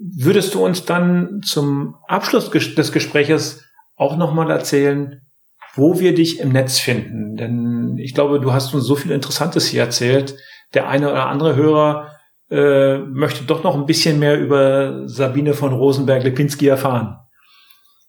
Würdest 0.00 0.52
du 0.54 0.64
uns 0.64 0.84
dann 0.84 1.42
zum 1.44 1.94
Abschluss 2.08 2.50
des 2.50 2.90
Gespräches 2.90 3.68
auch 4.02 4.16
nochmal 4.16 4.50
erzählen, 4.50 5.22
wo 5.74 5.98
wir 5.98 6.14
dich 6.14 6.40
im 6.40 6.52
Netz 6.52 6.78
finden. 6.78 7.36
Denn 7.36 7.96
ich 7.98 8.14
glaube, 8.14 8.40
du 8.40 8.52
hast 8.52 8.74
uns 8.74 8.84
so 8.84 8.94
viel 8.94 9.12
Interessantes 9.12 9.66
hier 9.66 9.82
erzählt, 9.82 10.36
der 10.74 10.88
eine 10.88 11.10
oder 11.10 11.26
andere 11.26 11.56
Hörer 11.56 12.08
äh, 12.50 12.98
möchte 12.98 13.44
doch 13.44 13.62
noch 13.62 13.74
ein 13.74 13.86
bisschen 13.86 14.18
mehr 14.18 14.38
über 14.38 15.08
Sabine 15.08 15.54
von 15.54 15.72
Rosenberg-Lipinski 15.72 16.68
erfahren. 16.68 17.18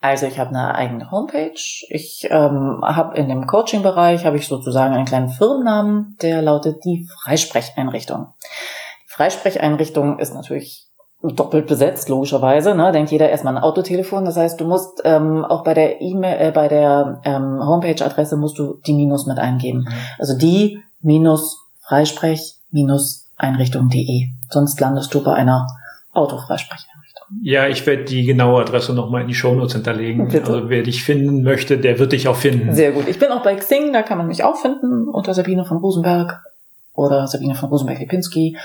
Also 0.01 0.25
ich 0.25 0.37
habe 0.37 0.49
eine 0.49 0.75
eigene 0.75 1.11
Homepage. 1.11 1.53
Ich 1.87 2.27
ähm, 2.29 2.81
habe 2.83 3.17
in 3.17 3.29
dem 3.29 3.47
Coaching-Bereich 3.47 4.25
habe 4.25 4.35
ich 4.35 4.47
sozusagen 4.47 4.93
einen 4.93 5.05
kleinen 5.05 5.29
Firmennamen, 5.29 6.17
der 6.21 6.41
lautet 6.41 6.83
die 6.83 7.07
Freisprecheinrichtung. 7.23 8.33
Die 9.05 9.13
Freisprecheinrichtung 9.13 10.19
ist 10.19 10.33
natürlich 10.33 10.82
doppelt 11.23 11.67
besetzt, 11.67 12.09
logischerweise. 12.09 12.75
Ne? 12.75 12.91
Denkt 12.91 13.11
jeder 13.11 13.29
erstmal 13.29 13.55
ein 13.55 13.63
Autotelefon. 13.63 14.25
Das 14.25 14.35
heißt, 14.35 14.59
du 14.59 14.65
musst 14.65 15.01
ähm, 15.05 15.45
auch 15.45 15.63
bei 15.63 15.73
der 15.73 16.01
E-Mail, 16.01 16.47
äh, 16.49 16.51
bei 16.51 16.67
der 16.67 17.21
ähm, 17.23 17.65
Homepage-Adresse 17.65 18.35
musst 18.35 18.59
du 18.59 18.79
die 18.85 18.93
Minus 18.93 19.25
mit 19.25 19.37
eingeben. 19.37 19.79
Mhm. 19.79 19.93
Also 20.19 20.37
die 20.37 20.79
minus 21.01 21.59
Freisprech 21.81 22.55
minus 22.71 23.29
Einrichtung.de. 23.37 24.27
Sonst 24.49 24.79
landest 24.79 25.13
du 25.13 25.23
bei 25.23 25.33
einer 25.33 25.67
Autofreisprecheinrichtung. 26.11 27.27
Ja, 27.41 27.67
ich 27.67 27.85
werde 27.85 28.03
die 28.03 28.23
genaue 28.23 28.61
Adresse 28.61 28.93
nochmal 28.93 29.21
in 29.21 29.27
die 29.27 29.33
Shownotes 29.33 29.73
hinterlegen. 29.73 30.27
Bitte. 30.27 30.53
Also 30.53 30.69
wer 30.69 30.83
dich 30.83 31.03
finden 31.03 31.43
möchte, 31.43 31.77
der 31.77 31.99
wird 31.99 32.11
dich 32.11 32.27
auch 32.27 32.35
finden. 32.35 32.73
Sehr 32.73 32.91
gut. 32.91 33.07
Ich 33.07 33.19
bin 33.19 33.31
auch 33.31 33.43
bei 33.43 33.55
Xing, 33.55 33.93
da 33.93 34.01
kann 34.01 34.17
man 34.17 34.27
mich 34.27 34.43
auch 34.43 34.57
finden 34.57 35.07
unter 35.07 35.33
Sabine 35.33 35.65
von 35.65 35.77
Rosenberg 35.77 36.43
oder 36.93 37.27
Sabine 37.27 37.55
von 37.55 37.69
Rosenberg-Lipinski. 37.69 38.57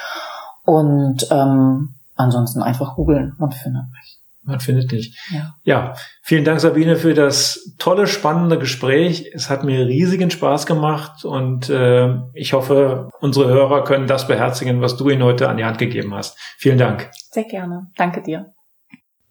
Und 0.65 1.27
ähm, 1.31 1.95
ansonsten 2.19 2.63
einfach 2.63 2.95
googeln 2.97 3.35
und 3.39 3.55
findet 3.55 3.85
mich. 3.93 4.19
Man 4.43 4.61
findet 4.61 4.93
dich. 4.93 5.19
Ja. 5.31 5.55
ja, 5.63 5.95
vielen 6.23 6.45
Dank, 6.45 6.59
Sabine, 6.61 6.97
für 6.97 7.13
das 7.13 7.75
tolle, 7.79 8.07
spannende 8.07 8.59
Gespräch. 8.59 9.31
Es 9.35 9.51
hat 9.51 9.63
mir 9.63 9.87
riesigen 9.87 10.31
Spaß 10.31 10.65
gemacht 10.65 11.25
und 11.27 11.69
äh, 11.69 12.15
ich 12.33 12.55
hoffe, 12.55 13.11
unsere 13.21 13.49
Hörer 13.49 13.85
können 13.85 14.07
das 14.07 14.27
beherzigen, 14.27 14.81
was 14.81 14.97
du 14.97 15.11
ihnen 15.11 15.23
heute 15.23 15.51
an 15.51 15.59
die 15.59 15.67
Hand 15.67 15.77
gegeben 15.77 16.15
hast. 16.15 16.39
Vielen 16.57 16.79
Dank. 16.79 17.11
Sehr 17.31 17.45
gerne. 17.45 17.89
Danke 17.97 18.23
dir. 18.23 18.55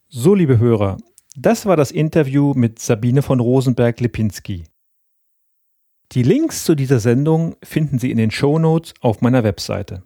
So, 0.07 0.35
liebe 0.35 0.59
Hörer, 0.59 0.97
das 1.35 1.65
war 1.65 1.77
das 1.77 1.89
Interview 1.89 2.53
mit 2.55 2.77
Sabine 2.77 3.23
von 3.23 3.39
Rosenberg-Lipinski. 3.39 4.65
Die 6.11 6.23
Links 6.23 6.63
zu 6.63 6.75
dieser 6.75 6.99
Sendung 6.99 7.55
finden 7.63 7.97
Sie 7.97 8.11
in 8.11 8.17
den 8.17 8.31
Show 8.31 8.59
Notes 8.59 8.93
auf 9.01 9.21
meiner 9.21 9.43
Webseite. 9.43 10.03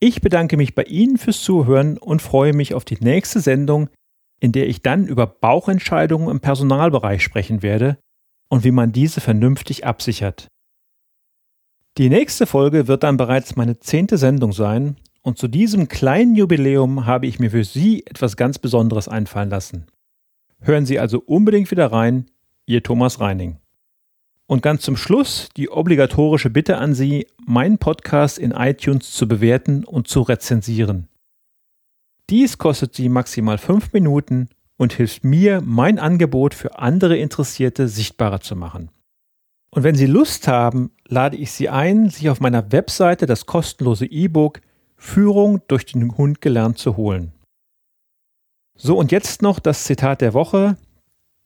Ich 0.00 0.20
bedanke 0.20 0.56
mich 0.56 0.74
bei 0.74 0.84
Ihnen 0.84 1.18
fürs 1.18 1.42
Zuhören 1.42 1.98
und 1.98 2.22
freue 2.22 2.52
mich 2.52 2.74
auf 2.74 2.84
die 2.84 2.98
nächste 3.00 3.40
Sendung, 3.40 3.88
in 4.40 4.52
der 4.52 4.68
ich 4.68 4.82
dann 4.82 5.06
über 5.06 5.26
Bauchentscheidungen 5.26 6.28
im 6.28 6.40
Personalbereich 6.40 7.22
sprechen 7.22 7.62
werde 7.62 7.98
und 8.48 8.62
wie 8.62 8.70
man 8.70 8.92
diese 8.92 9.20
vernünftig 9.20 9.84
absichert. 9.84 10.46
Die 11.96 12.08
nächste 12.08 12.46
Folge 12.46 12.86
wird 12.86 13.02
dann 13.02 13.16
bereits 13.16 13.56
meine 13.56 13.80
zehnte 13.80 14.18
Sendung 14.18 14.52
sein 14.52 14.96
und 15.22 15.36
zu 15.36 15.48
diesem 15.48 15.88
kleinen 15.88 16.36
Jubiläum 16.36 17.06
habe 17.06 17.26
ich 17.26 17.40
mir 17.40 17.50
für 17.50 17.64
Sie 17.64 18.06
etwas 18.06 18.36
ganz 18.36 18.60
Besonderes 18.60 19.08
einfallen 19.08 19.50
lassen. 19.50 19.86
Hören 20.60 20.86
Sie 20.86 21.00
also 21.00 21.18
unbedingt 21.18 21.70
wieder 21.72 21.90
rein, 21.90 22.26
Ihr 22.66 22.84
Thomas 22.84 23.18
Reining. 23.18 23.58
Und 24.50 24.62
ganz 24.62 24.80
zum 24.80 24.96
Schluss 24.96 25.50
die 25.58 25.68
obligatorische 25.68 26.48
Bitte 26.48 26.78
an 26.78 26.94
Sie, 26.94 27.26
meinen 27.44 27.76
Podcast 27.76 28.38
in 28.38 28.52
iTunes 28.52 29.12
zu 29.12 29.28
bewerten 29.28 29.84
und 29.84 30.08
zu 30.08 30.22
rezensieren. 30.22 31.06
Dies 32.30 32.56
kostet 32.56 32.94
Sie 32.94 33.10
maximal 33.10 33.58
fünf 33.58 33.92
Minuten 33.92 34.48
und 34.78 34.94
hilft 34.94 35.22
mir, 35.22 35.60
mein 35.62 35.98
Angebot 35.98 36.54
für 36.54 36.78
andere 36.78 37.18
Interessierte 37.18 37.88
sichtbarer 37.88 38.40
zu 38.40 38.56
machen. 38.56 38.90
Und 39.70 39.82
wenn 39.82 39.96
Sie 39.96 40.06
Lust 40.06 40.48
haben, 40.48 40.92
lade 41.06 41.36
ich 41.36 41.52
Sie 41.52 41.68
ein, 41.68 42.08
sich 42.08 42.30
auf 42.30 42.40
meiner 42.40 42.72
Webseite 42.72 43.26
das 43.26 43.44
kostenlose 43.44 44.06
E-Book 44.06 44.62
Führung 44.96 45.60
durch 45.68 45.84
den 45.84 46.16
Hund 46.16 46.40
gelernt 46.40 46.78
zu 46.78 46.96
holen. 46.96 47.32
So, 48.74 48.96
und 48.96 49.12
jetzt 49.12 49.42
noch 49.42 49.58
das 49.58 49.84
Zitat 49.84 50.22
der 50.22 50.32
Woche, 50.32 50.78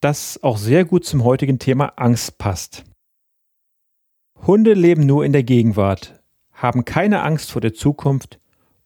das 0.00 0.40
auch 0.44 0.56
sehr 0.56 0.84
gut 0.84 1.04
zum 1.04 1.24
heutigen 1.24 1.58
Thema 1.58 1.94
Angst 1.96 2.38
passt. 2.38 2.84
Hunde 4.46 4.74
leben 4.74 5.06
nur 5.06 5.24
in 5.24 5.32
der 5.32 5.44
Gegenwart, 5.44 6.20
haben 6.52 6.84
keine 6.84 7.22
Angst 7.22 7.52
vor 7.52 7.60
der 7.60 7.74
Zukunft 7.74 8.40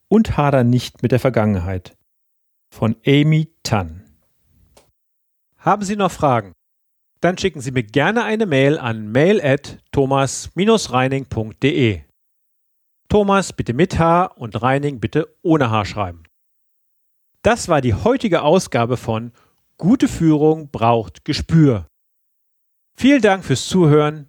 und 0.09 0.36
hadern 0.36 0.68
nicht 0.68 1.02
mit 1.02 1.12
der 1.12 1.20
Vergangenheit. 1.20 1.96
Von 2.70 2.96
Amy 3.07 3.48
Tan. 3.62 4.02
Haben 5.57 5.82
Sie 5.82 5.96
noch 5.96 6.12
Fragen? 6.12 6.52
Dann 7.20 7.38
schicken 7.38 7.62
Sie 7.62 7.70
mir 7.70 7.84
gerne 7.84 8.24
eine 8.24 8.44
Mail 8.44 8.78
an 8.78 9.11
mail 9.11 9.40
at 9.42 9.78
thomas-reining.de. 9.92 12.02
Thomas 13.09 13.52
bitte 13.52 13.72
mit 13.72 13.98
H 13.98 14.26
und 14.26 14.61
Reining 14.61 15.00
bitte 15.00 15.34
ohne 15.42 15.70
H 15.70 15.86
schreiben. 15.86 16.24
Das 17.42 17.68
war 17.68 17.80
die 17.80 17.94
heutige 17.94 18.42
Ausgabe 18.42 18.96
von 18.96 19.32
Gute 19.78 20.09
Führung 20.09 20.70
braucht 20.70 21.24
Gespür. 21.24 21.86
Vielen 22.94 23.22
Dank 23.22 23.44
fürs 23.44 23.68
Zuhören. 23.68 24.28